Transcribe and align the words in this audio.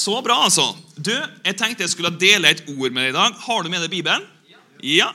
Så 0.00 0.14
bra, 0.24 0.38
altså. 0.46 0.70
Du, 0.96 1.12
Jeg 1.12 1.56
tenkte 1.58 1.84
jeg 1.84 1.92
skulle 1.92 2.12
dele 2.16 2.54
et 2.54 2.62
ord 2.72 2.92
med 2.94 3.02
deg 3.04 3.12
i 3.12 3.16
dag. 3.18 3.34
Har 3.44 3.64
du 3.64 3.68
med 3.72 3.82
deg 3.84 3.92
Bibelen? 3.92 4.24
Ja. 4.86 5.10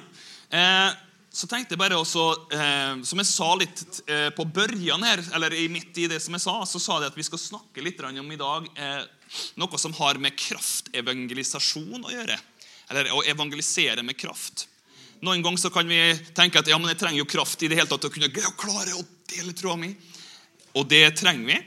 Eh, 0.54 0.92
så 1.34 1.50
tenkte 1.50 1.74
jeg 1.74 1.82
bare 1.82 1.98
også, 1.98 2.26
eh, 2.54 3.02
Som 3.08 3.20
jeg 3.20 3.30
sa 3.32 3.48
litt 3.58 3.82
eh, 4.06 4.30
på 4.36 4.46
børjan 4.46 5.04
her, 5.08 5.24
eller 5.34 5.56
midt 5.74 5.98
i 5.98 6.08
det 6.12 6.22
som 6.22 6.38
jeg 6.38 6.46
sa, 6.46 6.60
så 6.70 6.80
sa 6.80 7.00
jeg 7.02 7.10
at 7.10 7.18
vi 7.18 7.26
skal 7.26 7.42
snakke 7.42 7.82
litt 7.82 8.00
om 8.06 8.32
i 8.32 8.38
dag 8.38 8.70
eh, 8.78 9.02
noe 9.58 9.82
som 9.82 9.96
har 9.98 10.22
med 10.22 10.38
kraftevangelisasjon 10.38 12.06
å 12.06 12.14
gjøre. 12.14 12.38
Eller 12.92 13.10
å 13.10 13.24
evangelisere 13.26 14.06
med 14.06 14.20
kraft. 14.22 14.68
Noen 15.26 15.42
ganger 15.42 15.66
så 15.66 15.74
kan 15.74 15.88
vi 15.90 16.14
tenke 16.38 16.62
at 16.62 16.70
ja, 16.70 16.78
men 16.78 16.94
jeg 16.94 17.02
trenger 17.02 17.24
jo 17.24 17.32
kraft 17.34 17.64
i 17.64 17.72
det 17.72 17.80
hele 17.80 17.90
tatt 17.90 18.06
å 18.06 18.14
kunne 18.14 18.30
klare 18.30 18.94
å 18.94 19.08
dele 19.34 19.56
troa 19.58 19.80
mi. 19.82 19.96
Og 20.78 20.86
det 20.92 21.08
trenger 21.18 21.56
vi. 21.56 21.64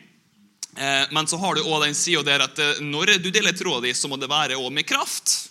Eh, 0.76 1.06
men 1.10 1.26
så 1.26 1.36
har 1.36 1.54
du 1.54 1.62
også 1.62 1.84
den 1.84 1.96
sida 1.96 2.22
der 2.26 2.44
at 2.44 2.58
eh, 2.58 2.80
når 2.84 3.16
du 3.22 3.30
deler 3.32 3.56
tråda 3.56 3.86
di, 3.86 3.94
så 3.94 4.10
må 4.10 4.18
det 4.20 4.30
være 4.30 4.58
òg 4.58 4.70
med 4.74 4.86
kraft. 4.88 5.50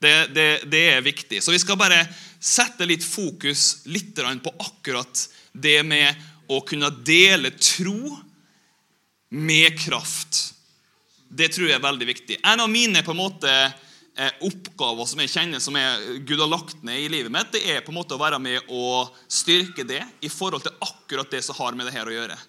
Det, 0.00 0.30
det, 0.32 0.48
det, 0.72 0.84
er 0.94 1.04
viktig. 1.04 1.42
Så 1.42 1.52
vi 1.52 1.60
skal 1.60 1.78
bare 1.80 2.06
sette 2.40 2.86
litt 2.88 3.04
fokus 3.04 3.82
litt 3.92 4.16
på 4.16 4.52
akkurat 4.64 5.26
det 5.52 5.82
med 5.84 6.14
å 6.48 6.62
kunne 6.64 6.88
dele 7.04 7.52
tro 7.58 8.16
med 9.36 9.76
kraft. 9.78 10.54
Det 11.28 11.50
tror 11.52 11.68
jeg 11.68 11.76
er 11.76 11.84
veldig 11.84 12.08
viktig. 12.08 12.38
En 12.42 12.64
av 12.64 12.70
mine 12.70 13.04
på 13.04 13.12
en 13.12 13.20
måte 13.20 13.50
eh, 13.50 14.32
oppgaver 14.40 15.06
som 15.06 15.20
jeg 15.20 15.34
kjenner 15.34 15.60
som 15.62 15.76
jeg, 15.76 16.22
Gud 16.24 16.40
har 16.40 16.48
lagt 16.50 16.80
ned 16.86 17.04
i 17.04 17.10
livet 17.12 17.34
mitt, 17.34 17.52
det 17.52 17.62
er 17.68 17.84
på 17.84 17.92
en 17.92 18.00
måte 18.00 18.16
å 18.16 18.22
være 18.22 18.40
med 18.40 18.72
å 18.72 19.04
styrke 19.28 19.84
det 19.84 20.00
i 20.24 20.32
forhold 20.32 20.64
til 20.64 20.80
akkurat 20.80 21.30
det 21.30 21.44
som 21.44 21.60
har 21.60 21.76
med 21.76 21.90
det 21.90 21.94
her 21.98 22.08
å 22.08 22.16
gjøre 22.16 22.40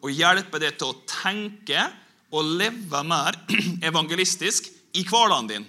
og 0.00 0.14
hjelpe 0.14 0.60
deg 0.62 0.78
til 0.80 0.92
å 0.92 1.00
tenke 1.08 1.84
og 2.30 2.54
leve 2.60 3.02
mer 3.06 3.36
evangelistisk 3.90 4.70
i 4.96 5.04
hverdagen 5.06 5.50
din. 5.50 5.68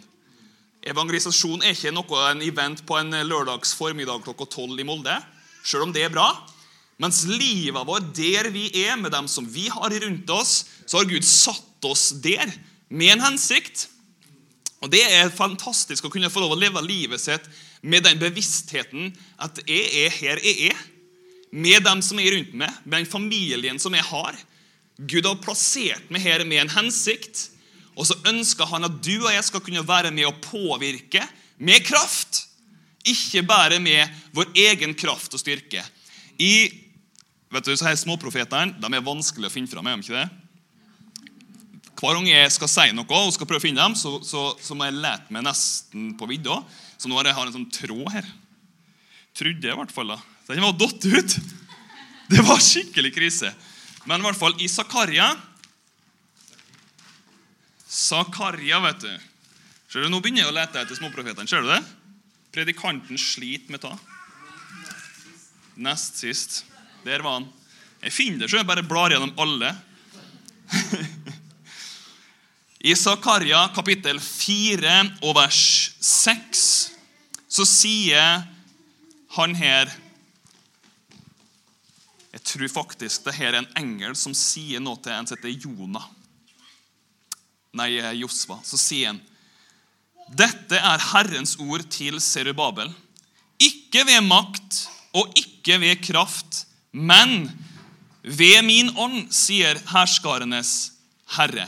Evangelisasjon 0.82 1.62
er 1.62 1.76
ikke 1.76 1.94
noe 1.94 2.24
en 2.32 2.42
event 2.46 2.82
på 2.88 2.98
en 2.98 3.14
lørdags 3.28 3.76
formiddag 3.78 4.24
klokka 4.26 4.48
tolv 4.50 4.80
i 4.82 4.86
Molde, 4.88 5.14
selv 5.62 5.86
om 5.86 5.94
det 5.94 6.08
er 6.08 6.14
bra. 6.14 6.32
Mens 7.02 7.24
livet 7.30 7.86
vårt, 7.86 8.12
der 8.18 8.50
vi 8.54 8.68
er, 8.84 8.96
med 8.98 9.14
dem 9.14 9.28
som 9.30 9.46
vi 9.50 9.68
har 9.74 9.94
rundt 10.04 10.30
oss, 10.34 10.66
så 10.86 11.02
har 11.02 11.10
Gud 11.10 11.26
satt 11.26 11.90
oss 11.90 12.12
der 12.22 12.50
med 12.90 13.16
en 13.16 13.26
hensikt. 13.30 13.88
Og 14.82 14.90
Det 14.90 15.02
er 15.06 15.34
fantastisk 15.34 16.06
å 16.06 16.14
kunne 16.14 16.30
få 16.34 16.42
lov 16.42 16.56
å 16.56 16.62
leve 16.62 16.82
livet 16.86 17.22
sitt 17.22 17.46
med 17.82 18.06
den 18.06 18.22
bevisstheten 18.22 19.12
at 19.42 19.62
jeg 19.70 20.06
er 20.06 20.14
her 20.14 20.42
jeg 20.42 20.72
er 20.72 20.82
med 21.52 21.84
dem 21.84 22.02
som 22.04 22.20
er 22.20 22.32
rundt 22.36 22.54
meg, 22.56 22.72
med 22.86 23.02
den 23.02 23.10
familien 23.10 23.80
som 23.80 23.96
jeg 23.96 24.08
har. 24.08 24.38
Gud 24.98 25.28
har 25.28 25.40
plassert 25.44 26.12
meg 26.14 26.24
her 26.24 26.46
med 26.48 26.64
en 26.64 26.76
hensikt, 26.78 27.50
og 27.96 28.08
så 28.08 28.16
ønsker 28.30 28.70
han 28.72 28.88
at 28.88 29.02
du 29.04 29.18
og 29.18 29.32
jeg 29.34 29.44
skal 29.48 29.64
kunne 29.66 29.84
være 29.88 30.14
med 30.16 30.30
å 30.30 30.38
påvirke 30.44 31.24
med 31.60 31.84
kraft. 31.86 32.46
Ikke 33.08 33.44
bare 33.44 33.82
med 33.82 34.08
vår 34.36 34.54
egen 34.70 34.94
kraft 34.96 35.34
og 35.36 35.42
styrke. 35.42 35.84
I 36.40 36.70
vet 37.52 37.68
du, 37.68 37.74
så 37.76 37.90
her 37.90 38.00
Småprofetene 38.00 38.78
de 38.80 38.94
er 38.94 39.04
vanskelig 39.04 39.50
å 39.50 39.54
finne 39.54 39.70
fram. 39.70 39.90
Er 39.90 40.00
de 40.00 40.06
ikke 40.06 40.22
det? 40.22 40.30
Hver 42.02 42.18
gang 42.18 42.30
jeg 42.32 42.54
skal 42.56 42.70
si 42.72 42.88
noe 42.98 43.20
og 43.20 43.34
skal 43.36 43.50
prøve 43.50 43.62
å 43.62 43.66
finne 43.66 43.84
dem, 43.84 43.98
så, 44.00 44.16
så, 44.26 44.48
så 44.58 44.78
må 44.78 44.88
jeg 44.88 45.02
lete 45.04 45.34
meg 45.34 45.46
nesten 45.46 46.14
på 46.18 46.30
vidda. 46.32 46.62
Så 46.98 47.10
nå 47.10 47.20
har 47.20 47.30
jeg 47.30 47.38
en 47.44 47.58
sånn 47.60 47.74
tråd 47.74 48.08
her. 48.16 48.30
Trodde 49.38 49.68
jeg, 49.68 49.76
i 49.76 49.82
hvert 49.82 49.94
fall. 49.94 50.16
da. 50.16 50.31
Den 50.48 50.64
var 50.64 50.78
datt 50.80 51.06
ut. 51.06 51.38
Det 52.32 52.44
var 52.48 52.64
skikkelig 52.64 53.12
krise. 53.16 53.52
Men 54.06 54.22
i 54.22 54.26
hvert 54.26 54.40
fall 54.40 54.56
i 54.64 54.70
Zakaria 54.72 55.34
Zakaria, 57.92 58.80
vet 58.80 59.02
du. 59.04 59.12
Ser 59.92 60.06
du, 60.06 60.08
Nå 60.08 60.22
begynner 60.24 60.46
jeg 60.46 60.52
å 60.52 60.56
lete 60.56 60.80
etter 60.80 60.96
småprofetene. 60.96 61.50
Ser 61.50 61.66
du 61.66 61.74
det? 61.74 61.82
Predikanten 62.56 63.20
sliter 63.20 63.74
med 63.74 63.84
ta. 63.84 63.92
Nest 65.76 66.22
sist. 66.24 66.62
Der 67.04 67.24
var 67.26 67.42
han. 67.42 67.50
Jeg 68.02 68.16
finner 68.16 68.46
det, 68.46 68.52
så 68.52 68.62
jeg 68.62 68.70
bare 68.70 68.86
blar 68.88 69.12
gjennom 69.12 69.36
alle. 69.44 69.74
I 72.92 72.96
Zakaria 72.96 73.66
kapittel 73.76 74.22
4 74.24 74.96
og 75.28 75.36
vers 75.38 75.60
6 76.02 76.64
så 77.52 77.68
sier 77.68 78.48
han 79.36 79.54
her 79.60 79.92
jeg 82.32 82.44
tror 82.48 82.72
faktisk 82.72 83.26
det 83.28 83.36
her 83.36 83.54
er 83.54 83.62
en 83.62 83.74
engel 83.82 84.16
som 84.16 84.36
sier 84.38 84.80
noe 84.84 85.00
til 85.04 85.14
en 85.16 85.28
som 85.28 85.38
heter 85.38 85.66
Jonah. 85.66 86.08
Nei, 87.76 87.94
Josva. 88.20 88.60
Så 88.68 88.80
sier 88.80 89.12
han 89.12 89.22
dette 90.32 90.78
er 90.80 91.02
Herrens 91.12 91.58
ord 91.60 91.84
til 91.92 92.22
Serubabel. 92.24 92.88
Ikke 93.60 94.06
ved 94.08 94.24
makt 94.24 94.86
og 95.18 95.34
ikke 95.36 95.76
ved 95.82 96.00
kraft, 96.06 96.64
men 96.92 97.50
ved 98.24 98.62
min 98.64 98.94
ånd, 98.96 99.26
sier 99.34 99.80
herskarenes 99.92 100.94
herre. 101.36 101.68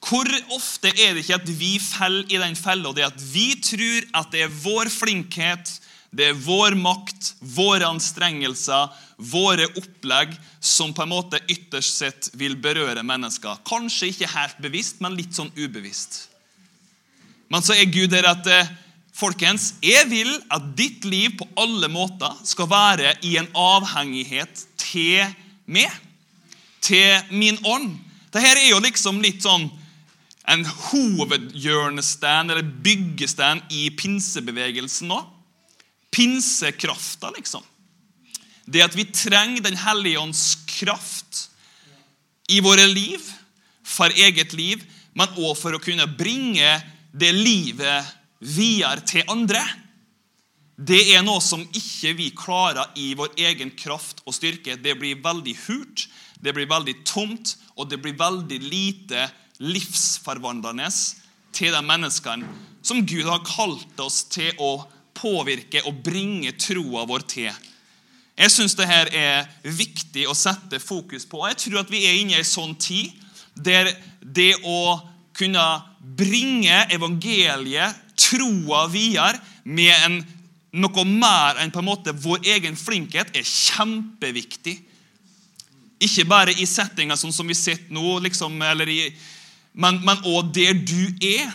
Hvor 0.00 0.28
ofte 0.54 0.92
er 0.94 1.16
det 1.16 1.24
ikke 1.24 1.40
at 1.40 1.50
vi 1.58 1.74
faller 1.82 2.30
i 2.30 2.38
den 2.40 2.56
fella 2.56 2.92
det 2.96 3.04
at 3.04 3.20
vi 3.32 3.50
tror 3.60 4.06
at 4.22 4.30
det 4.32 4.46
er 4.46 4.54
vår 4.62 4.88
flinkhet, 4.92 5.74
det 6.10 6.30
er 6.30 6.38
vår 6.46 6.74
makt, 6.78 7.34
våre 7.40 7.90
anstrengelser, 7.90 8.88
våre 9.20 9.66
opplegg 9.76 10.32
som 10.60 10.94
på 10.96 11.04
en 11.04 11.12
måte 11.12 11.40
ytterst 11.50 12.00
sett 12.00 12.28
vil 12.38 12.56
berøre 12.60 13.04
mennesker. 13.06 13.60
Kanskje 13.68 14.10
ikke 14.10 14.30
helt 14.32 14.60
bevisst, 14.64 15.00
men 15.04 15.16
litt 15.18 15.36
sånn 15.36 15.52
ubevisst. 15.56 16.26
Men 17.50 17.64
så 17.66 17.76
er 17.76 17.90
Gud 17.90 18.12
der 18.12 18.28
at 18.30 18.46
eh, 18.50 18.70
folkens, 19.16 19.74
jeg 19.84 20.06
vil 20.10 20.30
at 20.52 20.70
ditt 20.78 21.04
liv 21.08 21.34
på 21.40 21.48
alle 21.60 21.90
måter 21.92 22.36
skal 22.46 22.70
være 22.70 23.16
i 23.26 23.36
en 23.40 23.50
avhengighet 23.58 24.64
til 24.80 25.26
meg, 25.66 25.90
til 26.80 27.34
min 27.34 27.58
ånd. 27.66 27.92
Dette 28.30 28.46
er 28.46 28.70
jo 28.70 28.80
liksom 28.82 29.20
litt 29.22 29.42
sånn 29.44 29.68
en 30.50 30.64
hovedhjørnestein 30.66 32.50
eller 32.50 32.66
byggestein 32.82 33.60
i 33.74 33.90
pinsebevegelsen 33.94 35.10
nå 35.10 35.20
pinsekrafta, 36.10 37.30
liksom. 37.36 37.62
Det 38.70 38.84
at 38.84 38.94
vi 38.94 39.08
trenger 39.10 39.64
Den 39.64 39.76
hellige 39.76 40.20
ånds 40.20 40.58
kraft 40.70 41.48
i 42.50 42.60
våre 42.62 42.86
liv, 42.86 43.22
for 43.86 44.10
eget 44.10 44.52
liv, 44.58 44.82
men 45.14 45.30
òg 45.38 45.54
for 45.58 45.74
å 45.74 45.82
kunne 45.82 46.06
bringe 46.18 46.66
det 47.10 47.30
livet 47.34 48.06
videre 48.40 49.02
til 49.06 49.26
andre. 49.30 49.62
Det 50.80 51.00
er 51.12 51.22
noe 51.26 51.42
som 51.44 51.62
ikke 51.62 52.14
vi 52.16 52.30
klarer 52.34 52.94
i 52.98 53.12
vår 53.18 53.34
egen 53.50 53.70
kraft 53.76 54.22
og 54.24 54.34
styrke. 54.34 54.78
Det 54.80 54.96
blir 54.98 55.20
veldig 55.22 55.56
hult, 55.66 56.06
det 56.40 56.54
blir 56.56 56.70
veldig 56.70 56.96
tomt, 57.04 57.56
og 57.76 57.90
det 57.90 58.00
blir 58.02 58.16
veldig 58.18 58.60
lite 58.64 59.26
livsforvandlende 59.60 60.88
til 61.52 61.74
de 61.74 61.82
menneskene 61.84 62.48
som 62.86 63.02
Gud 63.04 63.28
har 63.28 63.44
kalt 63.44 64.00
oss 64.00 64.22
til 64.32 64.54
å 64.62 64.78
påvirke 65.20 65.82
og 65.84 66.00
bringe 66.06 66.54
troa 66.56 67.04
vår 67.08 67.26
til. 67.28 67.52
Jeg 68.40 68.52
syns 68.54 68.76
dette 68.78 69.10
er 69.12 69.48
viktig 69.76 70.24
å 70.30 70.36
sette 70.36 70.80
fokus 70.80 71.26
på. 71.28 71.42
Jeg 71.50 71.58
tror 71.60 71.82
at 71.82 71.90
vi 71.92 72.06
er 72.08 72.20
inne 72.22 72.38
i 72.38 72.40
en 72.40 72.46
sånn 72.48 72.72
tid 72.80 73.12
der 73.52 73.90
det 74.20 74.54
å 74.64 74.96
kunne 75.36 75.64
bringe 76.00 76.86
evangeliet, 76.92 77.98
troa 78.20 78.86
videre, 78.92 79.40
med 79.64 79.92
en, 80.06 80.16
noe 80.80 81.04
mer 81.04 81.60
enn 81.60 81.72
på 81.72 81.82
en 81.82 81.88
måte 81.90 82.14
vår 82.16 82.46
egen 82.54 82.78
flinkhet, 82.80 83.34
er 83.36 83.44
kjempeviktig. 83.44 84.78
Ikke 86.00 86.24
bare 86.28 86.56
i 86.56 86.68
settinger 86.68 87.20
sånn 87.20 87.34
som 87.36 87.48
vi 87.48 87.56
sitter 87.58 87.92
nå, 87.92 88.18
liksom, 88.24 88.56
i, 88.88 89.10
men 89.76 90.24
òg 90.24 90.48
der 90.56 90.80
du 90.80 91.12
er. 91.20 91.52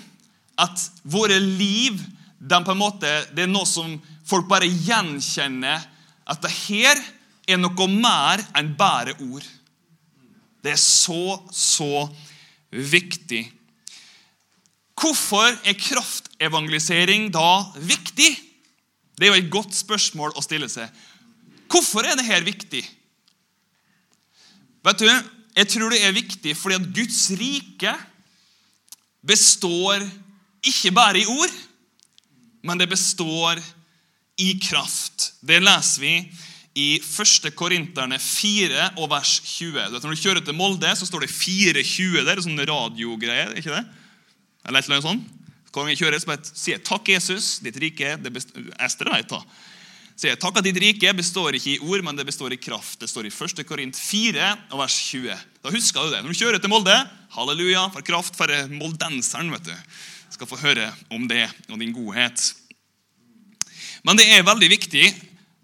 At 0.62 0.86
våre 1.02 1.40
liv 1.42 1.98
de 2.40 2.78
måte, 2.78 3.10
det 3.34 3.48
er 3.48 3.52
noe 3.52 3.66
som 3.68 3.98
folk 4.26 4.46
bare 4.48 4.70
gjenkjenner 4.70 5.82
at 6.26 6.42
det 6.42 6.52
her 6.66 7.02
er 7.46 7.60
noe 7.62 7.88
mer 7.92 8.42
enn 8.58 8.74
bare 8.78 9.14
ord. 9.28 9.46
Det 10.66 10.74
er 10.74 10.82
så, 10.82 11.38
så 11.54 12.08
viktig. 12.74 13.44
Hvorfor 14.98 15.52
er 15.68 15.78
kraftevangelisering 15.78 17.30
da 17.34 17.68
viktig? 17.78 18.32
Det 19.16 19.28
er 19.28 19.34
jo 19.36 19.44
et 19.44 19.54
godt 19.54 19.76
spørsmål 19.78 20.34
å 20.36 20.44
stille 20.44 20.70
seg. 20.72 20.90
Hvorfor 21.70 22.08
er 22.08 22.18
dette 22.18 22.42
viktig? 22.46 22.84
Vet 24.86 25.02
du, 25.02 25.10
Jeg 25.56 25.70
tror 25.72 25.94
det 25.94 26.02
er 26.04 26.12
viktig 26.12 26.52
fordi 26.60 26.76
at 26.76 26.88
Guds 26.92 27.20
rike 27.40 27.94
består 29.24 30.04
ikke 30.66 30.92
bare 30.92 31.22
i 31.22 31.30
ord, 31.32 31.54
men 32.66 32.78
det 32.78 32.90
består 32.92 33.56
i 33.56 33.75
kraft. 34.60 35.34
Det 35.46 35.62
leser 35.64 36.02
vi 36.02 36.16
i 36.76 36.88
1. 37.00 37.52
Korinterne 37.56 38.18
4 38.20 38.90
og 39.00 39.08
vers 39.14 39.38
20. 39.40 39.72
Du 39.72 39.96
vet, 39.96 40.04
når 40.04 40.16
du 40.16 40.24
kjører 40.24 40.44
til 40.44 40.58
Molde, 40.58 40.92
så 41.00 41.08
står 41.08 41.24
det 41.24 41.32
420 41.32 42.26
der. 42.28 42.42
Sånn 42.44 42.60
radiogreier. 42.60 43.56
ikke 43.56 43.72
det? 43.72 43.86
Eller 44.66 44.82
et 44.82 44.90
eller 44.90 45.00
annet 45.00 45.08
sånt. 45.08 45.32
Kan 45.76 45.88
vi 45.90 45.98
kjøre, 46.00 46.20
så 46.20 46.30
bare 46.30 46.52
sier 46.56 46.80
'Takk, 46.80 47.10
Jesus, 47.12 47.60
ditt 47.60 47.76
rike'. 47.76 48.16
Det 48.24 48.32
Ester 48.80 49.12
vet 49.12 49.28
da. 49.28 49.42
Sier 50.16 50.36
'Takk 50.36 50.58
at 50.58 50.64
ditt 50.64 50.80
rike 50.80 51.14
består 51.14 51.56
ikke 51.56 51.76
i 51.76 51.80
ord, 51.80 52.04
men 52.04 52.16
det 52.16 52.26
består 52.26 52.54
i 52.54 52.58
kraft'. 52.58 53.00
Det 53.00 53.10
står 53.10 53.28
i 53.28 53.32
1. 53.32 53.64
Korint 53.68 53.96
4 53.96 54.58
og 54.72 54.80
vers 54.80 54.96
20. 55.12 55.36
Da 55.64 55.70
husker 55.70 56.04
du 56.04 56.12
det. 56.12 56.24
Når 56.24 56.32
du 56.32 56.40
kjører 56.40 56.60
til 56.60 56.70
Molde, 56.70 57.10
halleluja, 57.36 57.92
for 57.92 58.02
kraft 58.02 58.36
for 58.36 58.48
moldenseren. 58.68 59.52
vet 59.52 59.64
du. 59.64 59.76
Skal 60.30 60.48
få 60.48 60.58
høre 60.58 60.94
om 61.12 61.28
det 61.28 61.50
og 61.70 61.80
din 61.80 61.94
godhet. 61.94 62.65
Men 64.06 64.20
det 64.20 64.28
er 64.30 64.46
veldig 64.46 64.70
viktig. 64.70 65.06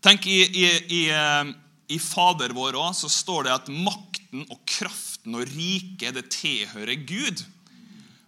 Tenk 0.01 0.25
I, 0.25 0.39
i, 0.41 0.67
i, 0.97 1.01
eh, 1.13 1.51
i 1.93 1.99
Fader 2.01 2.55
vår 2.57 2.79
også, 2.79 3.05
så 3.05 3.21
står 3.21 3.45
det 3.45 3.53
at 3.53 3.69
makten 3.69 4.47
og 4.47 4.57
kraften 4.65 5.37
og 5.37 5.45
riket 5.45 6.17
det 6.17 6.25
tilhører 6.33 7.05
Gud. 7.05 7.43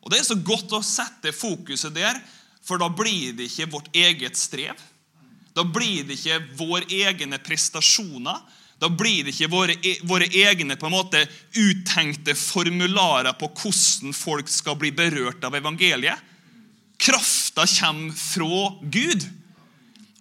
Og 0.04 0.12
Det 0.12 0.20
er 0.20 0.28
så 0.28 0.38
godt 0.38 0.76
å 0.76 0.84
sette 0.86 1.34
fokuset 1.34 1.96
der, 1.96 2.20
for 2.64 2.80
da 2.80 2.92
blir 2.92 3.34
det 3.36 3.50
ikke 3.50 3.72
vårt 3.74 3.90
eget 3.96 4.38
strev. 4.38 4.78
Da 5.56 5.66
blir 5.66 6.06
det 6.06 6.20
ikke 6.20 6.42
våre 6.60 6.86
egne 6.92 7.40
prestasjoner. 7.42 8.38
Da 8.82 8.90
blir 8.90 9.24
det 9.24 9.34
ikke 9.34 9.52
våre, 9.52 9.76
e, 9.80 9.96
våre 10.04 10.28
egne 10.28 10.76
på 10.78 10.90
en 10.90 10.96
måte 10.96 11.22
uttenkte 11.60 12.36
formularer 12.36 13.36
på 13.40 13.50
hvordan 13.50 14.16
folk 14.18 14.50
skal 14.52 14.78
bli 14.80 14.92
berørt 14.96 15.46
av 15.46 15.56
evangeliet. 15.56 16.20
Krafta 17.00 17.66
kommer 17.80 18.14
fra 18.18 18.66
Gud. 18.92 19.26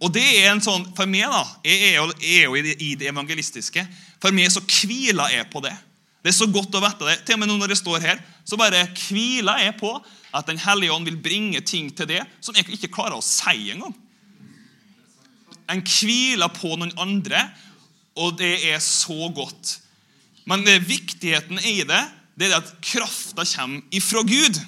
Og 0.03 0.11
det 0.11 0.25
er 0.41 0.51
en 0.51 0.63
sånn, 0.63 0.85
For 0.97 1.07
meg, 1.07 1.29
da, 1.31 1.43
jeg 1.67 1.93
er 1.93 1.97
jo, 2.01 2.09
jeg 2.19 2.43
er 2.43 2.49
jo 2.49 2.59
i, 2.59 2.95
det, 2.99 3.09
evangelistiske, 3.11 3.85
for 4.23 4.35
meg 4.35 4.51
så 4.51 4.63
hviler 4.65 5.31
jeg 5.37 5.49
på 5.53 5.63
det. 5.65 5.75
Det 6.23 6.31
er 6.31 6.37
så 6.37 6.47
godt 6.51 6.75
å 6.79 6.83
vite 6.83 7.07
det. 7.07 7.17
Til 7.27 7.37
og 7.37 7.43
med 7.43 7.51
nå 7.51 7.57
når 7.59 7.75
jeg 7.75 7.83
står 7.83 8.05
her, 8.05 8.21
så 8.47 8.59
bare 8.59 8.85
hviler 8.95 9.65
jeg 9.65 9.77
på 9.81 9.95
at 10.33 10.47
Den 10.49 10.61
hellige 10.63 10.95
ånd 10.95 11.05
vil 11.05 11.19
bringe 11.21 11.61
ting 11.61 11.91
til 11.93 12.09
det 12.09 12.23
som 12.41 12.57
jeg 12.57 12.65
ikke 12.73 12.89
klarer 12.95 13.19
å 13.19 13.25
si 13.25 13.69
engang. 13.75 13.93
En 15.69 15.83
hviler 15.85 16.49
på 16.57 16.73
noen 16.79 16.95
andre, 17.01 17.43
og 18.17 18.39
det 18.41 18.55
er 18.71 18.81
så 18.83 19.29
godt. 19.35 19.77
Men 20.49 20.65
det 20.65 20.87
viktigheten 20.89 21.61
i 21.69 21.83
det, 21.87 22.01
det 22.39 22.49
er 22.49 22.59
at 22.59 22.73
krafta 22.85 23.45
kommer 23.45 23.83
ifra 23.95 24.25
Gud. 24.27 24.59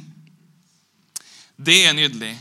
Det 1.56 1.80
er 1.88 1.96
nydelig. 1.96 2.34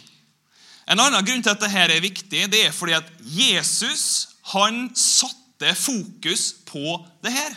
En 0.87 0.99
annen 0.99 1.25
grunn 1.25 1.43
til 1.43 1.53
at 1.53 1.61
dette 1.63 1.83
er 1.95 2.03
viktig, 2.03 2.47
det 2.51 2.65
er 2.67 2.75
fordi 2.75 2.97
at 2.97 3.09
Jesus 3.23 4.33
han 4.51 4.89
satte 4.97 5.71
fokus 5.79 6.49
på 6.67 6.97
det 7.23 7.31
her. 7.31 7.53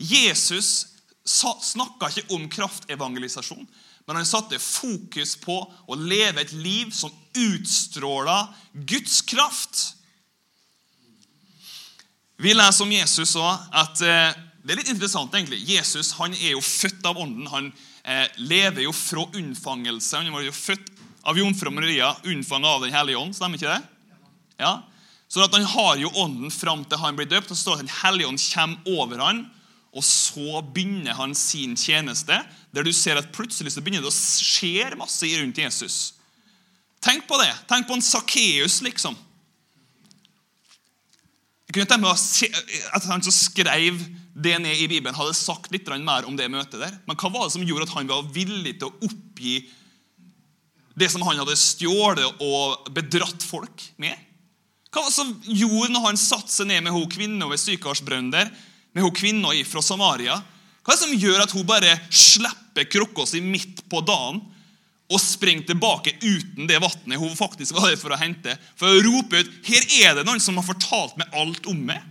Jesus 0.00 0.90
snakka 1.24 2.10
ikke 2.10 2.34
om 2.36 2.48
kraftevangelisasjon, 2.52 3.64
men 4.06 4.18
han 4.18 4.28
satte 4.28 4.58
fokus 4.60 5.36
på 5.40 5.56
å 5.62 5.96
leve 5.96 6.42
et 6.42 6.52
liv 6.56 6.90
som 6.92 7.12
utstråla 7.36 8.42
Guds 8.72 9.20
kraft. 9.28 9.82
Vi 12.40 12.54
leser 12.56 12.86
om 12.86 12.92
Jesus 12.92 13.36
òg 13.36 13.68
at 13.76 14.00
eh, 14.00 14.30
Det 14.60 14.74
er 14.74 14.78
litt 14.80 14.90
interessant, 14.92 15.32
egentlig. 15.32 15.62
Jesus 15.64 16.12
han 16.18 16.34
er 16.36 16.52
jo 16.52 16.60
født 16.60 17.06
av 17.08 17.16
Ånden. 17.16 17.46
Han 17.48 17.70
eh, 18.04 18.26
lever 18.36 18.84
jo 18.84 18.92
fra 18.92 19.24
unnfangelse. 19.24 20.18
Han 20.20 20.34
var 20.34 20.44
jo 20.44 20.52
født 20.52 20.90
av 21.22 21.38
jomfru 21.38 21.70
Maria, 21.70 22.14
unnfanget 22.24 22.68
av 22.68 22.84
Den 22.84 22.94
hellige 22.94 23.20
ånd. 23.20 23.36
Stemmer 23.36 23.60
ikke 23.60 23.72
det? 23.72 23.82
Ja. 24.60 24.82
Så 25.30 25.44
at 25.44 25.54
han 25.54 25.66
har 25.68 25.96
jo 26.00 26.10
ånden 26.18 26.50
fram 26.50 26.82
til 26.84 26.98
han 26.98 27.18
blir 27.18 27.28
døpt. 27.30 27.50
og 27.50 27.56
så 27.56 27.62
står 27.62 27.76
det 27.76 27.84
at 27.84 27.86
Den 27.86 27.98
hellige 28.02 28.28
ånd 28.28 28.44
kommer 28.52 28.94
over 28.98 29.24
han, 29.24 29.44
og 29.90 30.04
så 30.06 30.62
begynner 30.62 31.16
han 31.18 31.34
sin 31.34 31.76
tjeneste, 31.76 32.36
der 32.70 32.86
du 32.86 32.92
ser 32.94 33.18
at 33.18 33.32
plutselig 33.34 33.72
så 33.74 33.82
begynner 33.82 34.04
det 34.06 34.12
å 34.12 34.14
skje 34.14 34.94
masse 34.98 35.26
rundt 35.26 35.58
Jesus. 35.58 36.14
Tenk 37.02 37.26
på 37.26 37.38
det. 37.40 37.50
Tenk 37.66 37.88
på 37.88 37.96
en 37.96 38.04
Sakkeus, 38.04 38.80
liksom. 38.86 39.16
Jeg 41.66 41.74
kunne 41.74 41.86
tenke 41.86 42.02
meg 42.02 42.18
at 42.94 43.04
Han 43.06 43.22
som 43.22 43.34
skrev 43.34 43.98
det 44.34 44.56
ned 44.62 44.78
i 44.78 44.88
Bibelen, 44.90 45.14
hadde 45.14 45.34
sagt 45.34 45.70
litt 45.72 45.88
mer 46.02 46.26
om 46.26 46.36
det 46.38 46.50
møtet 46.50 46.80
der. 46.80 46.96
Men 47.06 47.18
hva 47.18 47.30
var 47.30 47.46
det 47.46 47.54
som 47.54 47.66
gjorde 47.66 47.86
at 47.88 47.94
han 47.94 48.10
var 48.10 48.26
villig 48.34 48.78
til 48.78 48.90
å 48.90 49.06
oppgi 49.06 49.60
det 51.00 51.08
som 51.12 51.22
han 51.24 51.40
hadde 51.40 51.56
stjålet 51.58 52.42
og 52.44 52.90
bedratt 52.94 53.44
folk 53.46 53.86
med? 54.00 54.14
Hva 54.90 55.04
var 55.04 55.10
det 55.10 55.16
som 55.16 55.34
gjorde 55.46 55.92
når 55.94 56.06
han 56.08 56.18
satte 56.18 56.52
seg 56.52 56.68
ned 56.70 56.82
med 56.84 56.94
hun 56.94 57.10
kvinna 57.10 57.46
ved 57.50 57.62
Sykarsbrønn 57.62 58.32
der, 58.32 58.50
med 58.92 59.06
hun 59.06 59.14
kvinna 59.14 59.52
fra 59.68 59.82
Samaria? 59.86 60.40
Hva 60.82 60.94
er 60.94 60.98
det 60.98 61.04
som 61.04 61.20
gjør 61.22 61.44
at 61.44 61.54
hun 61.54 61.68
bare 61.68 61.94
slipper 62.10 62.88
krukka 62.90 63.26
si 63.28 63.42
midt 63.44 63.84
på 63.90 64.02
dagen 64.02 64.40
og 65.10 65.22
springer 65.22 65.66
tilbake 65.68 66.14
uten 66.22 66.68
det 66.70 66.78
vannet 66.82 67.18
hun 67.18 67.36
faktisk 67.38 67.76
var 67.76 67.90
der 67.90 68.00
for 68.00 68.14
å 68.14 68.18
hente? 68.18 68.56
For 68.78 68.90
å 68.90 69.02
rope 69.06 69.42
ut 69.42 69.52
her 69.68 69.86
er 70.00 70.18
det 70.18 70.26
noen 70.26 70.42
som 70.42 70.58
har 70.58 70.66
fortalt 70.66 71.18
meg 71.20 71.38
alt 71.38 71.70
om 71.70 71.84
meg. 71.86 72.02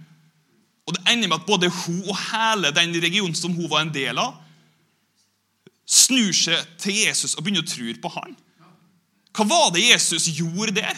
Og 0.88 0.96
Det 0.96 1.04
ender 1.12 1.30
med 1.30 1.42
at 1.42 1.50
både 1.50 1.70
hun 1.70 2.02
og 2.08 2.16
hele 2.32 2.72
den 2.74 2.96
regionen 2.98 3.36
som 3.38 3.54
hun 3.54 3.70
var 3.70 3.84
en 3.84 3.94
del 3.94 4.18
av, 4.18 4.40
snur 5.90 6.32
seg 6.34 6.78
til 6.82 6.96
Jesus 7.04 7.36
og 7.36 7.44
begynner 7.44 7.66
å 7.66 7.70
tro 7.70 7.94
på 8.02 8.12
han. 8.16 8.38
Hva 9.40 9.46
var 9.48 9.70
det 9.72 9.86
Jesus 9.86 10.26
gjorde 10.36 10.74
der? 10.82 10.98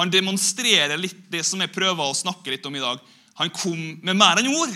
Han 0.00 0.10
demonstrerer 0.10 0.98
litt 0.98 1.28
det 1.30 1.44
som 1.46 1.60
jeg 1.62 1.70
prøver 1.70 2.02
å 2.02 2.16
snakke 2.16 2.50
litt 2.50 2.64
om 2.66 2.74
i 2.74 2.82
dag. 2.82 2.98
Han 3.38 3.52
kom 3.54 3.78
med 4.02 4.18
mer 4.18 4.40
enn 4.40 4.50
ord. 4.50 4.72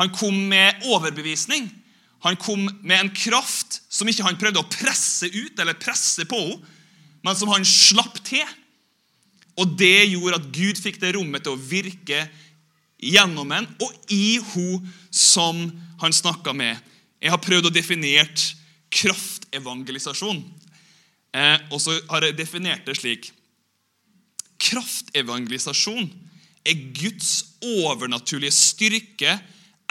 Han 0.00 0.10
kom 0.10 0.34
med 0.50 0.82
overbevisning. 0.90 1.68
Han 2.24 2.34
kom 2.40 2.64
med 2.82 2.96
en 2.98 3.12
kraft 3.14 3.82
som 3.92 4.10
ikke 4.10 4.24
han 4.26 4.38
prøvde 4.40 4.64
å 4.64 4.72
presse 4.72 5.28
ut 5.30 5.60
eller 5.60 5.78
presse 5.78 6.26
på 6.26 6.40
henne, 6.40 6.72
men 7.24 7.36
som 7.38 7.52
han 7.52 7.62
slapp 7.64 8.18
til. 8.26 8.42
Og 9.60 9.76
det 9.78 10.10
gjorde 10.10 10.40
at 10.40 10.50
Gud 10.52 10.80
fikk 10.82 10.98
det 11.00 11.14
rommet 11.14 11.44
til 11.46 11.54
å 11.54 11.60
virke 11.70 12.24
gjennom 12.98 13.52
en 13.54 13.68
og 13.78 14.12
i 14.12 14.40
henne 14.50 14.90
som 15.14 15.62
han 16.02 16.16
snakka 16.16 16.56
med. 16.56 16.80
Jeg 17.22 17.30
har 17.30 17.40
prøvd 17.40 17.70
å 17.70 17.72
definere 17.72 18.26
kraftevangelisasjon. 18.92 20.42
Eh, 21.34 21.58
og 21.74 21.80
så 21.82 21.96
har 22.12 22.28
jeg 22.28 22.38
definert 22.38 22.86
det 22.86 22.94
slik 23.00 23.32
Kraftevangelisasjon 24.64 26.06
er 26.64 26.84
Guds 26.96 27.32
overnaturlige 27.60 28.54
styrke, 28.54 29.34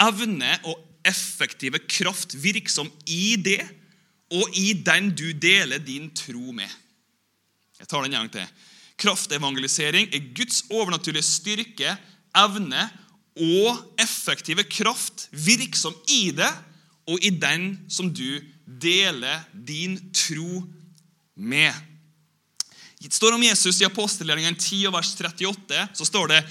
evne 0.01 0.56
og 0.66 0.80
effektive 1.06 1.81
kraft 1.84 2.34
virksom 2.40 2.88
i 3.06 3.36
det 3.38 3.62
og 4.34 4.56
i 4.57 4.72
den 4.74 5.12
du 5.13 5.28
deler 5.38 5.83
din 5.83 6.07
tro 6.16 6.56
med. 6.56 6.69
Jeg 7.78 7.90
tar 7.92 8.02
den 8.02 8.16
en 8.16 8.23
gang 8.23 8.31
til. 8.33 8.47
Kraftevangelisering 9.04 10.09
er 10.16 10.31
Guds 10.33 10.64
overnaturlige 10.71 11.28
styrke, 11.28 11.94
evne 12.33 12.88
og 13.38 14.00
effektive 14.02 14.64
kraft 14.64 15.28
virksom 15.30 15.94
i 16.09 16.31
det 16.33 16.50
og 17.06 17.19
i 17.21 17.30
den 17.35 17.76
som 17.92 18.09
du 18.09 18.40
deler 18.66 19.44
din 19.54 20.00
tro 20.16 20.64
med. 20.64 20.80
Det 23.04 23.13
står 23.13 23.35
om 23.35 23.44
Jesus 23.44 23.81
i 23.81 23.87
apostelgjerningen 23.87 24.56
10, 24.56 24.87
vers 24.94 25.16
38. 25.16 25.87
så 25.94 26.06
står 26.07 26.31
det 26.31 26.42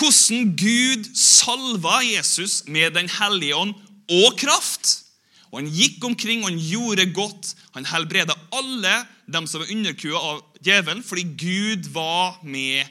hvordan 0.00 0.52
Gud 0.56 1.08
salva 1.18 2.00
Jesus 2.06 2.62
med 2.66 2.94
Den 2.94 3.10
hellige 3.10 3.56
ånd 3.56 3.74
og 4.08 4.38
kraft. 4.40 5.04
Og 5.50 5.60
Han 5.60 5.72
gikk 5.74 6.04
omkring 6.06 6.44
og 6.44 6.52
han 6.52 6.62
gjorde 6.62 7.10
godt. 7.12 7.54
Han 7.74 7.88
helbreda 7.90 8.36
alle 8.54 8.94
dem 9.26 9.46
som 9.50 9.60
var 9.62 9.72
underkua 9.74 10.18
av 10.18 10.40
djevelen, 10.62 11.02
fordi 11.02 11.26
Gud 11.36 11.90
var 11.92 12.38
med 12.42 12.86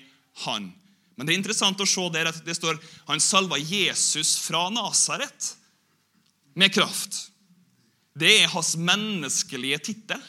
han. 0.46 0.70
Men 1.16 1.28
det 1.28 1.34
er 1.34 1.40
interessant 1.42 1.82
å 1.82 1.88
se 1.88 2.06
der 2.14 2.30
at 2.30 2.44
det 2.46 2.56
står 2.56 2.78
han 3.10 3.20
salva 3.20 3.58
Jesus 3.60 4.38
fra 4.40 4.68
Nasaret 4.72 5.54
med 6.56 6.72
kraft. 6.76 7.26
Det 8.16 8.32
er 8.42 8.54
hans 8.54 8.76
menneskelige 8.80 9.82
tittel. 9.90 10.22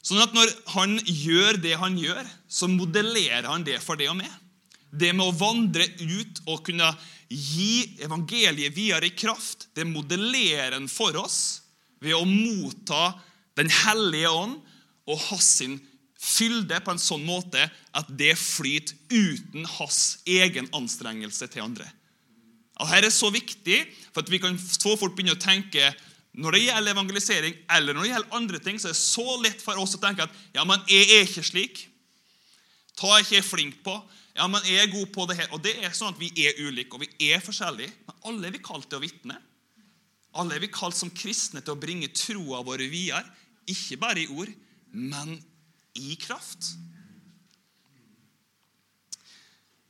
Sånn 0.00 0.22
at 0.22 0.32
når 0.36 0.52
han 0.74 0.96
gjør 1.04 1.60
det 1.60 1.76
han 1.80 1.98
gjør, 2.00 2.22
så 2.48 2.68
modellerer 2.70 3.48
han 3.50 3.64
det 3.66 3.78
for 3.84 4.00
det 4.00 4.08
og 4.12 4.18
med. 4.20 4.30
Det 4.90 5.12
med 5.14 5.28
å 5.28 5.36
vandre 5.36 5.86
ut 6.00 6.40
og 6.48 6.64
kunne 6.66 6.88
gi 7.30 8.00
evangeliet 8.02 8.74
videre 8.74 9.06
i 9.06 9.14
kraft, 9.14 9.68
det 9.76 9.86
modellerer 9.86 10.74
han 10.74 10.88
for 10.90 11.14
oss 11.20 11.60
ved 12.02 12.16
å 12.16 12.24
motta 12.26 13.20
Den 13.58 13.68
hellige 13.68 14.30
ånd 14.30 14.60
og 15.10 15.18
hans 15.26 15.46
sin 15.58 15.74
fylde 16.20 16.78
på 16.84 16.92
en 16.94 17.00
sånn 17.02 17.24
måte 17.26 17.64
at 17.96 18.10
det 18.16 18.32
flyter 18.38 18.94
uten 19.10 19.66
hans 19.76 20.20
egen 20.24 20.68
anstrengelse 20.76 21.48
til 21.50 21.64
andre. 21.66 21.88
Og 22.80 22.88
Dette 22.88 23.10
er 23.10 23.12
så 23.12 23.28
viktig, 23.32 23.82
for 24.14 24.22
at 24.22 24.32
vi 24.32 24.40
kan 24.40 24.56
så 24.56 24.94
fort 24.96 25.16
begynne 25.16 25.36
å 25.36 25.42
tenke 25.42 25.90
når 26.40 26.56
det 26.56 26.62
gjelder 26.62 26.94
evangelisering 26.94 27.56
eller 27.76 27.96
når 27.96 28.06
det 28.06 28.12
gjelder 28.14 28.36
andre 28.38 28.60
ting, 28.64 28.78
så 28.80 28.88
er 28.88 28.94
det 28.94 29.02
så 29.02 29.36
lett 29.42 29.60
for 29.62 29.80
oss 29.82 29.96
å 29.96 30.00
tenke 30.00 30.24
at 30.24 30.40
ja, 30.56 30.64
men 30.68 30.80
jeg 30.88 31.08
er 31.18 31.26
ikke 31.26 31.44
slik. 31.44 31.82
Ta 32.96 33.18
ikke 33.20 33.36
jeg 33.36 33.46
flink 33.46 33.80
på. 33.84 33.96
Ja, 34.36 34.46
men 34.48 34.64
jeg 34.64 34.80
er 34.80 34.92
god 34.92 35.10
på 35.12 35.26
det 35.28 35.36
her. 35.40 35.50
Og 35.52 35.60
det 35.64 35.74
er 35.82 35.92
sånn 35.96 36.14
at 36.14 36.20
vi 36.20 36.30
er 36.46 36.58
ulike, 36.64 36.96
og 36.96 37.04
vi 37.04 37.30
er 37.32 37.42
forskjellige. 37.44 37.92
Men 38.06 38.28
alle 38.30 38.48
er 38.48 38.56
vi 38.56 38.62
kalt 38.64 38.88
til 38.88 39.00
å 39.00 39.04
vitne. 39.04 39.36
Alle 40.40 40.56
er 40.56 40.62
vi 40.62 40.70
kalt 40.72 40.96
som 40.96 41.10
kristne 41.12 41.60
til 41.64 41.74
å 41.74 41.80
bringe 41.80 42.12
troa 42.14 42.62
vår 42.64 42.86
videre. 42.88 43.26
Ikke 43.68 43.98
bare 44.00 44.22
i 44.22 44.30
ord, 44.30 44.52
men 44.94 45.34
i 45.98 46.14
kraft. 46.20 46.72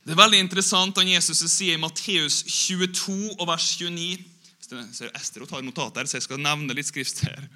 Det 0.01 0.15
er 0.15 0.17
veldig 0.17 0.41
interessant 0.41 0.97
han 0.97 1.09
Jesus 1.13 1.43
sier 1.53 1.77
i 1.77 1.81
Matteus 1.81 2.41
22 2.49 3.35
og 3.37 3.45
vers 3.47 3.67
29 3.77 4.30
ser 4.95 5.11
Ester 5.17 5.45
tar 5.49 5.63
notater, 5.65 6.07
så 6.07 6.17
jeg 6.17 6.27
skal 6.27 6.41
nevne 6.41 6.75
litt 6.77 6.87
skrift 6.87 7.23
her. 7.25 7.47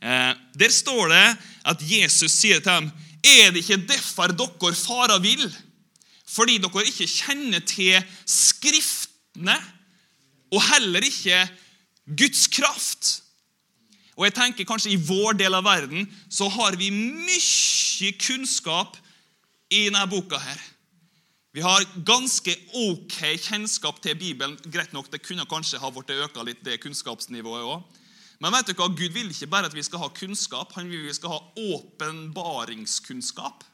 Eh, 0.00 0.32
der 0.56 0.72
står 0.72 1.12
det 1.12 1.26
at 1.72 1.84
Jesus 1.84 2.34
sier 2.36 2.60
til 2.60 2.68
dem 2.68 2.90
Er 3.24 3.50
det 3.50 3.62
ikke 3.62 3.86
derfor 3.88 4.30
dere 4.36 4.74
farer 4.76 5.22
vill? 5.24 5.46
Fordi 6.28 6.58
dere 6.62 6.84
ikke 6.86 7.08
kjenner 7.08 7.62
til 7.64 7.96
Skriftene, 8.28 9.56
og 10.52 10.62
heller 10.62 11.04
ikke 11.04 11.40
Guds 12.06 12.46
kraft. 12.46 13.22
Og 14.16 14.28
jeg 14.28 14.36
tenker 14.36 14.68
kanskje 14.68 14.94
I 14.94 15.00
vår 15.00 15.36
del 15.40 15.56
av 15.56 15.66
verden 15.66 16.06
så 16.32 16.48
har 16.48 16.76
vi 16.78 16.92
mye 16.94 18.12
kunnskap 18.20 18.96
i 19.70 19.88
denne 19.88 20.06
boka. 20.08 20.38
her. 20.38 20.60
Vi 21.56 21.62
har 21.64 21.86
ganske 22.04 22.52
ok 22.76 23.14
kjennskap 23.40 24.02
til 24.04 24.12
Bibelen. 24.20 24.58
Greit 24.68 24.92
nok, 24.92 25.08
Det 25.10 25.24
kunne 25.24 25.48
kanskje 25.48 25.80
ha 25.80 25.88
blitt 25.90 26.10
øka 26.12 26.42
litt, 26.44 26.64
det 26.64 26.80
kunnskapsnivået 26.82 27.64
også. 27.64 27.82
Men 28.40 28.52
vet 28.52 28.66
du 28.66 28.74
hva? 28.74 28.88
Gud 28.92 29.12
vil 29.14 29.30
ikke 29.32 29.46
bare 29.48 29.64
at 29.64 29.74
vi 29.74 29.82
skal 29.82 29.98
ha 30.02 30.08
kunnskap, 30.12 30.72
han 30.76 30.90
vil 30.90 31.06
vi 31.06 31.14
skal 31.16 31.30
ha 31.32 31.40
åpenbaringskunnskap. 31.56 33.64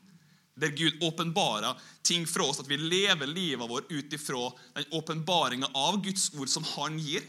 Der 0.54 0.70
Gud 0.70 0.92
åpenbarer 1.02 1.74
ting 2.04 2.28
fra 2.28 2.44
oss, 2.46 2.60
at 2.60 2.68
vi 2.68 2.76
lever 2.76 3.26
livet 3.26 3.68
vårt 3.68 3.90
ut 3.90 4.12
ifra 4.12 4.52
den 4.76 4.84
åpenbaringa 4.92 5.66
av 5.74 6.02
Guds 6.04 6.30
ord 6.38 6.48
som 6.48 6.64
han 6.76 6.98
gir. 7.02 7.22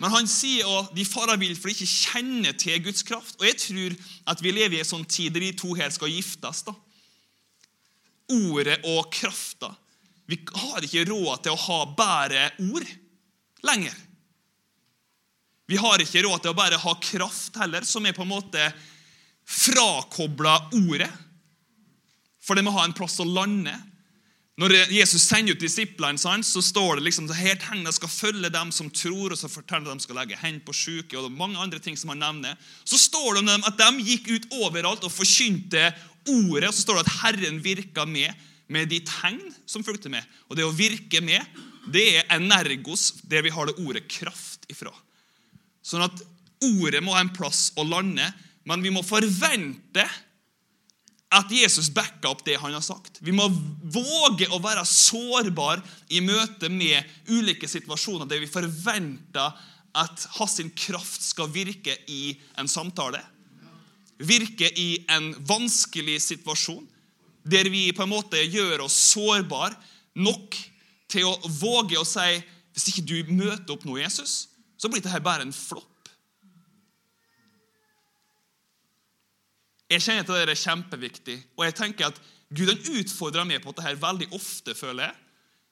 Men 0.00 0.10
han 0.10 0.26
sier 0.26 0.64
at 0.78 0.94
de 0.96 1.04
farer 1.04 1.36
vill 1.36 1.56
for 1.56 1.68
de 1.68 1.74
ikke 1.76 1.84
kjenner 1.84 2.52
til 2.56 2.80
Guds 2.80 3.02
kraft. 3.04 3.36
Og 3.36 3.44
jeg 3.44 3.56
tror 3.60 3.92
at 4.32 4.40
vi 4.40 4.50
lever 4.56 4.76
i 4.78 4.80
en 4.80 4.92
sånn 4.94 5.04
tid 5.04 5.32
der 5.36 5.44
de 5.44 5.52
to 5.52 5.74
her 5.76 5.90
skal 5.92 6.08
giftes. 6.08 6.64
da. 6.64 6.72
Ordet 8.32 8.80
og 8.84 9.10
krafta. 9.14 9.70
Vi 10.26 10.40
har 10.50 10.82
ikke 10.82 11.06
råd 11.06 11.44
til 11.44 11.54
å 11.54 11.62
ha 11.68 11.80
bare 11.98 12.48
ord 12.66 12.86
lenger. 13.66 13.94
Vi 15.66 15.78
har 15.78 16.02
ikke 16.02 16.22
råd 16.26 16.42
til 16.42 16.52
å 16.52 16.58
bare 16.58 16.78
ha 16.78 16.94
kraft 17.02 17.58
heller, 17.58 17.86
som 17.86 18.06
er 18.06 18.14
på 18.14 18.22
en 18.26 18.34
måte 18.34 18.70
frakobla 19.46 20.58
ordet. 20.78 21.10
For 22.42 22.54
det 22.54 22.62
må 22.66 22.74
ha 22.74 22.84
en 22.86 22.94
plass 22.94 23.18
å 23.22 23.26
lande. 23.26 23.74
Når 24.56 24.72
Jesus 24.88 25.26
sender 25.26 25.52
ut 25.52 25.60
disiplene, 25.60 26.16
så 26.46 26.62
står 26.64 26.96
det 26.96 27.04
liksom 27.04 27.26
her 27.36 27.58
tegnet 27.60 27.98
skal 27.98 28.08
følge 28.08 28.50
dem 28.54 28.70
som 28.72 28.88
tror, 28.88 29.34
og 29.34 29.38
så 29.38 29.50
forteller 29.52 29.90
de 29.90 30.06
skal 30.06 30.16
legge 30.22 30.38
hendene 30.40 30.64
på 30.64 30.72
syke, 30.72 31.18
og 31.18 31.34
mange 31.34 31.60
andre 31.60 31.82
ting 31.82 31.98
som 31.98 32.14
han 32.14 32.22
nevner. 32.22 32.56
Så 32.86 32.96
står 33.02 33.34
det 33.34 33.42
om 33.42 33.50
dem 33.50 33.66
at 33.68 33.76
de 33.82 34.06
gikk 34.06 34.30
ut 34.32 34.48
overalt 34.62 35.04
og 35.04 35.12
forkynte 35.12 35.90
ordet. 36.28 36.68
og 36.68 36.74
Så 36.74 36.84
står 36.86 37.00
det 37.00 37.06
at 37.06 37.16
Herren 37.22 37.62
virka 37.64 38.06
med 38.08 38.34
med 38.72 38.90
de 38.90 39.00
tegn 39.06 39.42
som 39.66 39.84
fulgte 39.86 40.10
med. 40.12 40.24
Og 40.50 40.58
det 40.58 40.66
å 40.66 40.74
virke 40.74 41.22
med, 41.24 41.42
det 41.92 42.06
er 42.18 42.30
energos, 42.34 43.12
det 43.22 43.44
vi 43.46 43.52
har 43.54 43.68
det 43.68 43.78
ordet 43.82 44.06
kraft 44.10 44.66
ifra. 44.72 44.92
Sånn 45.86 46.02
at 46.06 46.22
ordet 46.66 47.02
må 47.04 47.14
ha 47.14 47.22
en 47.22 47.34
plass 47.34 47.70
å 47.78 47.86
lande, 47.86 48.26
men 48.66 48.82
vi 48.82 48.90
må 48.90 49.04
forvente 49.06 50.06
at 51.36 51.50
Jesus 51.52 51.90
backer 51.94 52.30
opp 52.30 52.42
det 52.46 52.58
han 52.58 52.74
har 52.74 52.82
sagt. 52.82 53.20
Vi 53.22 53.34
må 53.34 53.46
våge 53.50 54.48
å 54.54 54.60
være 54.62 54.86
sårbar 54.88 55.82
i 56.14 56.22
møte 56.24 56.70
med 56.72 57.06
ulike 57.30 57.68
situasjoner 57.70 58.30
der 58.30 58.42
vi 58.42 58.50
forventer 58.50 59.54
at 59.96 60.26
hans 60.36 60.58
kraft 60.78 61.22
skal 61.24 61.50
virke 61.50 61.94
i 62.10 62.36
en 62.58 62.70
samtale. 62.70 63.22
Virke 64.16 64.68
i 64.80 65.04
en 65.12 65.32
vanskelig 65.48 66.20
situasjon, 66.24 66.86
der 67.44 67.68
vi 67.70 67.90
på 67.94 68.04
en 68.04 68.10
måte 68.10 68.40
gjør 68.42 68.86
oss 68.86 68.96
sårbare 69.12 69.76
nok 70.16 70.56
til 71.12 71.28
å 71.28 71.36
våge 71.60 71.98
å 72.00 72.06
si 72.08 72.40
hvis 72.76 72.88
ikke 72.92 73.04
du 73.08 73.32
møter 73.32 73.72
opp 73.72 73.84
nå, 73.88 73.96
Jesus, 73.96 74.48
så 74.76 74.90
blir 74.92 75.00
dette 75.04 75.20
bare 75.24 75.46
en 75.46 75.54
flopp. 75.54 76.10
Jeg 79.88 80.02
kjenner 80.02 80.26
at 80.26 80.32
det 80.32 80.56
er 80.56 80.60
kjempeviktig, 80.60 81.36
og 81.56 81.64
jeg 81.64 81.76
tenker 81.78 82.10
at 82.10 82.18
Gud 82.50 82.68
han 82.68 82.98
utfordrer 83.00 83.46
meg 83.48 83.62
på 83.62 83.72
dette 83.74 83.94
veldig 84.02 84.28
ofte. 84.36 84.74
føler 84.74 85.08
jeg. 85.08 85.16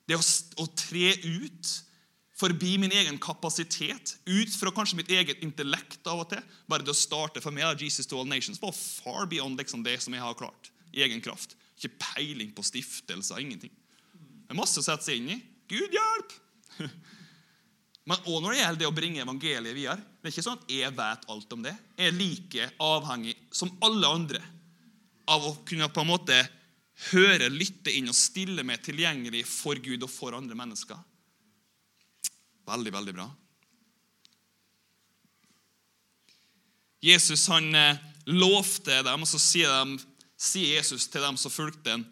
Det 0.08 0.18
å 0.18 0.66
tre 0.78 1.10
ut 1.24 1.74
forbi 2.44 2.76
min 2.80 2.92
egen 2.92 3.16
kapasitet, 3.22 4.16
ut 4.28 4.56
fra 4.58 4.72
kanskje 4.74 4.98
mitt 5.00 5.12
eget 5.12 5.42
intellekt 5.44 6.04
av 6.10 6.24
og 6.24 6.30
til. 6.32 6.42
Bare 6.68 6.84
det 6.84 6.92
å 6.92 6.98
starte 6.98 7.42
for 7.44 7.54
meg, 7.54 7.80
Jesus 7.80 8.08
to 8.10 8.20
all 8.20 8.28
nations, 8.28 8.60
var 8.62 8.74
far 8.76 9.28
beyond 9.30 9.60
liksom 9.60 9.84
det 9.86 9.96
som 10.04 10.14
jeg 10.14 10.24
har 10.24 10.38
klart. 10.38 10.70
i 10.94 11.02
egen 11.02 11.18
kraft. 11.18 11.56
Ikke 11.74 11.96
peiling 11.98 12.52
på 12.54 12.62
stiftelser, 12.62 13.40
ingenting. 13.42 13.72
Det 14.14 14.52
er 14.54 14.58
masse 14.60 14.78
å 14.78 14.84
sette 14.84 15.02
seg 15.08 15.18
inn 15.18 15.32
i. 15.34 15.38
Gud 15.66 15.90
hjelp! 15.96 16.34
Men 18.08 18.28
òg 18.28 18.44
når 18.44 18.52
det 18.52 18.60
gjelder 18.60 18.80
det 18.82 18.86
å 18.86 18.94
bringe 18.94 19.24
evangeliet 19.24 19.74
videre. 19.74 20.04
Det 20.20 20.28
er 20.28 20.34
ikke 20.34 20.44
sånn 20.46 20.60
at 20.60 20.70
jeg 20.70 20.92
vet 20.94 21.26
alt 21.34 21.56
om 21.56 21.64
det. 21.64 21.72
Jeg 21.98 22.12
er 22.12 22.18
like 22.18 22.68
avhengig 22.84 23.34
som 23.50 23.72
alle 23.82 24.10
andre 24.20 24.42
av 25.34 25.48
å 25.48 25.54
kunne 25.66 25.88
på 25.90 26.04
en 26.04 26.12
måte 26.12 26.36
høre, 27.10 27.48
lytte 27.50 27.90
inn 27.90 28.12
og 28.12 28.14
stille 28.14 28.62
meg 28.62 28.84
tilgjengelig 28.84 29.42
for 29.48 29.80
Gud 29.82 30.04
og 30.04 30.12
for 30.12 30.36
andre 30.36 30.54
mennesker. 30.58 31.00
Veldig, 32.64 32.92
veldig 32.94 33.14
bra. 33.16 33.28
Jesus 37.04 37.44
han 37.52 37.68
eh, 37.76 38.00
lovte 38.32 39.02
dem, 39.04 39.24
og 39.24 39.28
så 39.28 39.40
sier, 39.40 39.84
de, 39.84 39.98
sier 40.40 40.78
Jesus 40.78 41.08
til 41.12 41.24
dem 41.24 41.36
som 41.40 41.52
fulgte 41.52 41.92
ham, 41.92 42.06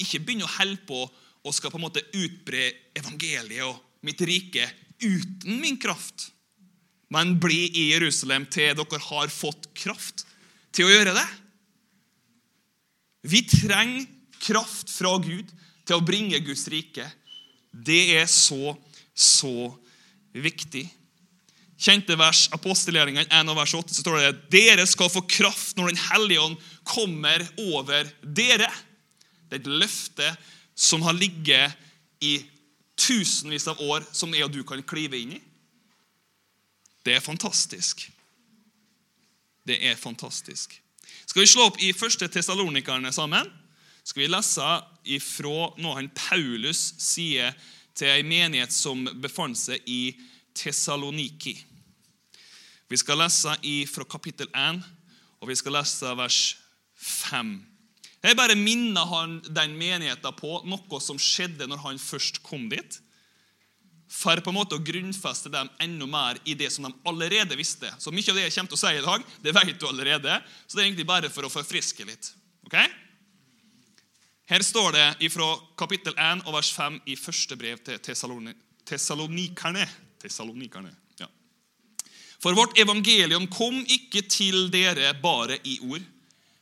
ikke 0.00 0.20
begynn 0.20 0.44
å 0.44 0.54
holde 0.58 0.82
på 0.88 1.00
og 1.44 1.54
skal 1.54 1.72
på 1.72 1.78
en 1.78 1.86
måte 1.86 2.04
utbre 2.16 2.66
evangeliet 2.96 3.64
og 3.64 3.80
mitt 4.04 4.20
rike 4.24 4.66
uten 5.00 5.60
min 5.60 5.78
kraft. 5.80 6.30
Men 7.12 7.36
bli 7.40 7.68
i 7.68 7.88
Jerusalem 7.92 8.46
til 8.52 8.74
dere 8.76 9.00
har 9.08 9.32
fått 9.32 9.70
kraft 9.76 10.26
til 10.74 10.88
å 10.88 10.92
gjøre 10.92 11.14
det. 11.16 11.26
Vi 13.28 13.44
trenger 13.48 14.08
kraft 14.44 14.92
fra 14.92 15.14
Gud 15.22 15.52
til 15.84 15.96
å 15.96 16.04
bringe 16.04 16.40
Guds 16.44 16.66
rike. 16.72 17.06
Det 17.72 18.16
er 18.18 18.26
så, 18.30 18.74
så 19.14 19.72
viktig. 20.42 20.84
Kjente 21.84 22.16
vers, 22.18 22.46
apostelgjerningene 22.54 23.26
1 23.28 23.50
og 23.50 23.58
vers 23.58 23.74
8, 23.76 23.94
så 23.94 24.04
står 24.04 24.18
det 24.18 24.30
at 24.30 24.42
dere 24.52 24.86
skal 24.88 25.10
få 25.12 25.24
kraft 25.28 25.78
når 25.78 25.92
Den 25.92 26.02
hellige 26.08 26.42
ånd 26.42 26.58
kommer 26.86 27.42
over 27.74 28.10
dere. 28.22 28.70
Det 29.50 29.58
er 29.58 29.62
et 29.62 29.72
løfte 29.82 30.30
som 30.74 31.02
har 31.06 31.16
ligget 31.18 31.74
i 32.24 32.38
tusenvis 32.96 33.66
av 33.70 33.80
år 33.82 34.06
som 34.14 34.32
jeg 34.34 34.46
og 34.46 34.54
du 34.54 34.62
kan 34.66 34.82
klive 34.86 35.18
inn 35.18 35.36
i. 35.36 35.42
Det 37.04 37.18
er 37.18 37.24
fantastisk. 37.24 38.06
Det 39.66 39.76
er 39.90 39.98
fantastisk. 39.98 40.78
Skal 41.26 41.42
vi 41.42 41.50
slå 41.50 41.68
opp 41.68 41.80
i 41.82 41.92
første 41.96 42.28
Tessalonikerne 42.28 43.12
sammen? 43.12 43.48
Skal 44.04 44.24
vi 44.24 44.30
lese 44.30 44.64
ifra 45.16 45.70
noe 45.80 45.98
han 45.98 46.10
Paulus 46.16 46.92
sier 47.00 47.54
til 47.94 48.10
ei 48.10 48.24
menighet 48.26 48.74
som 48.74 49.04
befant 49.22 49.58
seg 49.58 49.82
i 49.86 50.14
Tessaloniki. 50.54 51.54
Vi 52.90 52.98
skal 53.00 53.18
lese 53.22 53.54
fra 53.90 54.06
kapittel 54.06 54.50
1, 54.50 54.82
og 55.40 55.48
vi 55.50 55.56
skal 55.58 55.78
lese 55.78 56.10
vers 56.18 56.40
5. 57.04 57.54
Jeg 58.24 58.36
bare 58.38 58.56
minner 58.56 59.04
han, 59.08 59.38
den 59.52 59.74
menigheten 59.76 60.36
på 60.38 60.62
noe 60.68 61.00
som 61.02 61.18
skjedde 61.20 61.68
når 61.68 61.82
han 61.82 62.00
først 62.00 62.40
kom 62.46 62.68
dit. 62.72 63.00
For 64.14 64.38
på 64.40 64.52
en 64.52 64.56
måte 64.56 64.78
å 64.78 64.84
grunnfeste 64.84 65.50
dem 65.52 65.68
enda 65.82 66.06
mer 66.08 66.38
i 66.48 66.54
det 66.56 66.70
som 66.72 66.86
de 66.86 66.92
allerede 67.08 67.56
visste. 67.58 67.90
Så 67.98 68.12
Mye 68.14 68.30
av 68.30 68.38
det 68.38 68.46
jeg 68.46 68.54
kommer 68.56 68.72
til 68.72 68.78
å 68.78 68.82
si 68.84 68.92
i 68.94 69.04
dag, 69.04 69.24
det 69.42 69.54
vet 69.56 69.80
du 69.80 69.88
allerede. 69.88 70.38
Så 70.66 70.76
det 70.76 70.84
er 70.84 70.88
egentlig 70.88 71.08
bare 71.08 71.32
for 71.32 71.48
å 71.48 71.52
forfriske 71.52 72.06
litt. 72.08 72.30
Ok? 72.68 72.78
Her 74.44 74.60
står 74.60 74.92
det 74.92 75.30
fra 75.32 75.46
kapittel 75.80 76.12
1 76.20 76.44
og 76.44 76.52
vers 76.58 76.72
5 76.76 76.98
i 77.08 77.16
første 77.16 77.56
brev 77.56 77.78
til 77.80 77.98
tesalonikerne. 78.84 79.86
tesalonikerne 80.20 80.92
Ja. 81.20 81.26
For 82.42 82.52
vårt 82.52 82.78
evangelium 82.78 83.46
kom 83.48 83.80
ikke 83.88 84.22
til 84.28 84.68
dere 84.72 85.14
bare 85.22 85.58
i 85.64 85.78
ord, 85.80 86.02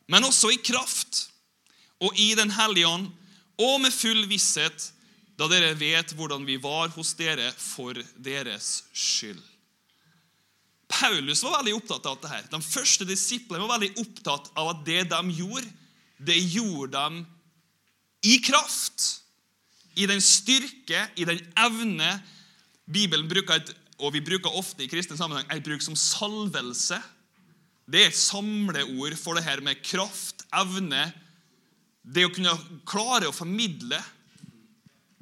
men 0.08 0.24
også 0.24 0.52
i 0.52 0.60
kraft 0.62 1.28
og 2.00 2.18
i 2.18 2.34
Den 2.34 2.50
hellige 2.50 2.86
ånd, 2.86 3.10
og 3.58 3.80
med 3.80 3.90
full 3.90 4.26
visshet, 4.28 4.92
da 5.38 5.46
dere 5.48 5.74
vet 5.78 6.12
hvordan 6.14 6.46
vi 6.46 6.56
var 6.62 6.88
hos 6.88 7.14
dere 7.14 7.52
for 7.58 7.94
deres 8.16 8.84
skyld. 8.92 9.42
Paulus 10.88 11.42
var 11.42 11.58
veldig 11.58 11.74
opptatt 11.74 12.06
av 12.06 12.18
dette. 12.20 12.50
De 12.52 12.60
første 12.62 13.06
disiplene 13.08 13.64
var 13.64 13.78
veldig 13.78 13.94
opptatt 14.02 14.50
av 14.58 14.74
at 14.74 14.82
det 14.86 15.06
de 15.10 15.20
gjorde, 15.38 15.70
det 16.18 16.38
gjorde 16.52 16.92
de 16.98 17.24
i 18.22 18.38
kraft. 18.44 19.18
i 19.94 20.06
den 20.08 20.22
styrke, 20.24 21.02
i 21.20 21.24
den 21.28 21.40
evne 21.60 22.14
Bibelen 22.88 23.28
bruker 23.28 23.58
et, 23.60 23.72
og 24.00 24.14
vi 24.14 24.22
bruker 24.24 24.54
ofte 24.56 24.80
i 24.80 24.88
kristne 24.88 25.18
sammenheng, 25.18 25.44
et 25.52 25.64
bruk 25.64 25.82
som 25.84 25.96
salvelse. 25.98 26.96
Det 27.84 28.00
er 28.00 28.08
et 28.08 28.16
samleord 28.16 29.18
for 29.20 29.36
det 29.36 29.44
her 29.44 29.60
med 29.60 29.82
kraft, 29.84 30.46
evne, 30.56 31.10
det 32.02 32.24
å 32.26 32.32
kunne 32.32 32.54
klare 32.88 33.28
å 33.28 33.36
formidle. 33.36 34.00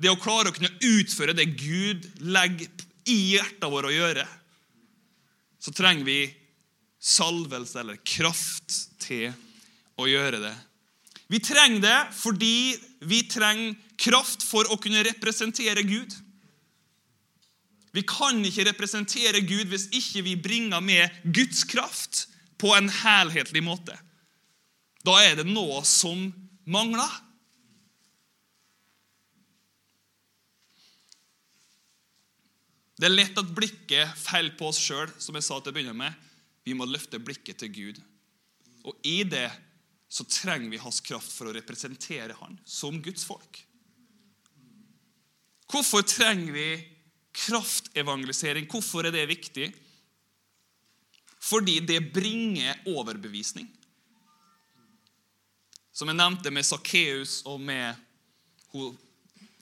Det 0.01 0.09
å 0.09 0.21
klare 0.21 0.49
å 0.49 0.55
kunne 0.57 0.73
utføre 0.81 1.35
det 1.37 1.51
Gud 1.61 2.07
legger 2.25 2.71
i 3.11 3.19
hjertet 3.35 3.69
vårt 3.69 3.91
å 3.91 3.93
gjøre. 3.93 4.25
Så 5.61 5.75
trenger 5.77 6.07
vi 6.07 6.21
salvelse 7.01 7.83
eller 7.83 8.01
kraft 8.01 8.79
til 9.03 9.29
å 10.01 10.09
gjøre 10.09 10.41
det. 10.41 10.55
Vi 11.31 11.39
trenger 11.39 11.85
det 11.85 11.99
fordi 12.19 12.75
vi 13.07 13.23
trenger 13.31 13.77
kraft 14.01 14.43
for 14.43 14.67
å 14.67 14.79
kunne 14.81 15.05
representere 15.07 15.85
Gud. 15.87 16.17
Vi 17.95 18.03
kan 18.07 18.39
ikke 18.47 18.67
representere 18.71 19.43
Gud 19.47 19.71
hvis 19.71 19.89
ikke 19.95 20.25
vi 20.27 20.37
bringer 20.39 20.83
med 20.83 21.23
Guds 21.25 21.63
kraft 21.71 22.27
på 22.61 22.73
en 22.77 22.91
helhetlig 22.93 23.63
måte. 23.67 23.97
Da 25.07 25.17
er 25.25 25.39
det 25.39 25.47
noe 25.49 25.81
som 25.87 26.29
mangler. 26.71 27.11
Det 33.01 33.09
er 33.09 33.17
lett 33.17 33.39
at 33.41 33.55
blikket 33.57 34.19
faller 34.21 34.53
på 34.59 34.69
oss 34.69 34.79
sjøl, 34.83 35.09
som 35.17 35.39
jeg 35.39 35.47
sa 35.47 35.57
til 35.57 35.73
å 35.73 35.77
begynne 35.79 35.97
med. 35.97 36.13
Vi 36.69 36.75
må 36.77 36.85
løfte 36.85 37.23
blikket 37.23 37.63
til 37.63 37.73
Gud. 37.73 38.01
Og 38.85 38.99
i 39.09 39.23
det 39.25 39.49
så 40.11 40.25
trenger 40.27 40.71
vi 40.73 40.81
hans 40.83 40.99
kraft 41.07 41.31
for 41.31 41.47
å 41.47 41.55
representere 41.55 42.35
han 42.41 42.57
som 42.67 42.97
Guds 43.03 43.23
folk. 43.29 43.61
Hvorfor 45.71 46.03
trenger 46.03 46.51
vi 46.51 46.69
kraftevangelisering? 47.47 48.67
Hvorfor 48.67 49.07
er 49.07 49.15
det 49.15 49.29
viktig? 49.31 49.69
Fordi 51.41 51.79
det 51.87 52.01
bringer 52.11 52.83
overbevisning. 52.91 53.69
Som 55.95 56.11
jeg 56.11 56.19
nevnte 56.19 56.51
med 56.51 56.67
Sakkeus 56.67 57.41
og 57.47 57.61
med 57.63 57.95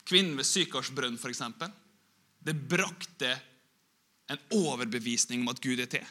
kvinnen 0.09 0.39
ved 0.39 0.49
Sykars 0.49 0.89
brønn, 0.97 1.19
f.eks. 1.21 1.45
Det 2.41 2.57
brakte 2.73 3.35
en 4.33 4.41
overbevisning 4.57 5.45
om 5.45 5.53
at 5.53 5.61
Gud 5.61 5.81
er 5.85 5.93
til. 5.93 6.09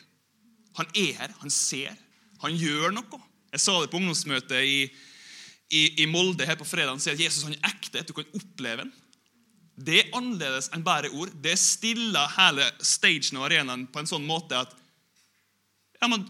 Han 0.77 0.93
er 0.93 1.17
her, 1.23 1.33
han 1.41 1.53
ser, 1.53 1.97
han 2.43 2.53
gjør 2.53 2.93
noe. 2.93 3.21
Jeg 3.53 3.63
sa 3.63 3.77
det 3.79 3.91
på 3.91 3.99
ungdomsmøtet 3.99 4.63
i, 4.67 4.79
i, 5.71 5.83
i 6.03 6.07
Molde 6.09 6.47
her 6.47 6.59
på 6.59 6.67
fredag. 6.67 6.99
At 6.99 7.21
Jesus 7.21 7.45
han 7.47 7.55
er 7.55 7.69
ekte, 7.71 8.01
at 8.01 8.09
du 8.09 8.15
kan 8.17 8.27
oppleve 8.37 8.85
ham. 8.85 8.93
Det 9.77 9.99
er 10.01 10.15
annerledes 10.17 10.71
enn 10.73 10.85
bare 10.85 11.11
ord. 11.13 11.31
Det 11.43 11.53
stiller 11.61 12.31
hele 12.37 12.65
stagen 12.81 13.37
og 13.37 13.45
arenaen 13.47 13.85
på 13.91 14.01
en 14.01 14.09
sånn 14.09 14.25
måte 14.27 14.63
at 14.65 14.73
Ja, 15.97 16.05
men 16.11 16.27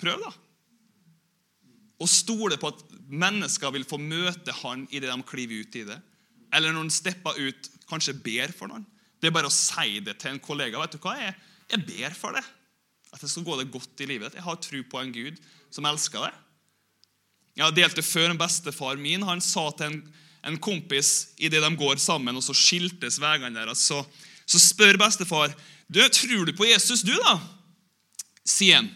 prøv, 0.00 0.22
da. 0.22 0.30
Og 2.00 2.08
stole 2.08 2.56
på 2.60 2.70
at 2.72 2.84
mennesker 3.08 3.72
vil 3.74 3.84
få 3.88 3.98
møte 4.00 4.54
han 4.62 4.86
i 4.88 5.00
det 5.00 5.10
de 5.10 5.26
kliver 5.28 5.64
ut 5.64 5.76
i 5.76 5.84
det. 5.88 5.96
Eller 6.56 6.72
når 6.72 6.86
han 6.86 6.94
stepper 6.94 7.36
ut, 7.36 7.68
kanskje 7.90 8.16
ber 8.24 8.54
for 8.56 8.72
noen. 8.72 8.86
Det 9.20 9.28
er 9.28 9.34
bare 9.36 9.50
å 9.50 9.52
si 9.52 10.00
det 10.04 10.16
til 10.20 10.34
en 10.34 10.40
kollega. 10.42 10.80
vet 10.80 10.96
du 10.96 11.00
hva, 11.02 11.16
Jeg, 11.20 11.34
jeg 11.72 11.84
ber 11.88 12.16
for 12.16 12.36
det. 12.36 12.44
At 13.12 13.20
det 13.20 13.30
skal 13.32 13.46
gå 13.46 13.56
det 13.60 13.70
godt 13.72 14.04
i 14.04 14.08
livet. 14.08 14.36
Jeg 14.36 14.44
har 14.44 14.60
tro 14.60 14.82
på 14.84 15.00
en 15.00 15.12
Gud 15.12 15.40
som 15.76 15.86
elska 15.88 16.24
deg. 16.24 16.36
Jeg 17.56 17.64
har 17.64 17.74
delt 17.76 17.96
det 17.96 18.04
før 18.04 18.30
en 18.30 18.40
bestefar 18.40 18.98
min. 19.00 19.24
Han 19.24 19.40
sa 19.44 19.68
til 19.76 19.88
en, 19.88 19.98
en 20.48 20.58
kompis 20.60 21.32
idet 21.36 21.62
de 21.64 21.70
går 21.78 22.00
sammen, 22.02 22.36
og 22.36 22.44
så 22.44 22.56
skiltes 22.56 23.20
veiene 23.20 23.54
deres, 23.56 23.84
så, 23.88 24.02
så, 24.44 24.60
spør 24.60 24.98
bestefar 25.00 25.54
du, 25.88 26.00
'Tror 26.00 26.44
du 26.44 26.52
på 26.52 26.66
Jesus, 26.66 27.04
du, 27.06 27.14
da?' 27.14 27.38
sier 28.46 28.80
han 28.80 28.88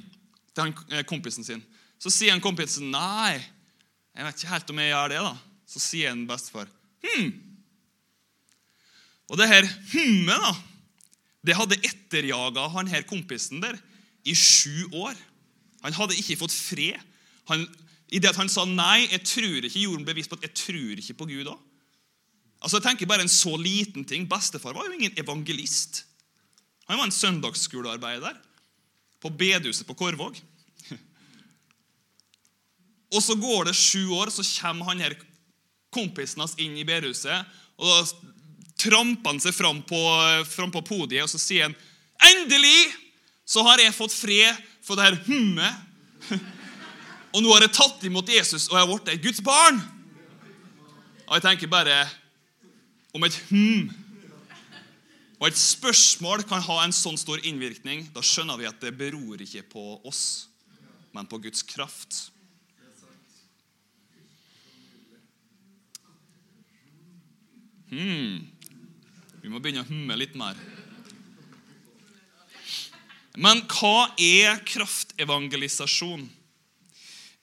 til 0.55 0.65
han, 0.65 0.75
eh, 0.91 1.05
kompisen 1.07 1.47
sin. 1.47 1.63
Så 1.99 2.11
sier 2.11 2.35
han 2.35 2.43
kompisen, 2.43 2.91
'Nei, 2.91 3.39
jeg 4.17 4.27
vet 4.27 4.41
ikke 4.43 4.53
helt 4.53 4.71
om 4.71 4.83
jeg 4.83 4.93
gjør 4.93 5.09
det.' 5.15 5.23
da. 5.29 5.37
Så 5.71 5.79
sier 5.81 6.11
en 6.11 6.27
bestefar, 6.27 6.67
'Hm.' 7.05 7.33
Og 9.31 9.39
det 9.39 9.47
her 9.47 9.67
hummet, 9.93 10.43
da, 10.43 10.55
det 11.47 11.57
hadde 11.57 11.79
etterjaga 11.87 12.67
han 12.75 12.91
her 12.91 13.07
kompisen 13.07 13.63
der 13.63 13.79
i 14.27 14.35
sju 14.35 14.91
år. 14.91 15.15
Han 15.85 15.97
hadde 15.97 16.19
ikke 16.19 16.39
fått 16.41 16.55
fred. 16.55 17.01
Han, 17.51 17.65
I 18.13 18.21
det 18.21 18.33
at 18.33 18.39
han 18.41 18.51
sa 18.53 18.67
nei, 18.69 19.07
jeg 19.09 19.25
tror 19.29 19.65
ikke, 19.65 19.81
gjorde 19.81 20.03
han 20.03 20.09
bevisst 20.09 20.33
på 20.33 20.39
at 20.39 20.47
jeg 20.49 20.57
tror 20.61 21.03
ikke 21.03 21.19
på 21.23 21.29
Gud 21.31 21.51
òg. 21.53 21.67
Altså, 22.61 22.77
jeg 22.77 22.85
tenker 22.91 23.09
bare 23.09 23.25
en 23.25 23.33
så 23.33 23.55
liten 23.57 24.05
ting. 24.05 24.27
Bestefar 24.29 24.77
var 24.77 24.87
jo 24.87 24.97
ingen 24.99 25.17
evangelist. 25.19 26.05
Han 26.91 26.99
var 27.01 27.09
en 27.09 27.15
søndagsskolearbeider 27.15 28.37
på 29.21 29.33
bedehuset 29.33 29.87
på 29.89 29.97
Korvåg. 29.97 30.37
Og 33.15 33.23
så 33.25 33.37
går 33.41 33.71
det 33.71 33.79
sju 33.79 34.11
år, 34.19 34.33
så 34.35 34.45
kommer 34.61 34.91
han 34.93 35.01
her 35.01 35.17
kompisen 35.95 36.45
hans 36.45 36.57
inn 36.61 36.77
i 36.79 36.87
bedehuset. 36.87 37.49
og 37.81 37.89
Da 37.89 38.29
tramper 38.81 39.33
han 39.33 39.41
seg 39.43 39.57
fram 39.57 39.83
på, 39.87 40.01
fram 40.49 40.73
på 40.73 40.85
podiet 40.87 41.25
og 41.27 41.31
så 41.33 41.41
sier 41.41 41.69
han, 41.69 41.77
'Endelig 42.21 42.93
så 43.49 43.65
har 43.65 43.81
jeg 43.81 43.97
fått 43.97 44.15
fred 44.15 44.57
for 44.85 44.99
det 44.99 45.09
her 45.09 45.19
hummet. 45.27 46.41
Og 47.31 47.45
nå 47.45 47.51
har 47.55 47.63
jeg 47.63 47.77
tatt 47.77 48.05
imot 48.09 48.29
Jesus, 48.29 48.67
og 48.69 48.75
jeg 48.75 48.83
har 48.83 48.91
blitt 48.91 49.11
et 49.13 49.23
Guds 49.23 49.43
barn. 49.45 49.79
Og 51.29 51.37
jeg 51.37 51.45
tenker 51.45 51.71
bare 51.71 52.03
om 53.15 53.27
et 53.27 53.37
hm 53.51 53.91
og 55.41 55.47
et 55.49 55.57
spørsmål 55.57 56.43
kan 56.45 56.61
ha 56.61 56.83
en 56.85 56.93
sånn 56.93 57.17
stor 57.17 57.41
innvirkning, 57.49 58.05
da 58.13 58.21
skjønner 58.21 58.61
vi 58.61 58.69
at 58.69 58.83
det 58.83 58.93
beror 58.93 59.41
ikke 59.41 59.65
på 59.73 59.85
oss, 60.05 60.51
men 61.17 61.25
på 61.25 61.41
Guds 61.41 61.65
kraft. 61.65 62.27
Hmm. 67.89 68.45
Vi 69.41 69.49
må 69.49 69.59
begynne 69.65 69.81
å 69.81 69.89
humme 69.89 70.19
litt 70.21 70.37
mer. 70.39 70.61
Men 73.41 73.63
hva 73.73 74.11
er 74.21 74.61
kraftevangelisasjon? 74.69 76.27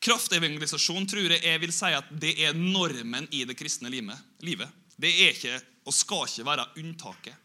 Kraftevangelisasjon 0.03 1.07
tror 1.09 1.33
jeg 1.33 1.41
jeg 1.41 1.61
vil 1.63 1.73
si 1.73 1.89
at 1.97 2.11
det 2.21 2.35
er 2.45 2.57
normen 2.57 3.25
i 3.33 3.41
det 3.49 3.57
kristne 3.57 3.89
livet. 3.89 4.69
Det 4.97 5.09
er 5.09 5.33
ikke 5.33 5.57
og 5.87 5.95
skal 5.95 6.27
ikke 6.27 6.45
være 6.45 6.67
unntaket. 6.83 7.35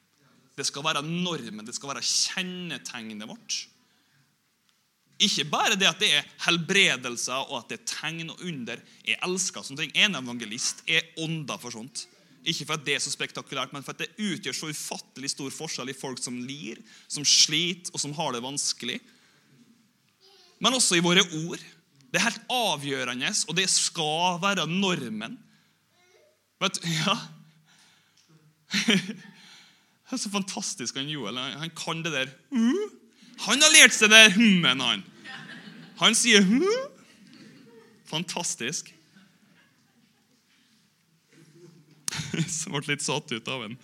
Det 0.52 0.66
skal 0.68 0.84
være 0.84 1.04
normen, 1.06 1.64
det 1.64 1.74
skal 1.76 1.94
være 1.94 2.04
kjennetegnet 2.04 3.28
vårt. 3.30 3.62
Ikke 5.22 5.46
bare 5.48 5.78
det 5.78 5.86
at 5.88 6.00
det 6.02 6.10
er 6.18 6.28
helbredelser 6.44 7.46
og 7.46 7.62
at 7.62 7.70
det 7.70 7.78
er 7.78 7.88
tegn 7.88 8.32
og 8.34 8.42
under. 8.44 8.80
Jeg 9.06 9.20
elsker 9.24 9.64
sånne 9.64 9.84
ting. 9.84 9.94
En 10.02 10.18
evangelist 10.18 10.82
er 10.90 11.06
ånda 11.22 11.56
for 11.62 11.72
sånt. 11.72 12.04
Ikke 12.42 12.66
for 12.66 12.74
at 12.74 12.84
det 12.86 12.96
er 12.96 13.02
så 13.02 13.12
spektakulært, 13.12 13.72
men 13.74 13.84
for 13.86 13.94
at 13.94 14.02
det 14.02 14.14
utgjør 14.18 14.56
så 14.56 14.70
ufattelig 14.72 15.30
stor 15.30 15.52
forskjell 15.54 15.92
i 15.92 15.96
folk 15.96 16.18
som 16.22 16.40
lir, 16.42 16.80
som 17.06 17.26
sliter, 17.26 17.92
og 17.94 18.02
som 18.02 18.14
har 18.16 18.34
det 18.34 18.42
vanskelig. 18.42 18.98
Men 20.62 20.74
også 20.78 20.98
i 20.98 21.04
våre 21.04 21.22
ord. 21.44 21.62
Det 22.12 22.20
er 22.20 22.26
helt 22.26 22.50
avgjørende, 22.52 23.30
og 23.48 23.56
det 23.56 23.68
skal 23.72 24.40
være 24.42 24.66
normen. 24.68 25.38
Vet 26.62 26.82
du, 26.82 26.88
ja. 26.90 27.16
Det 30.12 30.18
er 30.18 30.20
så 30.26 30.30
fantastisk 30.34 30.98
han 31.00 31.08
Joel. 31.08 31.38
Han 31.40 31.70
kan 31.72 32.02
det 32.04 32.10
der. 32.12 32.32
Han 33.46 33.62
har 33.64 33.72
lært 33.72 33.94
seg 33.96 34.10
det 34.12 34.34
hummen, 34.34 34.82
han. 34.84 35.04
Han 36.02 36.16
sier 36.18 36.44
hm. 36.44 36.66
Fantastisk. 38.10 38.90
som 42.48 42.74
ble 42.76 42.94
litt 42.94 43.04
satt 43.04 43.32
ut 43.32 43.48
av 43.48 43.66
en. 43.66 43.76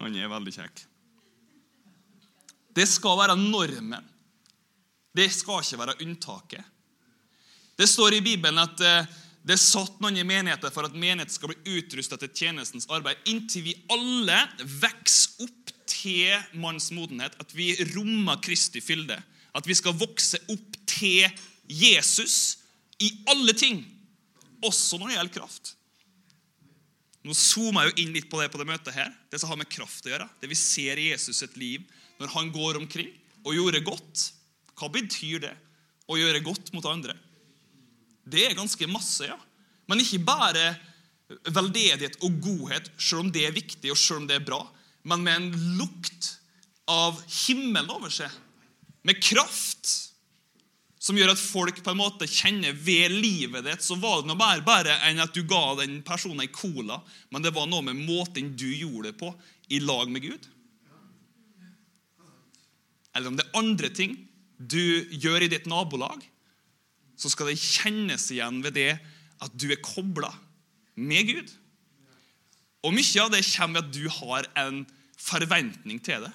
Han 0.00 0.16
er 0.16 0.32
veldig 0.32 0.54
kjekk. 0.56 0.84
Det 2.74 2.86
skal 2.88 3.18
være 3.18 3.36
normen. 3.38 4.06
Det 5.16 5.26
skal 5.34 5.64
ikke 5.64 5.80
være 5.80 5.98
unntaket. 6.04 6.76
Det 7.76 7.88
står 7.88 8.18
i 8.18 8.22
Bibelen 8.24 8.60
at 8.60 8.82
eh, 8.84 9.08
det 9.40 9.56
er 9.56 9.62
satt 9.62 9.98
noen 10.02 10.18
i 10.20 10.26
menigheter 10.26 10.72
for 10.72 10.86
at 10.86 10.96
menigheten 10.96 11.32
skal 11.32 11.52
bli 11.52 11.78
utrusta 11.80 12.18
til 12.20 12.32
tjenestens 12.36 12.88
arbeid, 12.92 13.22
inntil 13.30 13.64
vi 13.70 13.76
alle 13.92 14.36
vokser 14.82 15.46
opp 15.46 15.72
til 15.90 16.60
manns 16.60 16.90
modenhet, 16.94 17.34
at 17.40 17.54
vi 17.56 17.72
rommer 17.94 18.40
Kristi 18.44 18.82
fylde. 18.84 19.16
At 19.56 19.66
vi 19.66 19.74
skal 19.74 19.96
vokse 19.98 20.38
opp 20.52 20.76
til 20.86 21.26
Jesus 21.66 22.60
i 23.02 23.10
alle 23.32 23.56
ting, 23.56 23.82
også 24.62 25.00
når 25.00 25.08
det 25.08 25.16
gjelder 25.16 25.38
kraft. 25.40 25.74
Nå 27.26 27.34
zoomer 27.36 27.84
jeg 27.84 27.92
jo 27.92 28.04
inn 28.04 28.14
litt 28.16 28.28
på 28.32 28.40
det 28.40 28.48
på 28.52 28.60
det 28.60 28.68
møtet 28.68 28.96
her. 28.96 29.10
Det 29.28 29.40
som 29.40 29.50
har 29.52 29.58
med 29.60 29.68
kraft 29.70 30.06
å 30.06 30.12
gjøre. 30.12 30.28
Det 30.40 30.48
vi 30.48 30.58
ser 30.58 31.00
i 31.00 31.10
Jesus 31.10 31.42
sitt 31.42 31.56
liv 31.60 31.84
når 32.20 32.32
han 32.34 32.52
går 32.52 32.80
omkring 32.80 33.10
og 33.44 33.56
gjorde 33.56 33.82
godt. 33.84 34.30
Hva 34.80 34.88
betyr 34.92 35.44
det? 35.44 35.54
Å 36.10 36.16
gjøre 36.18 36.42
godt 36.44 36.72
mot 36.74 36.86
andre. 36.88 37.14
Det 38.24 38.46
er 38.46 38.56
ganske 38.58 38.88
masse, 38.90 39.28
ja. 39.28 39.36
Men 39.90 40.02
ikke 40.02 40.22
bare 40.24 40.64
veldedighet 41.46 42.18
og 42.26 42.40
godhet, 42.42 42.90
selv 42.98 43.24
om 43.24 43.32
det 43.32 43.44
er 43.46 43.54
viktig 43.54 43.92
og 43.92 43.98
selv 43.98 44.22
om 44.22 44.28
det 44.28 44.40
er 44.40 44.46
bra, 44.46 44.60
men 45.06 45.22
med 45.24 45.36
en 45.36 45.76
lukt 45.78 46.32
av 46.90 47.20
himmelen 47.46 47.90
over 47.92 48.12
seg. 48.12 48.32
Med 49.06 49.20
kraft 49.22 50.09
som 51.00 51.16
gjør 51.16 51.32
at 51.32 51.40
folk 51.40 51.78
på 51.80 51.92
en 51.94 52.00
måte 52.02 52.28
kjenner 52.28 52.76
ved 52.76 53.14
livet 53.14 53.64
ditt, 53.64 53.84
så 53.84 53.96
var 53.96 54.20
det 54.20 54.28
noe 54.28 54.38
mer 54.38 54.60
bare 54.66 54.98
enn 55.08 55.22
at 55.22 55.32
du 55.32 55.40
ga 55.48 55.78
den 55.78 56.02
personen 56.04 56.44
en 56.44 56.52
cola, 56.52 56.98
men 57.32 57.44
det 57.44 57.54
var 57.56 57.70
noe 57.70 57.86
med 57.86 58.02
måten 58.04 58.52
du 58.52 58.68
gjorde 58.68 59.08
det 59.08 59.16
på 59.20 59.30
i 59.72 59.80
lag 59.80 60.10
med 60.12 60.26
Gud. 60.26 60.48
Eller 63.16 63.30
om 63.30 63.38
det 63.38 63.46
er 63.46 63.58
andre 63.58 63.90
ting 63.96 64.18
du 64.60 65.08
gjør 65.16 65.46
i 65.46 65.50
ditt 65.50 65.66
nabolag, 65.70 66.20
så 67.16 67.32
skal 67.32 67.48
det 67.48 67.60
kjennes 67.60 68.28
igjen 68.32 68.60
ved 68.64 68.76
det 68.76 68.92
at 69.40 69.56
du 69.56 69.70
er 69.72 69.80
kobla 69.80 70.28
med 71.00 71.32
Gud. 71.32 71.48
Og 72.84 72.92
mye 72.96 73.24
av 73.24 73.32
det 73.32 73.40
kommer 73.48 73.80
ved 73.80 73.88
at 73.88 73.96
du 73.96 74.04
har 74.20 74.48
en 74.60 74.84
forventning 75.20 76.00
til 76.04 76.28
det. 76.28 76.32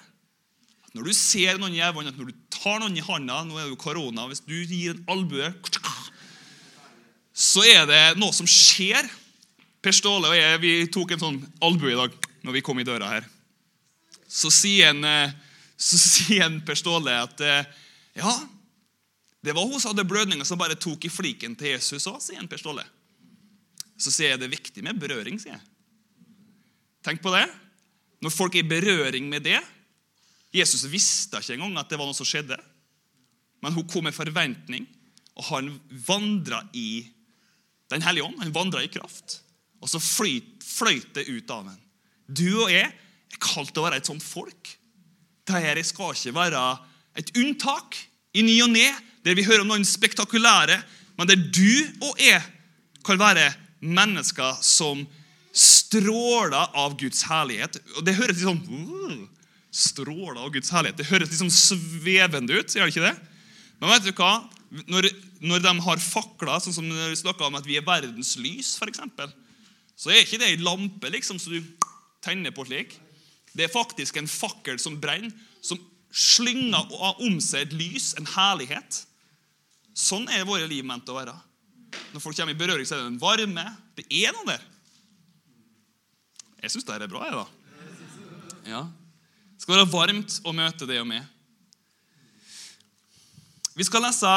Når 0.96 1.10
du 1.10 1.12
ser 1.12 1.58
noen 1.60 1.74
i 1.76 1.82
øynene, 1.84 2.14
når 2.16 2.30
du 2.30 2.36
tar 2.52 2.80
noen 2.80 2.96
i 2.96 3.04
handa 3.04 3.42
Nå 3.44 3.58
er 3.58 3.66
det 3.66 3.74
jo 3.74 3.80
korona. 3.80 4.24
Hvis 4.30 4.40
du 4.46 4.54
gir 4.56 4.94
en 4.94 5.02
albue, 5.12 5.50
så 7.36 7.64
er 7.68 7.84
det 7.90 8.02
noe 8.16 8.32
som 8.32 8.48
skjer. 8.48 9.04
Per 9.84 9.94
Ståle 9.94 10.32
og 10.32 10.38
jeg 10.38 10.60
vi 10.62 10.70
tok 10.90 11.12
en 11.14 11.20
sånn 11.22 11.36
albue 11.62 11.92
i 11.92 11.98
dag 11.98 12.14
når 12.46 12.56
vi 12.56 12.62
kom 12.64 12.80
i 12.80 12.86
døra 12.86 13.10
her. 13.12 13.28
Så 14.26 14.50
sier 14.50 14.94
en, 14.94 15.04
eh, 15.04 15.34
så 15.76 16.00
sier 16.00 16.46
en 16.46 16.58
Per 16.64 16.78
Ståle 16.78 17.12
at 17.12 17.44
eh, 17.44 17.68
ja, 18.16 18.32
det 19.44 19.54
var 19.54 19.68
hun 19.68 19.78
som 19.78 19.92
hadde 19.92 20.08
blødninger, 20.08 20.48
som 20.48 20.58
bare 20.58 20.78
tok 20.80 21.04
i 21.06 21.12
fliken 21.12 21.54
til 21.58 21.74
Jesus 21.74 22.08
òg, 22.08 22.18
sier 22.24 22.40
en 22.40 22.48
Per 22.50 22.58
Ståle. 22.58 22.86
Så 24.00 24.10
sier 24.10 24.32
jeg 24.32 24.40
det 24.40 24.48
er 24.48 24.56
viktig 24.56 24.82
med 24.86 24.98
berøring, 25.00 25.38
sier 25.38 25.58
jeg. 25.58 25.64
Tenk 27.06 27.22
på 27.22 27.30
det. 27.36 27.44
Når 28.24 28.32
folk 28.34 28.56
er 28.56 28.64
i 28.64 28.70
berøring 28.72 29.28
med 29.30 29.44
det 29.46 29.60
Jesus 30.56 30.86
visste 30.88 31.40
ikke 31.40 31.56
engang 31.56 31.76
at 31.80 31.90
det 31.90 31.98
var 32.00 32.08
noe 32.08 32.16
som 32.16 32.28
skjedde. 32.28 32.58
Men 33.64 33.74
hun 33.76 33.86
kom 33.88 34.06
med 34.06 34.16
forventning, 34.16 34.86
og 35.36 35.50
han 35.50 35.74
vandra 36.06 36.62
i 36.72 37.12
Den 37.86 38.02
hellige 38.02 38.24
ånd. 38.26 38.40
Han 38.42 38.50
vandra 38.50 38.80
i 38.82 38.88
kraft. 38.90 39.36
Og 39.78 39.86
så 39.86 40.00
fløyt 40.02 41.12
det 41.14 41.22
ut 41.28 41.50
av 41.54 41.68
ham. 41.68 41.76
Du 42.26 42.64
og 42.64 42.72
jeg 42.72 42.88
er 42.90 43.38
kalt 43.38 43.70
til 43.70 43.78
å 43.78 43.84
være 43.86 44.00
et 44.00 44.08
sånt 44.10 44.24
folk. 44.26 44.72
Dette 45.46 45.84
skal 45.86 46.16
ikke 46.16 46.34
være 46.34 46.62
et 47.14 47.30
unntak 47.38 47.94
i 48.34 48.42
ny 48.42 48.56
og 48.64 48.72
ne, 48.74 48.88
der 49.22 49.38
vi 49.38 49.46
hører 49.46 49.62
om 49.62 49.70
noen 49.70 49.86
spektakulære, 49.86 50.80
men 51.14 51.30
der 51.30 51.38
du 51.38 52.02
og 52.08 52.18
jeg 52.18 52.42
kan 53.06 53.22
være 53.22 53.46
mennesker 53.86 54.58
som 54.66 55.04
stråler 55.54 56.74
av 56.76 56.98
Guds 56.98 57.22
herlighet. 57.30 57.78
Og 57.96 58.02
Det 58.02 58.16
høres 58.18 58.36
litt 58.36 58.48
sånn 58.48 59.28
Stråler 59.76 60.40
av 60.40 60.52
Guds 60.54 60.72
herlighet. 60.72 60.98
Det 61.00 61.08
høres 61.10 61.34
sånn 61.36 61.52
svevende 61.52 62.56
ut. 62.56 62.72
gjør 62.72 62.88
det 62.88 62.94
ikke 62.94 63.08
det? 63.08 63.16
Men 63.80 63.92
vet 63.92 64.06
du 64.06 64.12
hva? 64.16 64.34
Når, 64.88 65.08
når 65.44 65.64
de 65.64 65.72
har 65.84 66.00
fakler, 66.02 66.56
sånn 66.64 66.74
som 66.74 66.86
når 66.88 67.12
vi 67.12 67.18
snakker 67.20 67.46
om 67.46 67.58
at 67.58 67.66
vi 67.68 67.76
er 67.78 67.84
verdens 67.86 68.34
lys, 68.40 68.74
f.eks., 68.80 69.02
så 69.96 70.12
er 70.12 70.22
ikke 70.22 70.40
det 70.40 70.48
ei 70.52 70.60
lampe 70.60 71.08
liksom, 71.12 71.38
som 71.40 71.54
du 71.54 71.60
tenner 72.24 72.52
på 72.52 72.66
slik. 72.68 72.96
Det 73.56 73.66
er 73.66 73.72
faktisk 73.72 74.18
en 74.20 74.28
fakkel 74.28 74.80
som 74.82 74.98
brenner, 75.00 75.32
som 75.64 75.80
slynger 76.16 76.92
om 77.24 77.38
seg 77.44 77.66
et 77.66 77.76
lys, 77.76 78.10
en 78.20 78.28
herlighet. 78.36 79.02
Sånn 79.96 80.26
er 80.32 80.48
våre 80.48 80.68
liv 80.68 80.84
ment 80.84 81.08
å 81.08 81.16
være. 81.16 81.32
Når 82.12 82.22
folk 82.22 82.36
kommer 82.36 82.56
i 82.56 82.58
berøring, 82.58 82.88
så 82.88 82.96
er 82.96 83.04
det 83.04 83.12
en 83.14 83.20
varme. 83.20 83.64
Det 83.96 84.04
er 84.12 84.36
noe 84.36 84.48
der. 84.48 84.64
Jeg 86.64 86.72
syns 86.72 86.86
det 86.88 86.96
er 86.96 87.10
bra. 87.12 87.24
jeg 87.24 87.36
da. 87.36 87.46
Ja. 88.66 88.82
Det 89.56 89.64
skal 89.64 89.78
være 89.80 89.92
varmt 89.92 90.40
å 90.44 90.52
møte 90.52 90.88
deg 90.88 91.00
og 91.00 91.08
meg. 91.08 91.24
Vi 93.76 93.84
skal 93.84 94.04
lese 94.04 94.30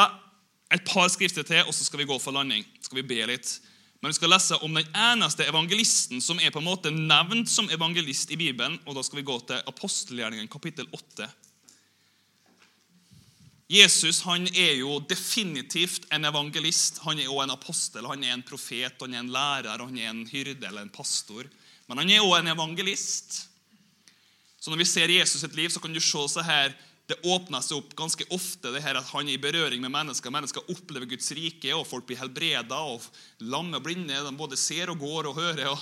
et 0.72 0.84
par 0.88 1.08
skrifter 1.12 1.44
til, 1.46 1.60
og 1.66 1.74
så 1.76 1.84
skal 1.84 2.00
vi 2.00 2.08
gå 2.08 2.16
for 2.22 2.34
landing. 2.34 2.64
Skal 2.80 3.00
vi 3.00 3.08
be 3.10 3.20
litt. 3.28 3.52
Men 4.00 4.12
vi 4.12 4.16
skal 4.16 4.32
lese 4.32 4.56
om 4.64 4.74
den 4.74 4.88
eneste 4.96 5.44
evangelisten 5.44 6.22
som 6.24 6.40
er 6.40 6.52
på 6.52 6.62
en 6.62 6.68
måte 6.70 6.92
nevnt 6.94 7.50
som 7.52 7.68
evangelist 7.72 8.32
i 8.32 8.38
Bibelen. 8.40 8.78
og 8.86 8.96
Da 8.96 9.04
skal 9.04 9.20
vi 9.20 9.28
gå 9.28 9.36
til 9.44 9.60
apostelgjerningen 9.68 10.48
kapittel 10.48 10.88
8. 10.96 11.28
Jesus 13.70 14.24
han 14.26 14.48
er 14.50 14.80
jo 14.80 14.96
definitivt 15.06 16.08
en 16.10 16.24
evangelist. 16.26 17.02
Han 17.04 17.20
er 17.20 17.28
også 17.28 17.44
en 17.44 17.54
apostel, 17.54 18.08
han 18.08 18.24
er 18.24 18.34
en 18.34 18.42
profet, 18.42 18.96
han 18.98 19.14
er 19.14 19.22
en 19.22 19.30
lærer, 19.30 19.84
han 19.84 19.98
er 19.98 20.10
en 20.10 20.24
hyrde 20.26 20.66
eller 20.66 20.82
en 20.82 20.90
pastor. 20.90 21.46
Men 21.86 22.02
han 22.02 22.10
er 22.10 22.24
også 22.24 22.40
en 22.40 22.54
evangelist. 22.56 23.38
Så 24.60 24.70
Når 24.70 24.82
vi 24.82 24.88
ser 24.88 25.08
Jesus 25.08 25.40
sitt 25.40 25.56
liv, 25.56 25.72
så 25.72 25.80
kan 25.80 25.92
du 25.92 26.00
se 26.00 26.22
så 26.28 26.44
her, 26.44 26.74
det 27.08 27.16
åpner 27.26 27.62
seg 27.64 27.80
opp 27.80 27.94
ganske 27.98 28.26
ofte 28.30 28.70
det 28.70 28.82
her 28.84 29.00
at 29.00 29.08
han 29.10 29.26
er 29.26 29.34
i 29.34 29.40
berøring 29.40 29.80
med 29.82 29.90
mennesker. 29.90 30.30
Mennesker 30.30 30.68
opplever 30.70 31.08
Guds 31.10 31.32
rike, 31.34 31.72
og 31.74 31.88
folk 31.88 32.06
blir 32.06 32.20
helbreda. 32.20 32.76
og 32.76 33.02
Lamme 33.40 33.80
og 33.80 33.86
blinde 33.86 34.20
de 34.20 34.34
både 34.36 34.58
ser 34.60 34.92
og 34.92 35.00
går 35.00 35.30
og 35.30 35.40
hører. 35.40 35.72
Og, 35.72 35.80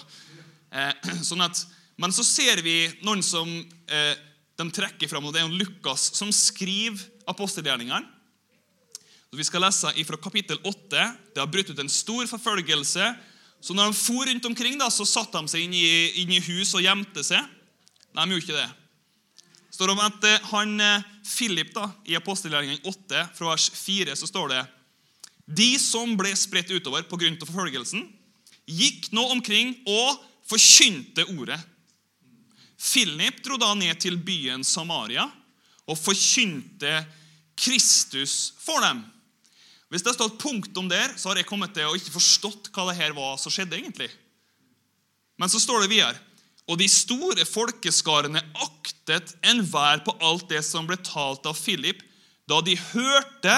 eh, 0.72 0.94
sånn 1.28 1.44
at, 1.44 1.64
men 2.00 2.14
så 2.14 2.24
ser 2.24 2.62
vi 2.64 2.86
noen 3.02 3.20
som 3.26 3.50
eh, 3.50 4.14
de 4.58 4.68
trekker 4.72 5.10
fram, 5.10 5.26
og 5.28 5.34
det 5.34 5.42
er 5.42 5.52
Lukas 5.52 6.08
som 6.16 6.30
skriver 6.32 7.02
apostelgjerningene. 7.28 8.14
Vi 9.36 9.44
skal 9.44 9.60
lese 9.60 9.92
fra 10.08 10.16
kapittel 10.16 10.56
8. 10.64 11.02
Det 11.34 11.42
har 11.42 11.50
brutt 11.52 11.68
ut 11.68 11.82
en 11.82 11.92
stor 11.92 12.24
forfølgelse. 12.30 13.10
Så 13.60 13.74
når 13.76 13.90
de 13.90 13.98
for 13.98 14.24
rundt 14.24 14.46
omkring, 14.48 14.78
da, 14.80 14.88
så 14.88 15.04
satte 15.04 15.42
de 15.42 15.52
seg 15.52 15.66
inn 15.66 15.74
i, 15.76 15.88
inn 16.22 16.32
i 16.32 16.40
hus 16.46 16.72
og 16.78 16.86
gjemte 16.86 17.26
seg. 17.26 17.44
De 18.16 18.24
gjorde 18.24 18.44
ikke 18.44 18.56
det. 18.56 18.68
Det 19.68 19.76
står 19.76 19.92
om 19.92 20.00
at 20.02 20.26
han, 20.50 20.80
eh, 20.80 21.06
Philip 21.28 21.74
da, 21.74 21.90
I 22.06 22.16
apostelgjerningen 22.18 22.80
8, 22.84 23.28
fra 23.34 23.52
vers 23.52 23.70
4, 23.70 24.16
så 24.16 24.26
står 24.26 24.48
det 24.54 24.66
De 25.48 25.78
som 25.80 26.16
ble 26.16 26.34
spredt 26.36 26.70
utover 26.70 27.02
pga. 27.08 27.46
forfølgelsen, 27.46 28.04
gikk 28.68 29.12
nå 29.12 29.24
omkring 29.32 29.76
og 29.86 30.18
forkynte 30.48 31.24
ordet. 31.38 31.60
Philip 32.78 33.42
dro 33.44 33.56
da 33.56 33.74
ned 33.74 33.98
til 34.00 34.16
byen 34.16 34.64
Samaria 34.64 35.24
og 35.88 35.98
forkynte 35.98 37.06
Kristus 37.58 38.52
for 38.60 38.80
dem. 38.84 39.02
Hvis 39.88 40.04
det 40.04 40.12
har 40.12 40.18
stått 40.18 40.40
punktum 40.40 40.88
der, 40.88 41.14
så 41.16 41.30
har 41.30 41.40
jeg 41.40 41.48
kommet 41.48 41.72
til 41.74 41.88
å 41.88 41.96
ikke 41.96 42.12
forstått 42.12 42.68
hva 42.74 42.90
det 42.90 42.98
her 43.00 43.16
var 43.16 43.38
som 43.40 43.52
skjedde. 43.52 43.78
egentlig. 43.80 44.10
Men 45.38 45.48
så 45.48 45.60
står 45.60 45.82
det 45.82 45.94
videre 45.94 46.27
og 46.68 46.76
de 46.80 46.88
store 46.92 47.46
folkeskarene 47.48 48.42
aktet 48.60 49.32
enhver 49.46 50.02
på 50.04 50.14
alt 50.24 50.48
det 50.52 50.60
som 50.66 50.86
ble 50.88 50.98
talt 51.00 51.46
av 51.48 51.56
Philip, 51.56 52.02
da 52.48 52.60
de 52.64 52.76
hørte 52.92 53.56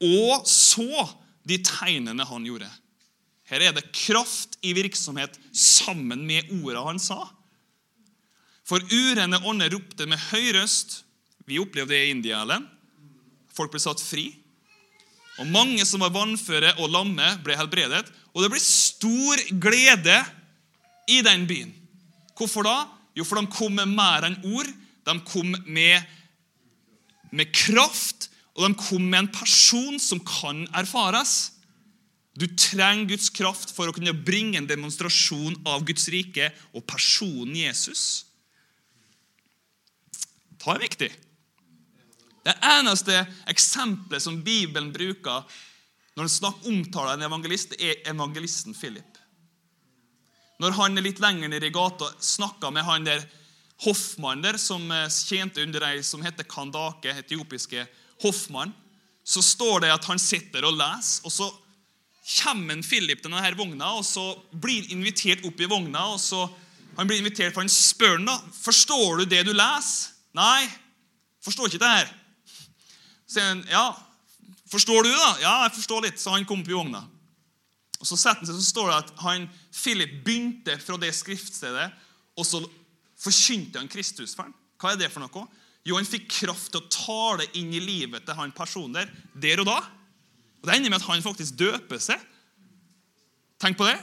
og 0.00 0.46
så 0.48 1.04
de 1.44 1.58
tegnene 1.64 2.24
han 2.24 2.46
gjorde. 2.48 2.68
Her 3.50 3.66
er 3.66 3.76
det 3.76 3.90
kraft 3.92 4.56
i 4.64 4.72
virksomhet 4.76 5.36
sammen 5.52 6.22
med 6.26 6.48
orda 6.62 6.84
han 6.86 7.00
sa. 7.02 7.24
For 8.64 8.80
urene 8.92 9.40
ånder 9.44 9.72
ropte 9.74 10.06
med 10.06 10.20
høy 10.30 10.52
røst. 10.54 11.00
Vi 11.48 11.58
opplevde 11.58 11.96
det 11.96 12.04
i 12.06 12.12
India. 12.14 12.44
Ellen. 12.44 12.68
Folk 13.52 13.72
ble 13.74 13.82
satt 13.82 14.00
fri. 14.00 14.28
Og 15.42 15.48
Mange 15.50 15.82
som 15.88 16.04
var 16.04 16.12
vannføre 16.14 16.76
og 16.78 16.92
lamme, 16.92 17.32
ble 17.42 17.56
helbredet. 17.58 18.04
Og 18.30 18.44
det 18.44 18.52
ble 18.52 18.62
stor 18.62 19.42
glede 19.58 20.20
i 21.10 21.18
den 21.26 21.48
byen. 21.50 21.74
Hvorfor 22.40 22.64
da? 22.64 22.78
Jo, 23.18 23.26
for 23.26 23.36
de 23.36 23.50
kom 23.52 23.74
med 23.76 23.90
mer 23.92 24.24
enn 24.24 24.38
ord. 24.48 24.68
De 25.04 25.16
kom 25.28 25.52
med, 25.66 26.06
med 27.36 27.52
kraft, 27.52 28.30
og 28.56 28.64
de 28.64 28.76
kom 28.80 29.04
med 29.04 29.26
en 29.26 29.32
person 29.34 29.98
som 30.00 30.22
kan 30.24 30.64
erfares. 30.76 31.52
Du 32.38 32.46
trenger 32.48 33.10
Guds 33.10 33.28
kraft 33.34 33.74
for 33.76 33.90
å 33.90 33.94
kunne 33.94 34.16
bringe 34.16 34.56
en 34.60 34.68
demonstrasjon 34.68 35.58
av 35.68 35.84
Guds 35.84 36.08
rike 36.12 36.48
og 36.72 36.86
personen 36.88 37.58
Jesus. 37.58 38.24
Det 40.60 40.68
er 40.72 40.80
viktig. 40.80 41.10
Det 42.46 42.56
eneste 42.64 43.18
eksempelet 43.52 44.24
som 44.24 44.40
Bibelen 44.44 44.92
bruker 44.94 45.44
når 46.16 46.28
den 46.28 46.72
omtaler 46.72 47.16
en 47.16 47.28
evangelist, 47.28 47.76
er 47.80 48.00
evangelisten 48.08 48.76
Philip 48.76 49.09
når 50.60 50.76
han 50.76 50.98
er 50.98 51.06
litt 51.06 51.22
lenger 51.22 51.48
nede 51.48 51.70
i 51.70 51.72
gata, 51.72 52.10
snakka 52.20 52.70
med 52.74 52.84
han 52.84 53.06
der 53.06 53.24
hoffmannen 53.80 54.44
der 54.44 54.58
som 54.60 54.84
eh, 54.92 55.08
tjente 55.08 55.62
under 55.64 55.86
ei 55.88 56.02
som 56.04 56.22
heter 56.24 56.44
Kandake, 56.44 57.14
etiopiske 57.22 57.86
hoffmann, 58.20 58.74
så 59.24 59.42
står 59.44 59.86
det 59.86 59.92
at 59.94 60.04
han 60.10 60.20
sitter 60.20 60.66
og 60.68 60.76
leser. 60.76 61.24
og 61.24 61.32
så 61.32 61.48
kommer 62.42 62.82
Philip 62.84 63.22
til 63.22 63.30
denne 63.30 63.56
vogna, 63.56 63.94
og 63.96 64.04
så 64.04 64.34
blir 64.52 64.84
han 64.84 64.98
invitert 64.98 65.44
opp 65.46 65.60
i 65.60 65.68
vogna. 65.70 66.12
og 66.14 66.20
så 66.20 66.50
Han 66.96 67.06
blir 67.06 67.18
invitert, 67.18 67.54
for 67.54 67.62
han 67.62 67.70
spør 67.70 68.18
han 68.18 68.26
da, 68.26 68.36
forstår 68.52 69.18
du 69.18 69.24
det 69.24 69.44
du 69.46 69.52
leser. 69.54 70.10
Nei, 70.34 70.68
forstår 71.40 71.70
ikke 71.70 71.80
det 71.80 71.90
her. 71.90 72.10
Så 73.24 73.38
sier 73.38 73.46
han, 73.46 73.62
ja, 73.70 73.94
forstår 74.68 75.06
du 75.06 75.10
da? 75.10 75.30
Ja, 75.40 75.54
jeg 75.64 75.76
forstår 75.78 76.02
litt. 76.04 76.20
Så 76.20 76.34
han 76.34 76.44
kom 76.44 76.60
opp 76.60 76.68
i 76.68 76.76
vogna. 76.76 77.04
Og 78.00 78.08
Så 78.08 78.16
seg, 78.16 78.44
så 78.48 78.56
står 78.64 78.88
det 78.88 78.98
at 79.02 79.10
han, 79.26 79.48
Philip 79.76 80.22
begynte 80.24 80.78
fra 80.80 80.96
det 81.00 81.12
skriftstedet, 81.14 81.90
og 82.40 82.46
så 82.48 82.62
forkynte 83.20 83.80
han 83.82 83.90
Kristus 83.92 84.32
for 84.34 84.48
ham. 84.48 84.54
Hva 84.80 84.94
er 84.94 85.02
det 85.02 85.10
for 85.12 85.20
noe? 85.20 85.44
Jo, 85.84 85.96
han 85.96 86.08
fikk 86.08 86.28
kraft 86.32 86.72
til 86.72 86.80
å 86.80 86.90
tale 86.92 87.46
inn 87.60 87.72
i 87.76 87.82
livet 87.82 88.24
til 88.24 88.36
han 88.36 88.52
personen 88.56 88.96
der, 88.96 89.10
der 89.36 89.60
og 89.62 89.68
da. 89.68 89.78
Og 90.60 90.68
Det 90.68 90.76
ender 90.76 90.92
med 90.92 91.00
at 91.00 91.08
han 91.08 91.24
faktisk 91.24 91.56
døper 91.60 92.00
seg. 92.00 92.20
Tenk 93.60 93.76
på 93.76 93.88
det. 93.88 93.96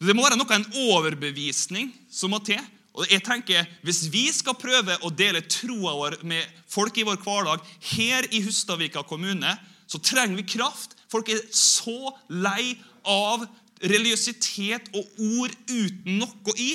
Det 0.00 0.14
må 0.16 0.24
være 0.24 0.38
noe 0.38 0.56
en 0.56 0.68
overbevisning 0.90 1.90
som 2.10 2.32
må 2.32 2.40
til. 2.46 2.60
Og 2.94 3.06
jeg 3.10 3.22
tenker, 3.22 3.66
Hvis 3.82 4.08
vi 4.10 4.26
skal 4.32 4.58
prøve 4.58 4.98
å 5.02 5.10
dele 5.10 5.42
troa 5.46 5.94
vår 5.94 6.22
med 6.26 6.46
folk 6.66 6.96
i 6.98 7.06
vår 7.06 7.20
hverdag 7.22 7.60
her 7.94 8.26
i 8.34 8.42
Hustadvika 8.42 9.02
kommune, 9.06 9.58
så 9.86 9.98
trenger 9.98 10.36
vi 10.36 10.42
kraft. 10.58 10.96
Folk 11.10 11.28
er 11.28 11.40
så 11.54 12.12
lei 12.28 12.78
av 13.08 13.46
religiøsitet 13.80 14.90
og 14.96 15.20
ord 15.40 15.54
uten 15.70 16.18
noe 16.20 16.56
i. 16.60 16.72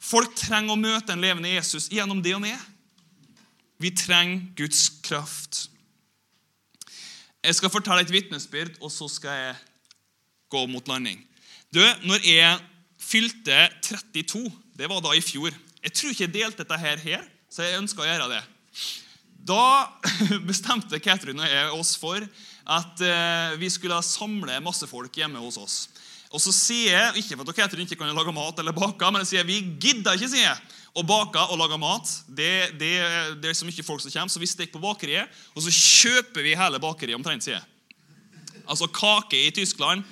Folk 0.00 0.32
trenger 0.38 0.74
å 0.74 0.80
møte 0.80 1.14
en 1.14 1.22
levende 1.22 1.52
Jesus 1.52 1.90
gjennom 1.92 2.22
det 2.24 2.34
og 2.36 2.42
med. 2.44 2.56
Vi 3.80 3.92
trenger 3.96 4.48
Guds 4.56 4.88
kraft. 5.04 5.66
Jeg 7.40 7.56
skal 7.56 7.72
fortelle 7.72 8.04
et 8.04 8.12
vitnesbyrd, 8.12 8.74
og 8.84 8.92
så 8.92 9.08
skal 9.08 9.36
jeg 9.38 9.58
gå 10.52 10.64
mot 10.68 10.88
landing. 10.88 11.22
Du, 11.72 11.80
når 12.04 12.24
jeg 12.26 12.58
fylte 13.00 13.68
32, 13.86 14.42
det 14.76 14.88
var 14.90 15.00
da 15.04 15.12
i 15.16 15.22
fjor 15.24 15.54
Jeg 15.80 15.92
tror 15.96 16.12
ikke 16.12 16.26
jeg 16.26 16.34
delte 16.34 16.64
dette 16.64 16.76
her, 16.80 17.22
så 17.48 17.64
jeg 17.64 17.78
ønska 17.80 18.02
å 18.04 18.08
gjøre 18.08 18.26
det. 18.34 18.40
Da 19.48 19.88
bestemte 20.50 21.00
Katrin 21.00 21.40
og 21.40 21.48
jeg 21.48 21.70
oss 21.72 21.94
for 21.96 22.26
at 22.66 23.02
eh, 23.04 23.56
vi 23.60 23.70
skulle 23.72 23.98
samle 24.04 24.58
masse 24.64 24.86
folk 24.90 25.16
hjemme 25.16 25.40
hos 25.42 25.58
oss. 25.60 25.76
Og 26.30 26.38
så 26.42 26.52
sier 26.54 26.94
jeg, 26.94 27.24
Ikke 27.24 27.38
for 27.40 27.50
at 27.50 27.72
dere 27.72 27.82
ikke 27.82 27.98
kan 27.98 28.14
lage 28.14 28.34
mat 28.34 28.60
eller 28.62 28.76
bake, 28.76 29.10
men 29.10 29.24
jeg 29.24 29.32
sier 29.32 29.48
vi 29.48 29.58
gidder 29.82 30.14
ikke 30.14 30.30
sier 30.30 30.46
jeg, 30.46 30.76
å 30.94 31.02
bake 31.06 31.42
og 31.50 31.58
lage 31.58 31.78
mat. 31.80 32.12
Det, 32.28 32.76
det, 32.78 32.94
det, 33.42 33.50
er 33.50 33.58
så 33.58 33.66
mye 33.66 33.86
folk 33.86 34.02
som 34.02 34.12
kommer, 34.14 34.30
så 34.30 34.42
vi 34.42 34.50
stikker 34.50 34.76
på 34.76 34.84
bakeriet, 34.84 35.30
og 35.54 35.64
så 35.64 35.74
kjøper 35.74 36.46
vi 36.46 36.56
hele 36.58 36.82
bakeriet 36.82 37.18
omtrent. 37.18 37.46
sier 37.46 37.58
jeg. 37.58 38.62
Altså 38.70 38.86
kake 38.86 39.38
i 39.48 39.54
Tyskland, 39.54 40.06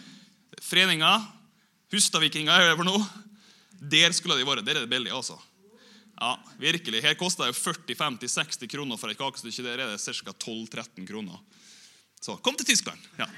Freninga, 0.65 1.21
Hustadvikinga 1.93 2.57
er 2.59 2.73
det 2.73 2.79
for 2.81 2.89
noe. 2.89 3.05
Der 3.79 4.13
skulle 4.13 4.37
de 4.37 4.47
vært. 4.47 4.67
Der 4.67 4.77
er 4.77 4.85
det 4.85 4.91
billig, 4.91 5.13
altså. 5.15 5.39
Ja, 6.19 6.35
virkelig. 6.59 7.01
Her 7.05 7.15
koster 7.15 7.47
det 7.47 7.55
jo 7.55 7.71
40-50-60 7.71 8.67
kroner 8.73 8.99
for 8.99 9.13
et 9.13 9.21
kakestykke. 9.21 9.65
Der 9.65 9.85
er 9.85 9.93
det 9.95 10.03
ca. 10.03 10.35
12-13 10.35 11.07
kroner. 11.07 11.39
Så 12.21 12.37
kom 12.43 12.57
til 12.59 12.67
Tyskland. 12.67 12.99
ja. 13.19 13.29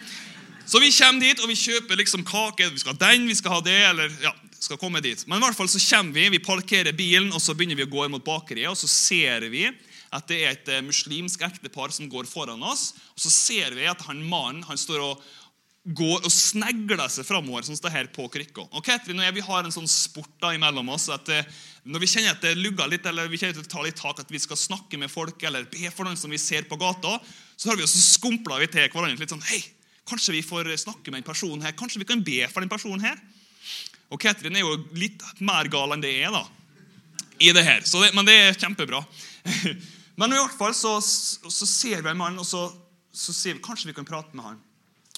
Så 0.71 0.79
vi 0.79 0.93
kommer 0.95 1.25
dit, 1.25 1.41
og 1.43 1.51
vi 1.51 1.57
kjøper 1.59 1.99
liksom 1.99 2.23
kake. 2.23 2.69
Vi 2.71 2.79
skal 2.79 2.95
ha 2.95 3.01
den, 3.01 3.25
vi 3.27 3.35
skal 3.35 3.57
ha 3.57 3.61
det, 3.67 3.79
eller 3.89 4.13
ja, 4.23 4.31
skal 4.55 4.79
komme 4.79 5.01
dit. 5.03 5.25
Men 5.27 5.41
i 5.41 5.43
hvert 5.43 5.59
fall 5.59 5.71
så 5.73 5.81
kommer 5.83 6.15
vi, 6.15 6.29
vi 6.37 6.39
parkerer 6.39 6.95
bilen, 6.95 7.33
og 7.35 7.43
så 7.43 7.57
begynner 7.59 7.81
vi 7.81 7.89
å 7.89 7.91
gå 7.91 8.07
mot 8.13 8.23
bakeriet. 8.23 8.71
Og 8.71 8.79
så 8.79 8.87
ser 8.87 9.49
vi 9.51 9.67
at 10.15 10.31
det 10.31 10.39
er 10.45 10.55
et 10.55 10.71
eh, 10.71 10.85
muslimsk 10.87 11.43
ektepar 11.47 11.91
som 11.95 12.07
går 12.11 12.29
foran 12.31 12.63
oss. 12.63 12.93
Og 13.17 13.25
så 13.27 13.35
ser 13.35 13.75
vi 13.75 13.89
at 13.91 14.07
han 14.07 14.23
mannen 14.23 14.63
han 14.69 14.79
står 14.79 15.03
og 15.09 15.27
går 15.97 16.27
og 16.29 16.33
snegler 16.33 17.09
seg 17.09 17.25
framover 17.25 17.65
sånn 17.65 17.79
det 17.81 17.93
her 17.95 18.11
på 18.13 18.27
krykka. 18.31 18.67
Og 18.77 18.85
Katrin 18.85 19.19
og 19.19 19.25
jeg 19.25 19.39
vi 19.39 19.47
har 19.47 19.65
en 19.65 19.75
sånn 19.75 19.89
sport 19.91 20.33
da 20.43 20.53
imellom 20.55 20.91
oss 20.93 21.09
at 21.11 21.31
eh, 21.33 21.47
når 21.89 22.03
vi 22.03 22.11
kjenner 22.13 22.35
at 22.35 22.43
det 22.45 22.59
lugger 22.59 22.91
litt, 22.93 23.07
eller 23.09 23.31
vi 23.33 23.41
kjenner 23.41 23.57
at 23.57 23.65
det 23.65 23.73
tar 23.73 23.87
litt 23.87 23.99
tak, 23.99 24.21
at 24.21 24.31
vi 24.31 24.43
skal 24.43 24.61
snakke 24.61 25.01
med 25.01 25.11
folk 25.11 25.41
eller 25.43 25.67
be 25.73 25.89
for 25.89 26.07
noen 26.07 26.21
som 26.21 26.31
vi 26.31 26.39
ser 26.39 26.69
på 26.69 26.79
gata, 26.79 27.17
så 27.61 27.69
har 27.69 27.77
vi 27.77 27.85
også 27.85 28.01
skumpla 28.17 28.57
vi 28.63 28.71
til 28.73 28.89
hverandre 28.89 29.21
litt 29.21 29.33
sånn 29.35 29.45
Hei, 29.51 29.61
kanskje 30.09 30.33
vi 30.39 30.41
får 30.45 30.71
snakke 30.81 31.13
med 31.13 31.21
en 31.21 31.29
person 31.29 31.61
her? 31.61 31.77
Kanskje 31.77 32.01
vi 32.01 32.09
kan 32.09 32.23
be 32.25 32.41
for 32.49 32.65
den 32.65 32.73
personen 32.73 33.05
her? 33.05 33.21
Og 34.11 34.19
Katrin 34.23 34.57
er 34.57 34.65
jo 34.65 34.79
litt 34.97 35.21
mer 35.45 35.69
gal 35.71 35.93
enn 35.93 36.03
det 36.03 36.15
er 36.25 36.33
da, 36.35 36.43
i 37.39 37.53
det 37.55 37.63
her. 37.67 37.85
Det, 37.85 38.09
men 38.17 38.27
det 38.27 38.37
er 38.37 38.59
kjempebra. 38.59 39.05
Men 40.21 40.35
i 40.35 40.37
hvert 40.37 40.53
fall 40.53 40.75
så, 40.77 40.99
så 41.01 41.65
ser 41.65 42.03
vi 42.05 42.11
en 42.11 42.19
mann, 42.19 42.35
og 42.37 42.45
så, 42.45 42.67
så 43.09 43.33
sier 43.33 43.55
vi 43.57 43.63
kanskje 43.65 43.89
vi 43.89 43.95
kan 43.97 44.05
prate 44.05 44.37
med 44.37 44.45
han. 44.45 44.59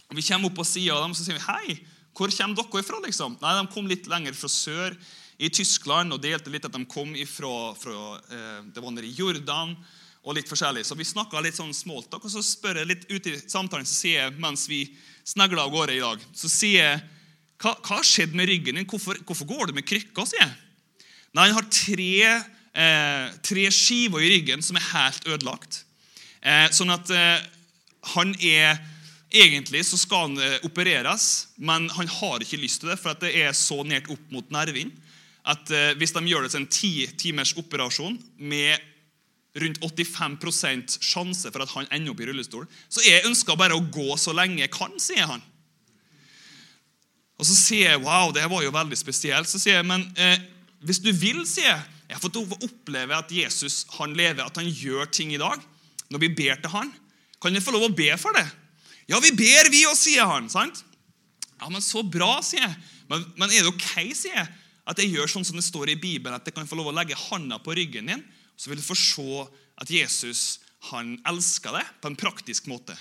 Og 0.04 0.14
Vi 0.14 0.22
kommer 0.28 0.46
opp 0.46 0.60
på 0.60 0.66
sida 0.68 0.94
av 0.94 1.02
dem 1.02 1.14
og 1.14 1.18
så 1.18 1.24
sier 1.26 1.40
vi, 1.40 1.42
hei, 1.42 1.78
hvor 2.14 2.30
kommer 2.36 2.60
dere 2.60 2.82
ifra? 2.84 3.00
liksom? 3.02 3.34
Nei, 3.40 3.56
De 3.56 3.72
kom 3.72 3.88
litt 3.90 4.06
lenger 4.12 4.36
fra 4.38 4.50
sør, 4.52 4.94
i 5.42 5.48
Tyskland, 5.50 6.14
og 6.14 6.22
delte 6.22 6.52
litt 6.54 6.68
at 6.68 6.74
de 6.76 6.84
kom 6.86 7.16
ifra, 7.18 7.72
fra, 7.74 8.20
eh, 8.30 8.60
det 8.70 8.84
var 8.84 8.94
nede 8.94 9.08
i 9.08 9.16
Jordan. 9.16 9.72
Og 10.22 10.36
litt 10.36 10.50
forskjellig. 10.50 10.84
Så 10.86 10.96
vi 10.98 11.06
snakka 11.06 11.40
litt 11.42 11.58
sånn 11.58 11.74
smalltalk, 11.74 12.24
og 12.24 12.32
så 12.32 12.42
spør 12.46 12.82
jeg 12.82 12.90
litt 12.90 13.08
ute 13.10 13.32
i 13.32 13.40
samtalen 13.40 13.88
så 13.88 13.96
sier 13.96 14.20
jeg, 14.20 14.36
mens 14.42 14.68
vi 14.70 14.84
snegler 15.26 15.64
av 15.64 15.72
gårde 15.74 15.96
i 15.96 16.02
dag, 16.02 16.22
så 16.34 16.50
sier 16.50 16.78
jeg 16.82 17.02
hva, 17.62 17.76
hva 17.78 18.00
har 18.00 18.06
skjedd 18.06 18.34
med 18.34 18.48
ryggen 18.50 18.78
din? 18.78 18.88
Hvorfor, 18.90 19.18
hvorfor 19.26 19.46
går 19.46 19.70
du 19.70 19.76
med 19.76 19.86
krykker? 19.86 20.26
sier 20.26 20.42
jeg. 20.42 20.54
Nei, 21.32 21.46
Han 21.48 21.58
har 21.60 21.68
tre, 21.70 22.14
eh, 22.74 23.26
tre, 23.46 23.66
skiver 23.70 24.22
i 24.22 24.32
ryggen 24.34 24.64
som 24.66 24.78
er 24.78 24.88
helt 24.90 25.28
ødelagt. 25.30 25.84
Eh, 26.42 26.66
sånn 26.74 26.90
at 26.92 27.10
eh, 27.10 27.44
han 28.16 28.34
er 28.40 28.88
Egentlig 29.32 29.80
så 29.88 29.96
skal 29.96 30.26
han 30.26 30.34
eh, 30.44 30.58
opereres, 30.68 31.46
men 31.56 31.86
han 31.96 32.08
har 32.18 32.42
ikke 32.44 32.58
lyst 32.60 32.82
til 32.82 32.90
det, 32.90 32.98
for 33.00 33.16
det 33.16 33.30
er 33.40 33.54
så 33.56 33.78
nært 33.80 34.10
opp 34.12 34.26
mot 34.28 34.50
nerven 34.52 34.90
at 35.48 35.70
eh, 35.74 35.94
hvis 35.98 36.12
de 36.14 36.22
gjør 36.28 36.44
det 36.44 36.52
til 36.52 36.60
en 36.60 36.70
ti 36.70 36.92
timers 37.18 37.54
operasjon 37.58 38.18
med 38.36 38.91
rundt 39.60 39.82
85% 39.84 40.96
sjanse 41.04 41.50
for 41.52 41.64
at 41.64 41.72
han 41.74 41.88
ender 41.92 42.14
opp 42.14 42.22
i 42.22 42.28
rullestol, 42.30 42.64
så 42.88 43.02
jeg 43.04 43.26
ønsker 43.28 43.58
bare 43.60 43.76
å 43.76 43.84
gå 43.92 44.16
så 44.20 44.32
lenge 44.36 44.62
jeg 44.62 44.72
kan, 44.72 44.94
sier 45.02 45.28
han. 45.28 45.42
Og 47.40 47.48
Så 47.48 47.56
sier 47.58 47.90
jeg 47.90 48.02
wow, 48.04 48.30
det 48.30 48.44
var 48.46 48.62
jo 48.62 48.70
veldig 48.70 48.96
spesielt. 48.96 49.50
Så 49.50 49.58
sier 49.58 49.80
jeg, 49.80 49.86
men 49.88 50.04
eh, 50.14 50.38
hvis 50.86 51.00
du 51.02 51.10
vil, 51.10 51.42
sier 51.48 51.72
jeg 51.72 51.88
Jeg 52.12 52.18
har 52.18 52.22
fått 52.26 52.36
oppleve 52.36 53.16
at 53.16 53.30
Jesus 53.32 53.86
han 53.96 54.12
lever, 54.12 54.44
at 54.44 54.58
han 54.60 54.66
gjør 54.68 55.06
ting 55.08 55.30
i 55.32 55.38
dag. 55.40 55.56
Når 56.12 56.20
vi 56.20 56.28
ber 56.28 56.58
til 56.60 56.68
han, 56.68 56.90
kan 57.40 57.54
jeg 57.56 57.64
få 57.64 57.72
lov 57.72 57.86
å 57.86 57.94
be 57.96 58.10
for 58.20 58.36
det? 58.36 58.44
Ja, 59.08 59.16
vi 59.24 59.30
ber, 59.32 59.70
vi 59.72 59.86
òg, 59.88 59.96
sier 59.96 60.28
han. 60.28 60.50
sant? 60.52 60.82
Ja, 61.56 61.70
men 61.72 61.80
Så 61.80 62.02
bra, 62.04 62.34
sier 62.44 62.66
jeg. 62.66 62.74
Men, 63.08 63.24
men, 63.40 63.48
er 63.48 63.64
det 63.64 63.72
ok, 63.72 64.12
sier 64.12 64.36
jeg, 64.36 64.44
at 64.84 65.00
jeg 65.00 65.14
gjør 65.14 65.30
sånn 65.30 65.46
som 65.46 65.56
det 65.56 65.64
står 65.64 65.94
i 65.94 65.96
Bibelen, 65.96 66.36
at 66.36 66.44
jeg 66.44 66.52
kan 66.52 66.68
få 66.68 66.76
lov 66.76 66.90
å 66.90 66.94
legge 66.96 67.16
handa 67.30 67.56
på 67.62 67.72
ryggen 67.78 68.12
din, 68.12 68.22
så 68.62 68.70
vil 68.70 68.78
du 68.78 68.84
få 68.86 68.94
se 68.94 69.46
at 69.82 69.90
Jesus 69.90 70.60
han 70.92 71.16
elsker 71.26 71.74
deg 71.74 71.88
på 72.02 72.10
en 72.10 72.18
praktisk 72.18 72.68
måte. 72.70 72.94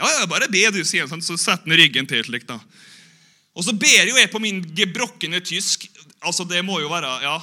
Ja, 0.00 0.08
ja, 0.08 0.24
bare 0.28 0.48
be, 0.48 0.62
du, 0.72 0.80
sier 0.88 1.08
han, 1.08 1.20
så 1.24 1.36
setter 1.36 1.68
han 1.68 1.76
ryggen 1.76 2.08
til. 2.08 2.24
slik 2.24 2.46
da. 2.48 2.56
Og 3.52 3.66
så 3.66 3.74
ber 3.76 4.08
jo 4.08 4.16
jeg 4.16 4.30
på 4.32 4.40
min 4.40 4.62
gebrokkende 4.76 5.42
tysk. 5.44 5.84
Altså, 6.24 6.44
Det 6.48 6.64
må 6.64 6.80
jo 6.80 6.88
være 6.88 7.18
ja. 7.24 7.36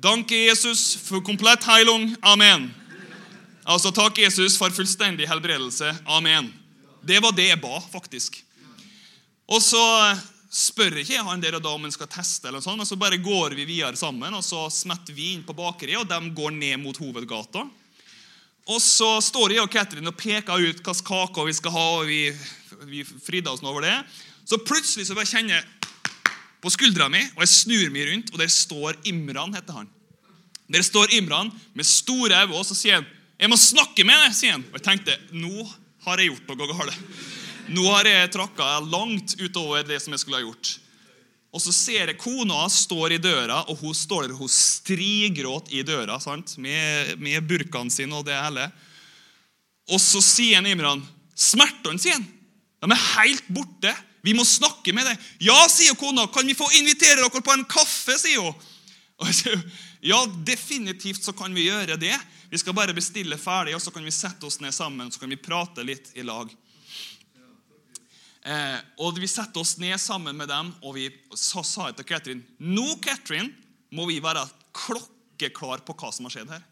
Danke, 0.00 0.36
Jesus, 0.36 0.96
for 1.00 1.20
komplett 1.24 1.64
heilung. 1.68 2.14
Amen. 2.22 2.70
Altså, 3.64 3.92
Takk, 3.92 4.18
Jesus, 4.24 4.56
for 4.56 4.72
fullstendig 4.72 5.28
helbredelse. 5.28 5.92
Amen. 6.06 6.52
Det 7.04 7.20
var 7.20 7.36
det 7.36 7.50
jeg 7.50 7.60
ba, 7.60 7.80
faktisk. 7.92 8.40
Og 9.48 9.60
så 9.60 9.84
spør 10.54 11.00
ikke 11.00 11.22
han 11.26 11.42
der 11.42 11.56
og 11.58 11.64
da 11.64 11.72
om 11.74 11.86
han 11.86 11.94
skal 11.94 12.10
teste, 12.10 12.46
eller 12.48 12.62
sånn, 12.62 12.78
men 12.78 12.86
så 12.86 12.98
bare 12.98 13.18
går 13.22 13.56
vi 13.58 13.66
videre 13.66 13.98
sammen. 13.98 14.36
og 14.36 14.44
Så 14.46 14.68
smetter 14.70 15.16
vi 15.16 15.32
inn 15.34 15.42
på 15.46 15.56
bakeriet, 15.56 16.04
og 16.04 16.10
de 16.10 16.34
går 16.36 16.54
ned 16.54 16.78
mot 16.82 16.98
hovedgata. 17.00 17.64
Og 18.64 18.80
så 18.80 19.08
står 19.20 19.56
jeg 19.56 19.64
og 19.64 19.72
Katrin 19.72 20.08
og 20.08 20.16
peker 20.16 20.62
ut 20.62 20.78
hvilke 20.78 20.94
kaker 21.04 21.48
vi 21.48 21.56
skal 21.58 21.74
ha, 21.74 21.88
og 21.98 22.06
vi, 22.08 22.20
vi 22.88 23.02
fridde 23.04 23.50
oss 23.50 23.64
over 23.66 23.84
det. 23.84 23.96
Så 24.48 24.60
plutselig 24.62 25.08
så 25.08 25.18
bare 25.18 25.28
kjenner 25.28 25.58
jeg 25.58 25.66
på 26.64 26.72
skuldra 26.72 27.10
mi, 27.12 27.20
og 27.34 27.44
jeg 27.44 27.52
snur 27.52 27.90
meg 27.92 28.08
rundt, 28.08 28.32
og 28.32 28.40
der 28.40 28.48
står 28.52 29.02
Imran, 29.10 29.52
heter 29.58 29.82
han. 29.82 29.90
Der 30.72 30.86
står 30.86 31.12
Imran 31.18 31.50
med 31.76 31.84
store 31.84 32.44
øyne, 32.44 32.56
og 32.56 32.64
så 32.64 32.76
sier 32.78 33.02
han 33.02 33.06
'Jeg 33.38 33.50
må 33.50 33.56
snakke 33.56 34.04
med 34.06 34.14
deg', 34.14 34.32
sier 34.32 34.52
han. 34.52 34.64
Og 34.72 34.78
jeg 34.78 34.82
tenkte 34.82 35.18
nå 35.32 35.66
har 36.06 36.16
jeg 36.16 36.30
gjort 36.30 36.48
noe 36.48 36.68
galt. 36.70 36.98
Nå 37.72 37.84
har 37.88 38.04
jeg 38.04 38.32
tråkka 38.34 38.80
langt 38.92 39.36
utover 39.40 39.86
det 39.88 39.96
som 40.02 40.12
jeg 40.12 40.20
skulle 40.20 40.40
ha 40.40 40.44
gjort. 40.44 40.74
Og 41.54 41.62
så 41.62 41.72
ser 41.72 42.10
jeg 42.10 42.18
kona 42.18 42.64
står 42.72 43.14
i 43.14 43.20
døra, 43.22 43.60
og 43.70 43.78
hun 43.80 43.94
står 43.96 44.26
der 44.26 44.34
hun 44.36 44.50
strigråt 44.50 45.70
i 45.72 45.84
døra 45.86 46.18
sant? 46.20 46.56
med, 46.58 47.14
med 47.22 47.46
burkaen 47.46 47.92
sin 47.94 48.12
og 48.12 48.26
det 48.26 48.36
hele. 48.36 48.66
Og 49.88 50.00
så 50.02 50.20
sier 50.24 50.58
han 50.58 50.68
Imran, 50.68 51.04
'Smertene', 51.34 51.98
sier 51.98 52.18
han. 52.18 52.26
De 52.82 52.90
er 52.90 53.06
helt 53.16 53.48
borte. 53.48 53.94
Vi 54.22 54.34
må 54.34 54.44
snakke 54.44 54.92
med 54.92 55.06
deg. 55.06 55.18
'Ja', 55.40 55.68
sier 55.70 55.94
kona. 55.94 56.26
'Kan 56.26 56.46
vi 56.46 56.58
få 56.58 56.68
invitere 56.80 57.22
dere 57.22 57.30
på 57.30 57.54
en 57.54 57.64
kaffe', 57.64 58.18
sier 58.18 58.40
hun. 58.40 58.54
Og 59.22 59.30
jeg 59.30 59.34
sier, 59.34 59.64
ja, 60.02 60.24
definitivt 60.26 61.22
så 61.24 61.32
kan 61.32 61.54
vi 61.54 61.68
gjøre 61.70 61.96
det. 61.96 62.16
Vi 62.50 62.58
skal 62.58 62.74
bare 62.74 62.94
bestille 62.94 63.38
ferdig, 63.38 63.74
og 63.74 63.82
så 63.82 63.90
kan 63.94 64.04
vi 64.04 64.10
sette 64.10 64.46
oss 64.46 64.60
ned 64.60 64.74
sammen 64.74 65.10
så 65.10 65.20
kan 65.22 65.30
vi 65.30 65.40
prate 65.40 65.86
litt 65.86 66.12
i 66.14 66.22
lag. 66.22 66.50
Eh, 68.44 68.78
og 69.00 69.16
Vi 69.16 69.28
setter 69.30 69.62
oss 69.62 69.78
ned 69.80 69.96
sammen 70.00 70.36
med 70.36 70.50
dem, 70.52 70.72
og 70.84 70.98
vi 70.98 71.08
sa, 71.32 71.62
sa 71.64 71.88
til 71.96 72.04
Katrin 72.04 72.42
nå 72.60 72.98
Katrin, 73.04 73.48
må 73.94 74.04
vi 74.10 74.20
være 74.20 74.44
klokkeklar 74.76 75.84
på 75.86 75.96
hva 75.96 76.10
som 76.12 76.28
har 76.28 76.34
skjedd 76.34 76.52
her. 76.52 76.64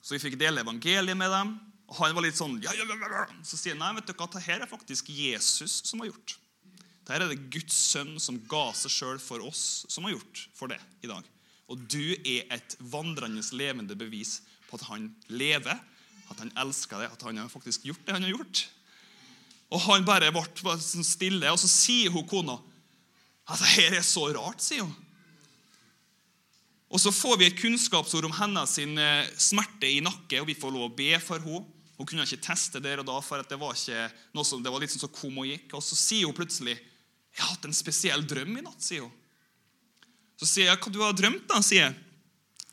Så 0.00 0.16
vi 0.16 0.22
fikk 0.22 0.38
dele 0.40 0.62
evangeliet 0.62 1.18
med 1.18 1.30
dem. 1.30 1.56
Og 1.86 2.00
han 2.00 2.16
var 2.16 2.24
litt 2.24 2.38
sånn 2.38 2.56
ja, 2.64 2.72
ja, 2.74 2.82
ja, 2.82 2.96
ja. 2.98 3.24
Så 3.46 3.58
sier 3.58 3.76
han 3.76 3.82
nei, 3.84 3.92
vet 4.00 4.08
du 4.08 4.14
hva, 4.16 4.26
dette 4.26 4.56
er 4.56 4.66
faktisk 4.70 5.10
Jesus 5.14 5.80
som 5.86 6.02
har 6.02 6.10
gjort. 6.10 6.34
Dette 7.06 7.18
er 7.20 7.30
det 7.30 7.50
Guds 7.54 7.76
sønn 7.92 8.16
som 8.22 8.40
ga 8.50 8.64
seg 8.74 8.90
sjøl 8.90 9.20
for 9.22 9.44
oss, 9.46 9.84
som 9.92 10.06
har 10.06 10.16
gjort 10.16 10.42
for 10.58 10.72
det 10.72 10.80
i 11.06 11.10
dag. 11.10 11.26
Og 11.70 11.82
du 11.90 12.14
er 12.18 12.46
et 12.54 12.74
vandrende, 12.90 13.42
levende 13.54 13.94
bevis 13.98 14.40
på 14.66 14.78
at 14.78 14.86
han 14.88 15.12
lever, 15.30 15.78
at 16.26 16.42
han 16.42 16.50
elsker 16.58 17.02
deg, 17.02 17.14
at 17.14 17.22
han 17.26 17.38
har 17.38 17.50
faktisk 17.52 17.86
gjort 17.86 18.02
det 18.06 18.16
han 18.16 18.26
har 18.26 18.34
gjort. 18.34 18.64
Og 19.74 19.82
han 19.88 20.06
bare 20.06 20.30
ble 20.34 20.76
sånn 20.78 21.06
stille, 21.06 21.50
og 21.50 21.58
så 21.58 21.70
sier 21.70 22.12
hun 22.14 22.26
kona 22.28 22.58
at 23.46 23.60
det 23.62 23.72
her 23.76 23.98
er 24.00 24.06
så 24.06 24.26
rart, 24.34 24.62
sier 24.62 24.86
hun. 24.86 24.94
Og 26.86 27.00
Så 27.02 27.10
får 27.10 27.38
vi 27.38 27.48
et 27.48 27.58
kunnskapsord 27.58 28.24
om 28.28 28.34
hennes 28.38 28.76
eh, 28.78 29.30
smerte 29.42 29.88
i 29.90 30.02
nakke, 30.02 30.40
og 30.40 30.46
vi 30.48 30.54
får 30.58 30.72
lov 30.72 30.86
å 30.86 30.94
be 30.94 31.10
for 31.22 31.42
henne. 31.42 31.66
Hun 31.96 32.08
kunne 32.08 32.26
ikke 32.28 32.44
teste 32.44 32.80
der 32.84 33.00
og 33.00 33.06
da, 33.08 33.16
for 33.24 33.40
det 33.40 33.56
var, 33.58 33.72
ikke 33.72 34.44
som, 34.44 34.60
det 34.62 34.72
var 34.72 34.82
litt 34.82 34.92
sånn 34.92 35.06
som 35.06 35.14
kom 35.16 35.38
og 35.40 35.48
gikk. 35.48 35.70
Og 35.78 35.82
Så 35.84 35.96
sier 35.96 36.26
hun 36.28 36.36
plutselig 36.36 36.76
'Jeg 36.76 37.44
har 37.44 37.52
hatt 37.52 37.64
en 37.68 37.76
spesiell 37.76 38.22
drøm 38.24 38.56
i 38.56 38.62
natt'. 38.64 38.80
sier 38.80 39.02
hun. 39.02 39.12
Så 40.36 40.46
sier 40.46 40.66
jeg 40.66 40.78
'Hva 40.78 40.92
du 40.92 41.00
har 41.00 41.12
drømt', 41.12 41.48
da? 41.48 41.60
sier 41.60 41.88
jeg. 41.88 41.94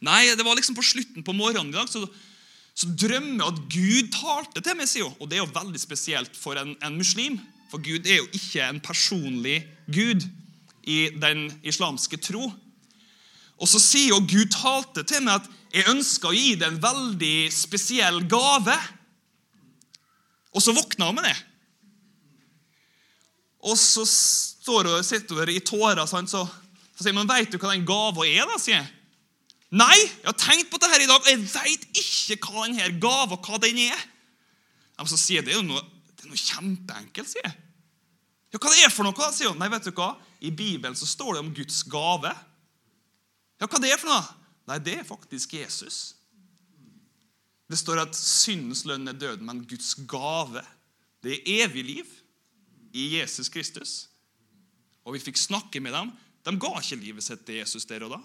Nei, 0.02 0.36
det 0.36 0.44
var 0.44 0.56
liksom 0.56 0.76
på 0.76 0.84
slutten 0.84 1.24
på 1.24 1.36
morgenen 1.36 1.70
i 1.70 1.78
dag. 1.78 1.88
så, 1.88 2.08
så 2.74 2.90
drømmer 2.98 3.52
at 3.52 3.60
Gud 3.70 4.10
talte 4.16 4.64
til 4.66 4.78
meg, 4.78 4.90
sier 4.90 5.06
hun. 5.06 5.18
Og 5.22 5.30
det 5.30 5.38
er 5.38 5.44
jo 5.44 5.54
veldig 5.54 5.82
spesielt 5.82 6.38
for 6.38 6.58
en, 6.58 6.74
en 6.82 6.98
muslim. 6.98 7.38
For 7.70 7.82
Gud 7.82 8.08
er 8.10 8.22
jo 8.22 8.30
ikke 8.34 8.66
en 8.66 8.82
personlig 8.82 9.60
Gud 9.94 10.26
i 10.90 11.08
den 11.22 11.48
islamske 11.66 12.18
tro. 12.22 12.50
Og 13.62 13.70
så 13.70 13.82
sier 13.82 14.18
hun 14.18 14.28
Gud 14.30 14.50
talte 14.54 15.06
til 15.08 15.22
meg 15.26 15.42
at 15.42 15.50
jeg 15.74 15.90
ønska 15.90 16.30
å 16.30 16.36
gi 16.36 16.54
deg 16.58 16.68
en 16.68 16.82
veldig 16.82 17.38
spesiell 17.54 18.20
gave. 18.30 18.76
Og 20.54 20.62
så 20.62 20.74
våkna 20.76 21.10
hun 21.10 21.18
med 21.18 21.30
det. 21.30 21.38
Og 23.64 23.78
så 23.80 24.04
står 24.10 24.90
hun, 24.92 25.06
sitter 25.06 25.40
hun 25.40 25.54
i 25.54 25.62
tårer, 25.64 26.04
så, 26.10 26.26
så 26.26 26.44
sier 27.00 27.16
hun, 27.16 27.30
'Veit 27.30 27.54
du 27.54 27.58
hva 27.62 27.72
den 27.72 27.88
gava 27.88 28.26
er?' 28.28 28.50
da, 28.50 28.60
sier 28.60 28.82
jeg. 28.82 28.92
'Nei, 29.74 29.98
jeg 29.98 30.28
har 30.30 30.38
tenkt 30.38 30.70
på 30.70 30.78
dette 30.78 31.02
i 31.02 31.10
dag, 31.10 31.18
og 31.18 31.30
jeg 31.30 31.42
veit 31.50 31.86
ikke 31.98 32.38
hva 32.46 32.68
denne 32.68 33.00
gava 33.02 33.40
hva 33.42 33.58
den 33.62 33.80
er.' 33.88 34.10
Ja, 35.00 35.06
så 35.10 35.18
sier 35.18 35.42
det 35.42 35.56
er 35.56 35.64
noe, 35.66 35.82
det 36.14 36.28
er 36.28 36.30
noe 36.30 36.38
kjempeenkelt, 36.38 37.30
sier 37.32 37.48
jeg. 37.48 37.56
Ja, 38.54 38.60
Hva 38.62 38.70
det 38.70 38.84
er 38.86 38.92
for 38.94 39.08
noe? 39.08 39.30
sier 39.34 39.50
hun. 39.50 39.58
Nei, 39.58 39.70
vet 39.74 39.88
du 39.88 39.92
hva? 39.98 40.14
I 40.46 40.52
Bibelen 40.54 40.96
så 40.96 41.08
står 41.10 41.34
det 41.34 41.42
om 41.42 41.54
Guds 41.58 41.82
gave. 41.90 42.30
Ja, 43.58 43.66
Hva 43.66 43.82
det 43.82 43.90
er 43.90 43.98
for 43.98 44.12
noe? 44.12 44.28
Nei, 44.70 44.78
det 44.80 45.00
er 45.00 45.08
faktisk 45.08 45.56
Jesus. 45.58 46.14
Det 47.66 47.80
står 47.80 48.04
at 48.04 48.16
syndens 48.16 48.84
lønn 48.86 49.10
er 49.10 49.18
døden, 49.18 49.48
men 49.48 49.64
Guds 49.66 49.96
gave, 50.08 50.62
det 51.26 51.40
er 51.40 51.66
evig 51.66 51.84
liv 51.88 52.14
i 52.94 53.18
Jesus 53.18 53.50
Kristus. 53.50 53.94
Og 55.04 55.16
vi 55.16 55.24
fikk 55.24 55.40
snakke 55.42 55.82
med 55.82 55.96
dem. 55.96 56.12
De 56.46 56.54
ga 56.60 56.76
ikke 56.78 57.00
livet 57.02 57.26
sitt 57.26 57.42
til 57.48 57.58
Jesus 57.64 57.88
der 57.90 58.06
og 58.06 58.14
da. 58.14 58.22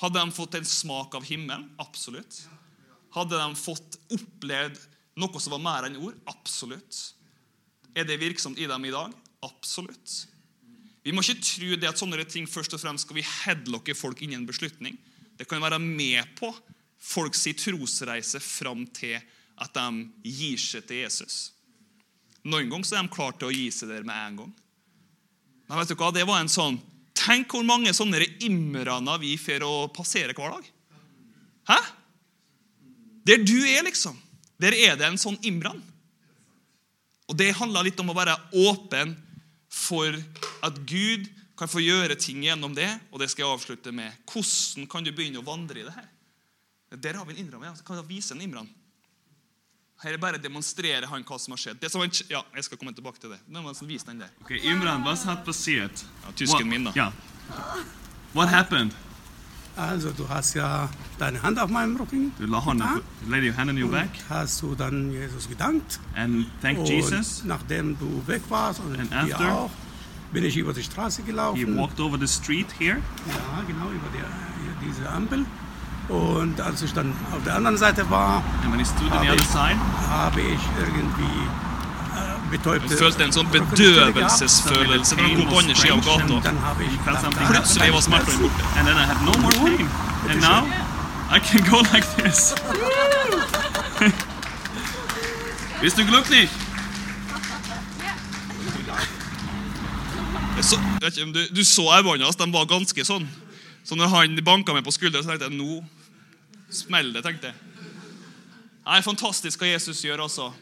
Hadde 0.00 0.18
de 0.18 0.34
fått 0.34 0.56
en 0.58 0.66
smak 0.66 1.14
av 1.14 1.26
himmelen? 1.26 1.68
Absolutt. 1.82 2.42
Hadde 3.14 3.38
de 3.38 3.56
fått 3.58 3.98
opplevd 4.14 4.80
noe 5.20 5.42
som 5.42 5.54
var 5.56 5.62
mer 5.62 5.88
enn 5.88 6.00
ord? 6.00 6.16
Absolutt. 6.30 7.00
Er 7.94 8.08
det 8.08 8.20
virksomt 8.22 8.58
i 8.58 8.68
dem 8.68 8.88
i 8.88 8.94
dag? 8.94 9.12
Absolutt. 9.44 10.22
Vi 11.02 11.12
må 11.12 11.22
ikke 11.24 11.42
tro 11.42 11.76
det 11.76 11.90
at 11.90 12.00
sånne 12.00 12.24
ting 12.30 12.46
først 12.48 12.76
og 12.76 12.80
fremst 12.82 13.06
skal 13.06 13.18
vi 13.18 13.26
headlocke 13.26 13.94
folk 13.98 14.22
inn 14.22 14.34
i 14.34 14.38
en 14.38 14.48
beslutning. 14.48 14.96
Det 15.36 15.48
kan 15.50 15.62
være 15.62 15.80
med 15.82 16.22
på 16.38 16.52
folks 17.02 17.42
trosreise 17.58 18.40
fram 18.40 18.86
til 18.94 19.18
at 19.62 19.74
de 19.74 20.30
gir 20.30 20.60
seg 20.60 20.86
til 20.86 21.02
Jesus. 21.02 21.50
Noen 22.46 22.70
ganger 22.70 22.96
er 22.96 23.04
de 23.04 23.14
klare 23.14 23.38
til 23.38 23.50
å 23.50 23.54
gi 23.54 23.68
seg 23.74 23.90
der 23.90 24.06
med 24.06 24.16
en 24.16 24.38
gang. 24.42 24.52
Men 25.68 25.80
vet 25.80 25.92
du 25.92 25.96
hva? 25.98 26.10
Det 26.14 26.26
var 26.28 26.42
en 26.42 26.50
sånn 26.52 26.78
Tenk 27.16 27.52
hvor 27.52 27.64
mange 27.66 27.92
sånne 27.94 28.22
imraner 28.42 29.20
vi 29.22 29.34
får 29.40 29.64
å 29.66 29.88
passere 29.94 30.34
hver 30.36 30.56
dag. 30.56 30.70
Hæ? 31.70 31.80
Der 33.28 33.42
du 33.44 33.58
er, 33.60 33.82
liksom. 33.86 34.16
Der 34.62 34.74
er 34.74 34.96
det 34.98 35.06
en 35.06 35.20
sånn 35.20 35.38
imran. 35.46 35.82
Og 37.30 37.38
Det 37.38 37.52
handler 37.56 37.86
litt 37.86 38.00
om 38.02 38.10
å 38.12 38.16
være 38.16 38.34
åpen 38.64 39.14
for 39.72 40.16
at 40.66 40.80
Gud 40.88 41.28
kan 41.56 41.70
få 41.70 41.80
gjøre 41.80 42.18
ting 42.18 42.42
gjennom 42.44 42.74
det. 42.76 42.90
Og 43.12 43.22
det 43.22 43.30
skal 43.30 43.46
jeg 43.46 43.54
avslutte 43.56 43.94
med. 43.94 44.12
Hvordan 44.28 44.88
kan 44.90 45.06
du 45.06 45.12
begynne 45.14 45.40
å 45.40 45.46
vandre 45.46 45.80
i 45.80 45.86
det 45.86 45.94
her? 45.94 46.08
Der 46.92 47.16
har 47.16 47.24
vi 47.28 47.36
en 47.36 47.46
Imran. 47.46 47.78
Kan 47.86 48.00
Jeg 48.02 48.08
vise 48.10 48.34
en 48.34 48.42
Imran. 48.44 48.68
Her 50.02 50.12
er 50.16 50.18
bare 50.18 50.38
demonstrerer 50.42 51.06
han 51.06 51.22
hva 51.22 51.38
som 51.38 51.52
har 51.54 51.60
skjedd. 51.62 51.78
Det 51.80 51.90
som, 51.92 52.02
ja, 52.30 52.40
jeg 52.56 52.64
skal 52.66 52.78
komme 52.78 52.92
tilbake 52.96 53.20
til 53.22 53.30
det. 53.30 53.38
Nå 53.48 53.62
må 53.62 53.70
jeg 53.70 53.88
vise 53.88 54.06
den 54.08 54.18
der. 54.24 54.32
Okay, 54.42 54.58
Imran, 54.66 55.04
was 55.06 55.22
hat 55.28 55.44
passiert? 55.46 56.04
Ja, 56.24 56.32
tysken 56.34 56.68
min, 56.68 56.84
da. 56.84 56.92
Ja. 56.96 57.10
What 58.34 58.48
happened? 58.48 58.92
Also 59.76 60.10
du 60.12 60.28
hast 60.28 60.54
ja 60.54 60.88
deine 61.18 61.42
Hand 61.42 61.58
auf 61.58 61.70
meinem 61.70 61.96
Rücken 61.96 62.32
Du 62.38 62.44
la 62.46 62.58
hånden, 62.62 62.86
getan 62.86 63.30
lay 63.30 63.48
your 63.48 63.56
hand 63.56 63.70
on 63.70 63.78
your 63.78 63.86
und 63.86 63.92
back 63.92 64.10
hast 64.28 64.60
du 64.60 64.74
dann 64.74 65.10
Jesus 65.12 65.48
gedankt. 65.48 65.98
and 66.14 66.46
thank 66.60 66.78
und 66.78 66.88
Jesus. 66.88 67.42
nachdem 67.44 67.96
du 67.98 68.22
weg 68.26 68.42
warst 68.50 68.80
und 68.80 68.98
And 69.00 69.10
after? 69.14 69.50
auch, 69.54 69.70
bin 70.32 70.44
ich 70.44 70.56
über 70.58 70.74
die 70.74 70.82
Straße 70.82 71.22
He 71.22 71.26
gelaufen. 71.30 71.76
walked 71.78 72.00
over 72.00 72.18
the 72.18 72.26
street 72.28 72.66
here. 72.78 72.98
Ja, 73.26 73.62
genau, 73.66 73.90
über 73.90 74.08
die, 74.12 74.86
diese 74.86 75.08
Ampel. 75.08 75.46
Und 76.08 76.60
als 76.60 76.82
ich 76.82 76.92
dann 76.92 77.12
auf 77.34 77.42
der 77.44 77.54
anderen 77.56 77.76
Seite 77.78 78.10
war, 78.10 78.42
habe 78.62 78.76
ich, 78.76 79.38
habe 80.10 80.40
ich 80.40 80.60
irgendwie 80.78 81.48
betäubte 82.52 82.88
Jeg 82.92 82.98
følte 82.98 83.24
en 83.24 83.32
sånn 83.32 83.48
bedøvelsesfølelse 83.52 85.16
han 85.16 85.36
kom 85.38 85.58
andre 85.58 85.76
sida 85.78 85.94
av 85.94 86.02
gata. 86.04 86.34
Und 86.36 86.44
dann 86.44 86.58
habe 86.62 86.84
ich 86.84 86.98
Plutselig 87.48 87.92
var 87.94 88.02
smertene 88.02 88.38
borte. 88.42 88.64
and 88.78 88.88
then 88.88 88.96
I 88.96 89.06
had 89.08 89.22
no 89.24 89.32
more 89.40 89.52
pain. 89.52 89.88
And 90.28 90.40
now 90.40 90.66
I 91.30 91.38
can 91.40 91.64
go 91.70 91.80
like 91.92 92.04
this. 92.16 92.54
Bist 95.80 95.98
du 95.98 96.04
glücklich? 96.04 96.50
Så, 100.60 100.76
om 101.24 101.32
du, 101.32 101.40
du 101.56 101.64
så 101.64 101.82
øynene 101.96 102.24
hans. 102.24 102.36
De 102.36 102.52
var 102.52 102.66
ganske 102.70 103.04
sånn. 103.04 103.26
Så 103.84 103.98
når 103.98 104.12
han 104.12 104.44
banka 104.44 104.74
meg 104.74 104.84
på 104.86 104.94
skulderen, 104.94 105.24
så 105.24 105.32
tenkte 105.32 105.50
jeg 105.50 105.58
nå 105.58 105.80
smeller 106.72 107.18
det. 107.18 107.24
tenkte 107.26 107.50
jeg. 107.50 107.88
Nei, 108.82 109.00
Fantastisk 109.02 109.62
hva 109.62 109.72
Jesus 109.72 110.02
gjør. 110.04 110.24
altså. 110.24 110.52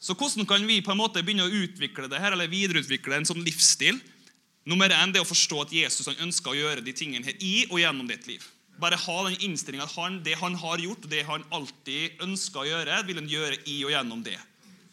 Så 0.00 0.14
hvordan 0.14 0.46
kan 0.46 0.66
vi 0.66 0.80
på 0.82 0.92
en 0.94 1.00
måte 1.00 1.22
begynne 1.22 1.46
å 1.46 1.62
utvikle 1.64 2.08
det 2.10 2.20
her, 2.22 2.32
eller 2.32 2.50
videreutvikle 2.50 3.18
en 3.18 3.26
sånn 3.26 3.42
livsstil? 3.42 3.98
Nummer 4.68 4.92
én 4.92 5.12
det 5.12 5.18
er 5.18 5.24
å 5.24 5.28
forstå 5.28 5.62
at 5.64 5.72
Jesus 5.72 6.06
han 6.10 6.22
ønsker 6.28 6.52
å 6.52 6.58
gjøre 6.58 6.84
de 6.84 6.92
tingene 6.92 7.26
her 7.26 7.38
i 7.40 7.66
og 7.70 7.80
gjennom 7.80 8.08
ditt 8.10 8.26
liv. 8.28 8.44
Bare 8.78 8.98
ha 9.00 9.16
den 9.26 9.38
innstillinga 9.42 9.88
at 9.88 9.96
han, 9.96 10.20
det 10.22 10.36
han 10.38 10.54
har 10.60 10.78
gjort, 10.78 11.08
det 11.10 11.24
han 11.26 11.46
alltid 11.50 12.20
ønsker 12.22 12.62
å 12.62 12.68
gjøre, 12.68 13.00
vil 13.08 13.18
han 13.18 13.30
gjøre 13.30 13.58
i 13.66 13.78
og 13.86 13.90
gjennom 13.94 14.22
det. 14.22 14.36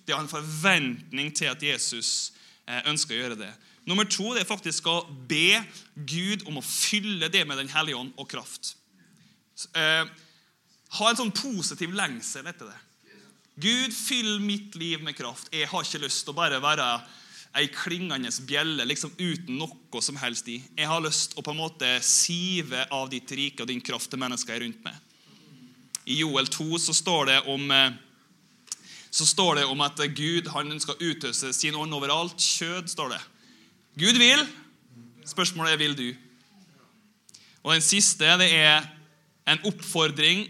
Det 0.05 0.15
har 0.15 0.23
en 0.23 0.31
forventning 0.31 1.29
til 1.35 1.51
at 1.51 1.61
Jesus 1.61 2.31
eh, 2.65 2.81
ønsker 2.89 3.13
å 3.13 3.19
gjøre 3.19 3.39
det. 3.43 3.51
Nummer 3.85 4.07
to 4.09 4.33
det 4.33 4.43
er 4.43 4.49
faktisk 4.49 4.87
å 4.89 5.03
be 5.29 5.61
Gud 5.93 6.45
om 6.49 6.57
å 6.57 6.65
fylle 6.65 7.29
det 7.29 7.43
med 7.45 7.59
Den 7.61 7.69
hellige 7.69 7.99
ånd 8.01 8.15
og 8.17 8.29
kraft. 8.31 8.73
Eh, 9.77 10.05
ha 10.95 11.09
en 11.09 11.19
sånn 11.19 11.33
positiv 11.35 11.93
lengsel 11.95 12.47
etter 12.49 12.71
det. 12.71 12.79
Gud, 13.55 13.93
fyll 13.95 14.39
mitt 14.43 14.75
liv 14.75 15.03
med 15.03 15.15
kraft. 15.15 15.47
Jeg 15.53 15.69
har 15.71 15.85
ikke 15.85 16.01
lyst 16.03 16.25
til 16.25 16.33
å 16.33 16.39
bare 16.41 16.59
være 16.63 16.87
ei 17.55 17.69
klingende 17.71 18.31
bjelle 18.43 18.83
liksom 18.83 19.13
uten 19.15 19.55
noe 19.61 20.01
som 20.03 20.17
helst 20.19 20.49
i. 20.51 20.57
Jeg 20.75 20.89
har 20.91 21.03
lyst 21.03 21.31
til 21.31 21.39
å 21.39 21.45
på 21.45 21.53
en 21.53 21.61
måte 21.61 21.91
sive 22.03 22.83
av 22.91 23.07
ditt 23.13 23.31
rike 23.31 23.63
og 23.63 23.69
din 23.71 23.83
kraft 23.83 24.11
til 24.11 24.19
mennesker 24.19 24.51
jeg 24.51 24.59
er 24.59 24.65
rundt 24.65 24.83
meg. 24.83 24.97
I 26.05 26.19
Joel 26.19 26.49
2 26.51 26.81
så 26.83 26.93
står 26.93 27.31
det 27.31 27.37
om 27.53 27.71
eh, 27.71 27.95
står 29.15 29.61
det 29.61 29.69
om 29.71 29.81
at 29.85 30.03
Gud 30.17 30.51
han 30.51 30.75
å 30.75 30.97
utøse 30.99 31.53
sin 31.55 31.77
ånd 31.79 31.95
overalt. 31.95 32.35
Kjød, 32.35 32.91
står 32.91 33.15
det. 33.15 33.21
Gud 33.95 34.19
vil. 34.19 34.43
Spørsmålet 35.25 35.73
er 35.73 35.81
vil 35.81 35.95
du. 35.97 36.07
Og 37.65 37.73
den 37.73 37.83
siste 37.85 38.35
det 38.39 38.51
er 38.53 38.85
en 39.49 39.63
oppfordring. 39.65 40.45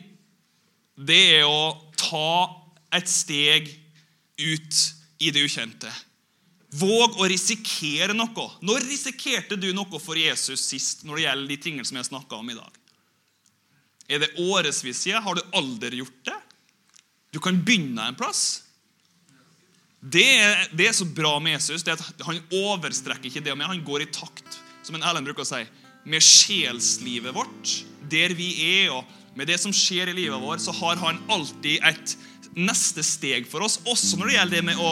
Det 0.96 1.22
er 1.40 1.46
å 1.48 1.76
ta 2.00 2.50
et 2.96 3.10
steg 3.12 3.70
ut 4.40 4.82
i 5.24 5.32
det 5.32 5.46
ukjente. 5.46 5.92
Våg 6.76 7.22
å 7.22 7.28
risikere 7.32 8.16
noe. 8.16 8.48
Når 8.66 8.84
risikerte 8.90 9.56
du 9.60 9.70
noe 9.76 10.02
for 10.04 10.20
Jesus 10.20 10.66
sist 10.66 11.06
når 11.08 11.16
det 11.16 11.26
gjelder 11.28 11.54
de 11.54 11.62
tingene 11.62 11.88
som 11.88 12.00
jeg 12.00 12.10
snakka 12.10 12.42
om 12.42 12.52
i 12.52 12.58
dag? 12.58 12.82
Er 14.12 14.22
det 14.22 14.36
årevis 14.42 15.00
siden? 15.02 15.24
Har 15.24 15.38
du 15.38 15.56
aldri 15.56 16.02
gjort 16.02 16.20
det? 16.28 16.36
Du 17.32 17.40
kan 17.44 17.58
begynne 17.64 18.10
en 18.10 18.18
plass. 18.18 18.65
Det 20.06 20.26
er, 20.38 20.68
det 20.78 20.90
er 20.90 20.94
så 20.94 21.08
bra 21.08 21.34
med 21.42 21.56
Jesus. 21.56 21.84
det 21.84 21.96
at 21.96 22.26
Han 22.28 22.42
overstrekker 22.54 23.30
ikke 23.30 23.42
det, 23.42 23.56
men 23.58 23.68
han 23.68 23.84
går 23.86 24.06
i 24.06 24.12
takt, 24.14 24.60
som 24.86 24.96
en 24.96 25.04
Erlend 25.06 25.26
bruker 25.26 25.46
å 25.46 25.50
si, 25.50 25.64
med 26.06 26.22
sjelslivet 26.22 27.34
vårt. 27.34 27.72
Der 28.12 28.36
vi 28.38 28.52
er, 28.62 28.94
og 28.94 29.06
med 29.36 29.50
det 29.50 29.58
som 29.62 29.74
skjer 29.74 30.12
i 30.12 30.18
livet 30.18 30.42
vårt, 30.42 30.62
så 30.62 30.76
har 30.78 31.02
han 31.02 31.22
alltid 31.34 31.82
et, 31.82 32.18
neste 32.56 33.04
steg 33.04 33.50
for 33.52 33.66
oss, 33.66 33.82
også 33.84 34.16
når 34.16 34.30
det 34.30 34.36
gjelder 34.38 34.56
det 34.56 34.68
med 34.70 34.78
å 34.80 34.92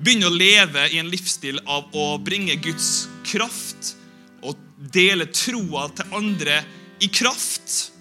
begynne 0.00 0.26
å 0.26 0.34
leve 0.34 0.88
i 0.90 0.98
en 0.98 1.10
livsstil 1.12 1.60
av 1.70 1.92
å 1.94 2.06
bringe 2.18 2.56
Guds 2.58 3.06
kraft 3.28 3.92
og 4.42 4.58
dele 4.94 5.28
troa 5.30 5.86
til 5.94 6.16
andre 6.18 6.62
i 7.04 7.10
kraft. 7.12 7.92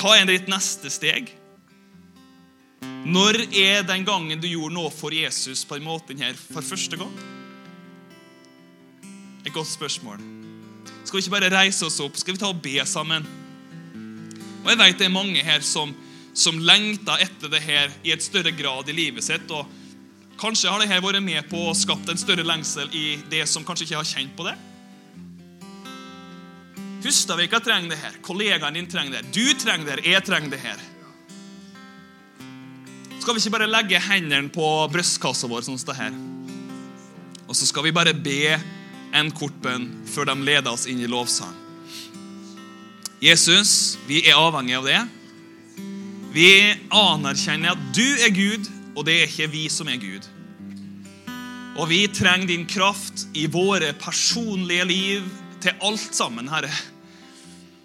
Hva 0.00 0.14
er 0.16 0.30
ditt 0.30 0.48
neste 0.48 0.88
steg? 0.92 1.28
Når 3.06 3.38
er 3.54 3.84
den 3.86 4.04
gangen 4.06 4.40
du 4.42 4.48
gjorde 4.50 4.74
noe 4.74 4.90
for 4.90 5.14
Jesus 5.14 5.62
på 5.64 5.78
den 5.78 5.86
måten 5.86 6.18
her 6.18 6.34
for 6.34 6.64
første 6.64 6.98
gang? 6.98 7.12
Et 9.46 9.54
godt 9.54 9.70
spørsmål. 9.70 10.22
Skal 11.04 11.20
vi 11.20 11.22
ikke 11.22 11.36
bare 11.36 11.52
reise 11.54 11.86
oss 11.86 12.00
opp? 12.02 12.18
Skal 12.18 12.34
vi 12.34 12.42
ta 12.42 12.50
og 12.50 12.62
be 12.64 12.80
sammen? 12.82 13.26
Og 14.64 14.70
Jeg 14.72 14.80
vet 14.80 14.98
det 14.98 15.06
er 15.06 15.14
mange 15.14 15.42
her 15.46 15.62
som, 15.62 15.92
som 16.34 16.58
lengter 16.58 17.22
etter 17.22 17.52
det 17.52 17.62
her 17.62 17.92
i 18.02 18.10
et 18.10 18.24
større 18.24 18.50
grad 18.50 18.90
i 18.90 18.96
livet 18.96 19.22
sitt. 19.22 19.46
og 19.54 19.70
Kanskje 20.40 20.72
har 20.72 20.82
det 20.82 20.90
her 20.90 21.04
vært 21.04 21.22
med 21.22 21.46
på 21.48 21.62
å 21.68 21.76
skapt 21.78 22.10
en 22.10 22.18
større 22.18 22.44
lengsel 22.44 22.90
i 22.90 23.20
det 23.30 23.46
som 23.46 23.64
kanskje 23.64 23.86
ikke 23.86 24.00
har 24.00 24.10
kjent 24.10 24.34
på 24.36 24.48
det. 24.48 24.56
Hustadvika 27.06 27.62
trenger 27.62 27.94
det 27.94 28.02
her. 28.02 28.18
Kollegaen 28.26 28.74
din 28.74 28.90
trenger 28.90 29.20
det. 29.20 29.30
Du 29.30 29.46
trenger 29.62 29.86
det 29.86 29.94
her. 29.94 30.06
Jeg 30.16 30.26
trenger 30.26 30.56
det 30.56 30.62
her. 30.64 30.82
Skal 33.26 33.34
vi 33.34 33.40
ikke 33.42 33.56
bare 33.56 33.66
legge 33.66 33.98
hendene 33.98 34.52
på 34.54 34.64
brystkassa 34.86 35.48
vår 35.50 35.64
sånn 35.66 35.80
som 35.82 35.88
det 35.88 35.94
her? 35.98 36.18
Og 37.50 37.56
så 37.58 37.66
skal 37.66 37.82
vi 37.82 37.90
bare 37.90 38.12
be 38.14 38.54
en 39.18 39.32
kort 39.34 39.56
bønn 39.64 39.88
før 40.06 40.28
de 40.30 40.36
leder 40.46 40.70
oss 40.70 40.84
inn 40.86 41.00
i 41.02 41.08
lovsang. 41.10 41.56
Jesus, 43.18 43.96
vi 44.06 44.20
er 44.30 44.38
avhengig 44.38 44.78
av 44.78 44.86
det. 44.86 45.00
Vi 46.38 46.52
anerkjenner 46.94 47.74
at 47.74 47.82
du 47.98 48.06
er 48.28 48.30
Gud, 48.30 48.70
og 48.94 49.10
det 49.10 49.18
er 49.18 49.26
ikke 49.26 49.50
vi 49.58 49.64
som 49.74 49.90
er 49.90 49.98
Gud. 49.98 50.30
Og 51.82 51.90
vi 51.90 52.04
trenger 52.06 52.54
din 52.54 52.70
kraft 52.70 53.26
i 53.34 53.48
våre 53.50 53.90
personlige 54.06 54.86
liv 54.86 55.26
til 55.66 55.74
alt 55.82 56.14
sammen, 56.14 56.46
Herre. 56.54 56.70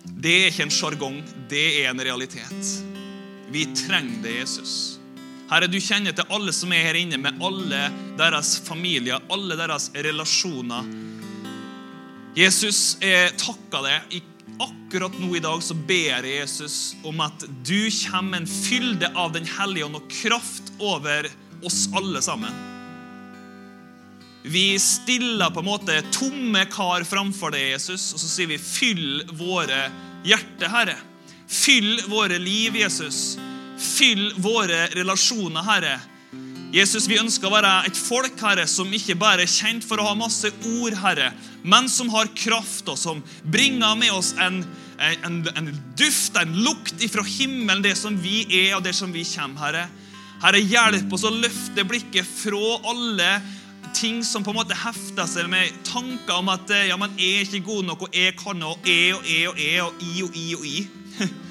Det 0.05 0.37
er 0.37 0.49
ikke 0.53 0.69
en 0.69 0.79
sjargong, 0.83 1.21
det 1.49 1.67
er 1.81 1.95
en 1.95 2.07
realitet. 2.11 2.73
Vi 3.49 3.71
trenger 3.87 4.21
det, 4.21 4.43
Jesus. 4.43 5.01
Herre, 5.52 5.68
du 5.68 5.82
kjenner 5.84 6.14
til 6.16 6.30
alle 6.32 6.54
som 6.56 6.72
er 6.72 6.86
her 6.86 6.95
inne, 6.95 7.18
med 7.20 7.41
alle 7.43 7.89
deres 8.16 8.54
familier, 8.64 9.20
alle 9.28 9.58
deres 9.60 9.89
relasjoner. 9.91 10.88
Jesus, 12.39 12.95
jeg 13.04 13.34
takker 13.36 13.84
deg. 13.84 14.22
Akkurat 14.62 15.18
nå 15.20 15.34
i 15.36 15.43
dag 15.43 15.60
så 15.66 15.76
ber 15.76 16.24
jeg 16.24 16.38
Jesus 16.38 16.78
om 17.08 17.20
at 17.26 17.43
du 17.68 17.89
kommer 18.06 18.30
med 18.30 18.43
en 18.43 18.49
fylde 18.52 19.12
av 19.18 19.36
Den 19.36 19.47
hellige 19.58 19.89
ånd 19.89 19.99
og 19.99 20.08
kraft 20.22 20.72
over 20.80 21.28
oss 21.68 21.84
alle 21.99 22.24
sammen. 22.24 22.56
Vi 24.47 24.80
stiller 24.80 25.52
på 25.52 25.60
en 25.60 25.68
måte 25.68 25.99
tomme 26.16 26.64
kar 26.72 27.04
framfor 27.04 27.52
deg, 27.52 27.74
Jesus, 27.76 28.14
og 28.16 28.24
så 28.24 28.32
sier 28.38 28.56
vi 28.56 28.58
'fyll 28.58 29.28
våre 29.36 29.89
hjerter', 30.24 30.72
Herre. 30.72 30.97
Fyll 31.47 31.99
våre 32.08 32.39
liv, 32.39 32.80
Jesus. 32.80 33.36
Fyll 33.82 34.29
våre 34.38 34.86
relasjoner, 34.93 35.65
Herre. 35.65 35.99
Jesus, 36.71 37.07
Vi 37.09 37.19
ønsker 37.19 37.49
å 37.49 37.55
være 37.57 37.71
et 37.89 37.97
folk 37.99 38.38
Herre, 38.39 38.63
som 38.69 38.91
ikke 38.95 39.17
bare 39.19 39.43
er 39.43 39.51
kjent 39.51 39.84
for 39.84 39.99
å 39.99 40.05
ha 40.07 40.13
masse 40.15 40.47
ord, 40.77 40.95
Herre, 41.01 41.32
men 41.67 41.89
som 41.91 42.11
har 42.13 42.32
kraft, 42.38 42.88
og 42.88 42.95
som 42.99 43.19
bringer 43.43 43.97
med 43.99 44.13
oss 44.15 44.32
en, 44.39 44.61
en, 44.97 45.41
en 45.51 45.67
duft, 45.99 46.38
en 46.39 46.53
lukt 46.63 47.03
ifra 47.03 47.25
himmelen, 47.27 47.84
det 47.84 47.97
som 47.99 48.15
vi 48.15 48.45
er, 48.47 48.77
og 48.77 48.86
det 48.88 48.95
som 48.95 49.11
vi 49.11 49.25
kommer, 49.27 49.65
Herre. 49.65 49.84
Herre, 50.41 50.63
hjelp 50.63 51.11
oss 51.13 51.27
å 51.27 51.34
løfte 51.34 51.84
blikket 51.86 52.25
fra 52.25 52.77
alle 52.89 53.34
ting 53.97 54.23
som 54.23 54.45
på 54.45 54.53
en 54.53 54.61
måte 54.61 54.77
hefter 54.77 55.27
seg 55.27 55.51
med 55.51 55.75
tanker 55.86 56.39
om 56.39 56.49
at 56.53 56.71
ja, 56.88 56.95
man 56.97 57.11
er 57.19 57.43
ikke 57.43 57.65
god 57.67 57.91
nok, 57.91 58.07
og 58.07 58.15
jeg 58.15 58.38
kan 58.39 58.63
og 58.63 58.88
jeg 58.88 59.17
og 59.17 59.27
jeg 59.27 59.51
og 59.51 59.59
jeg 59.59 59.84
og 59.84 60.03
i 60.07 60.23
og 60.23 60.38
i 60.39 60.49
og 60.55 60.67
i. 60.71 60.77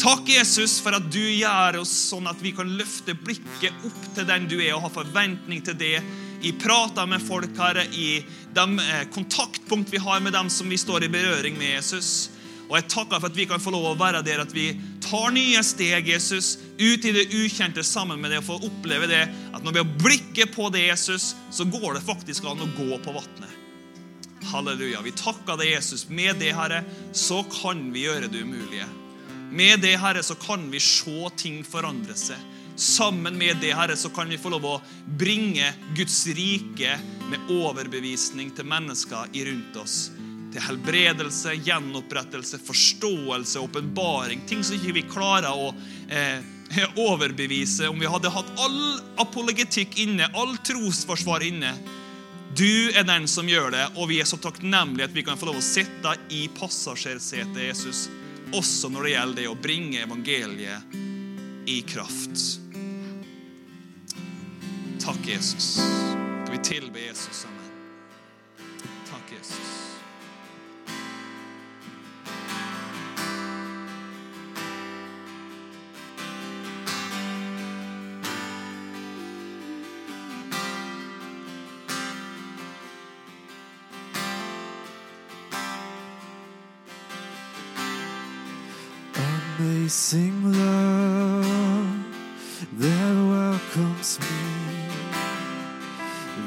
Takk, 0.00 0.28
Jesus, 0.32 0.78
for 0.80 0.96
at 0.96 1.10
du 1.12 1.20
gjør 1.20 1.82
oss 1.82 1.92
sånn 2.08 2.28
at 2.30 2.38
vi 2.40 2.54
kan 2.56 2.70
løfte 2.78 3.12
blikket 3.20 3.84
opp 3.84 4.04
til 4.16 4.24
den 4.24 4.46
du 4.48 4.56
er, 4.56 4.72
og 4.72 4.86
ha 4.86 4.90
forventning 4.94 5.60
til 5.66 5.76
det 5.76 5.98
i 6.40 6.54
prater 6.56 7.04
med 7.04 7.20
folk, 7.20 7.52
Herre, 7.58 7.84
i 7.92 8.22
de 8.56 8.64
eh, 8.80 9.02
kontaktpunkt 9.12 9.92
vi 9.92 10.00
har 10.00 10.22
med 10.24 10.32
dem 10.32 10.48
som 10.48 10.70
vi 10.72 10.78
står 10.80 11.04
i 11.04 11.10
berøring 11.12 11.58
med, 11.58 11.74
Jesus. 11.74 12.30
Og 12.70 12.78
jeg 12.78 12.86
takker 12.94 13.20
for 13.20 13.28
at 13.28 13.36
vi 13.36 13.44
kan 13.50 13.60
få 13.60 13.74
lov 13.74 13.90
å 13.90 13.98
være 14.00 14.22
der, 14.24 14.40
at 14.40 14.54
vi 14.56 14.70
tar 15.04 15.34
nye 15.36 15.60
steg, 15.66 16.08
Jesus, 16.08 16.54
ut 16.78 17.04
i 17.04 17.12
det 17.18 17.26
ukjente 17.36 17.84
sammen 17.84 18.22
med 18.22 18.32
det, 18.32 18.40
og 18.40 18.48
få 18.48 18.56
oppleve 18.70 19.10
det, 19.10 19.26
at 19.28 19.60
når 19.60 19.76
vi 19.76 19.82
har 19.82 19.92
blikket 20.06 20.54
på 20.54 20.70
det, 20.72 20.86
Jesus, 20.86 21.34
så 21.52 21.68
går 21.68 21.98
det 21.98 22.06
faktisk 22.06 22.48
an 22.48 22.64
å 22.64 22.70
gå 22.78 23.02
på 23.04 23.16
vannet. 23.18 23.52
Halleluja. 24.48 25.04
Vi 25.04 25.12
takker 25.12 25.60
deg, 25.60 25.74
Jesus. 25.74 26.08
Med 26.08 26.40
det, 26.40 26.54
Herre, 26.56 26.80
så 27.12 27.42
kan 27.60 27.84
vi 27.92 28.06
gjøre 28.08 28.32
det 28.32 28.46
umulige. 28.48 28.88
Med 29.50 29.80
det, 29.80 29.96
Herre, 29.96 30.22
så 30.22 30.34
kan 30.34 30.70
vi 30.70 30.80
se 30.80 31.30
ting 31.36 31.62
forandre 31.66 32.14
seg. 32.14 32.38
Sammen 32.80 33.34
med 33.38 33.58
det, 33.60 33.72
Herre, 33.74 33.96
så 33.96 34.08
kan 34.14 34.28
vi 34.30 34.38
få 34.38 34.52
lov 34.54 34.66
å 34.66 34.76
bringe 35.18 35.72
Guds 35.96 36.22
rike 36.32 36.94
med 37.28 37.50
overbevisning 37.52 38.52
til 38.54 38.68
mennesker 38.70 39.34
i 39.34 39.42
rundt 39.50 39.76
oss. 39.82 39.96
Til 40.54 40.64
helbredelse, 40.64 41.56
gjenopprettelse, 41.66 42.60
forståelse, 42.62 43.60
åpenbaring. 43.60 44.46
Ting 44.48 44.62
som 44.64 44.78
ikke 44.78 44.96
vi 44.96 45.04
klarer 45.10 45.50
å 45.50 45.74
eh, 46.08 46.46
overbevise 47.10 47.90
om 47.90 47.98
vi 48.00 48.10
hadde 48.10 48.32
hatt 48.32 48.54
all 48.62 48.80
apologetikk 49.22 49.98
inne, 50.06 50.30
all 50.34 50.54
trosforsvar 50.62 51.44
inne. 51.46 51.74
Du 52.56 52.90
er 52.94 53.04
den 53.06 53.28
som 53.30 53.50
gjør 53.50 53.74
det, 53.74 53.84
og 53.98 54.10
vi 54.10 54.22
er 54.22 54.26
så 54.26 54.38
takknemlige 54.42 55.10
at 55.10 55.14
vi 55.14 55.26
kan 55.26 55.38
få 55.38 55.50
lov 55.50 55.60
å 55.60 55.64
sitte 55.64 56.16
i 56.34 56.46
passasjersetet, 56.54 57.60
Jesus, 57.68 58.08
også 58.56 58.90
når 58.92 59.06
det 59.06 59.12
gjelder 59.14 59.42
det 59.42 59.48
å 59.50 59.58
bringe 59.58 60.02
evangeliet 60.04 60.96
i 61.70 61.80
kraft. 61.86 62.46
Takk, 65.00 65.22
Jesus. 65.26 65.76
Skal 65.78 66.52
vi 66.56 66.64
tilbe 66.64 67.06
Jesus 67.06 67.44
sammen? 67.44 67.70
Takk, 69.10 69.32
Jesus. 69.38 69.89
Amazing 89.90 90.52
love 90.52 92.04
that 92.78 93.12
welcomes 93.34 94.20
me, 94.20 94.26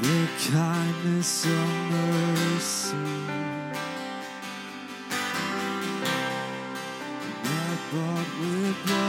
the 0.02 0.22
kindness 0.50 1.46
of 1.46 1.68
mercy. 1.92 2.96
That 7.44 7.78
bought 7.92 8.30
with 8.40 8.78
blood, 8.86 9.03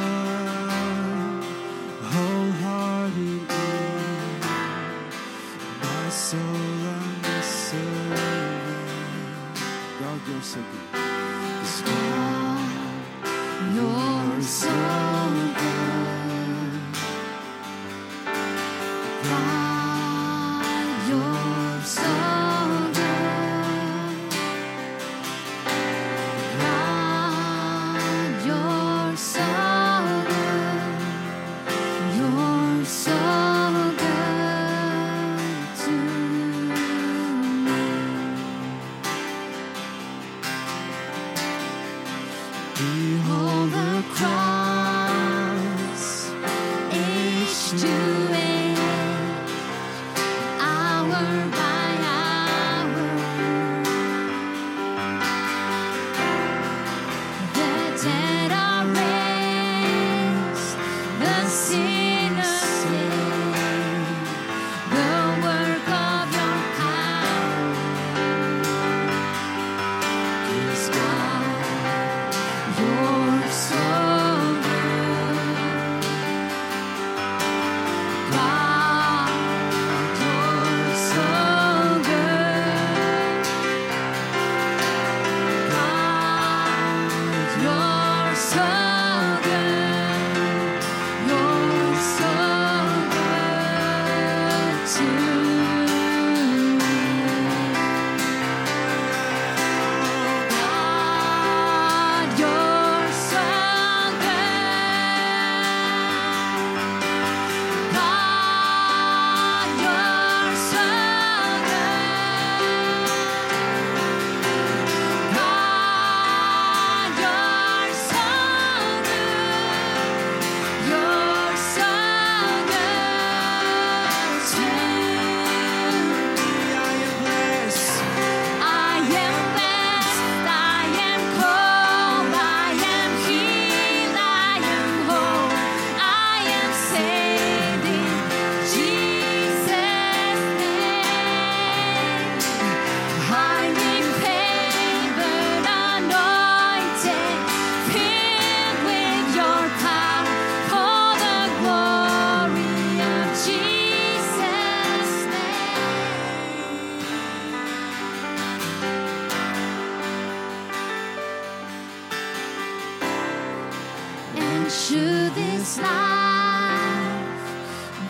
This 165.65 165.79
life 165.79 167.41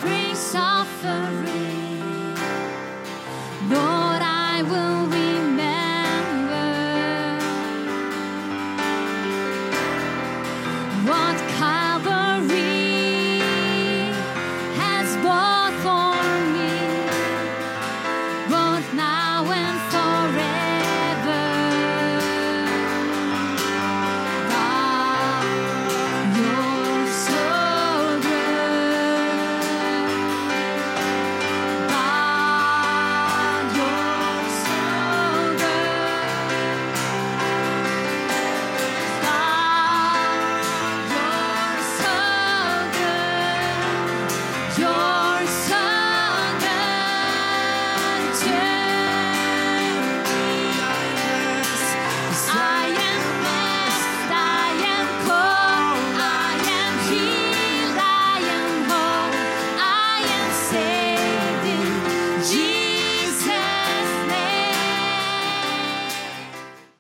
brings 0.01 0.39
suffering. 0.41 2.35
Lord, 3.71 4.23
I 4.23 4.65
will. 4.69 4.94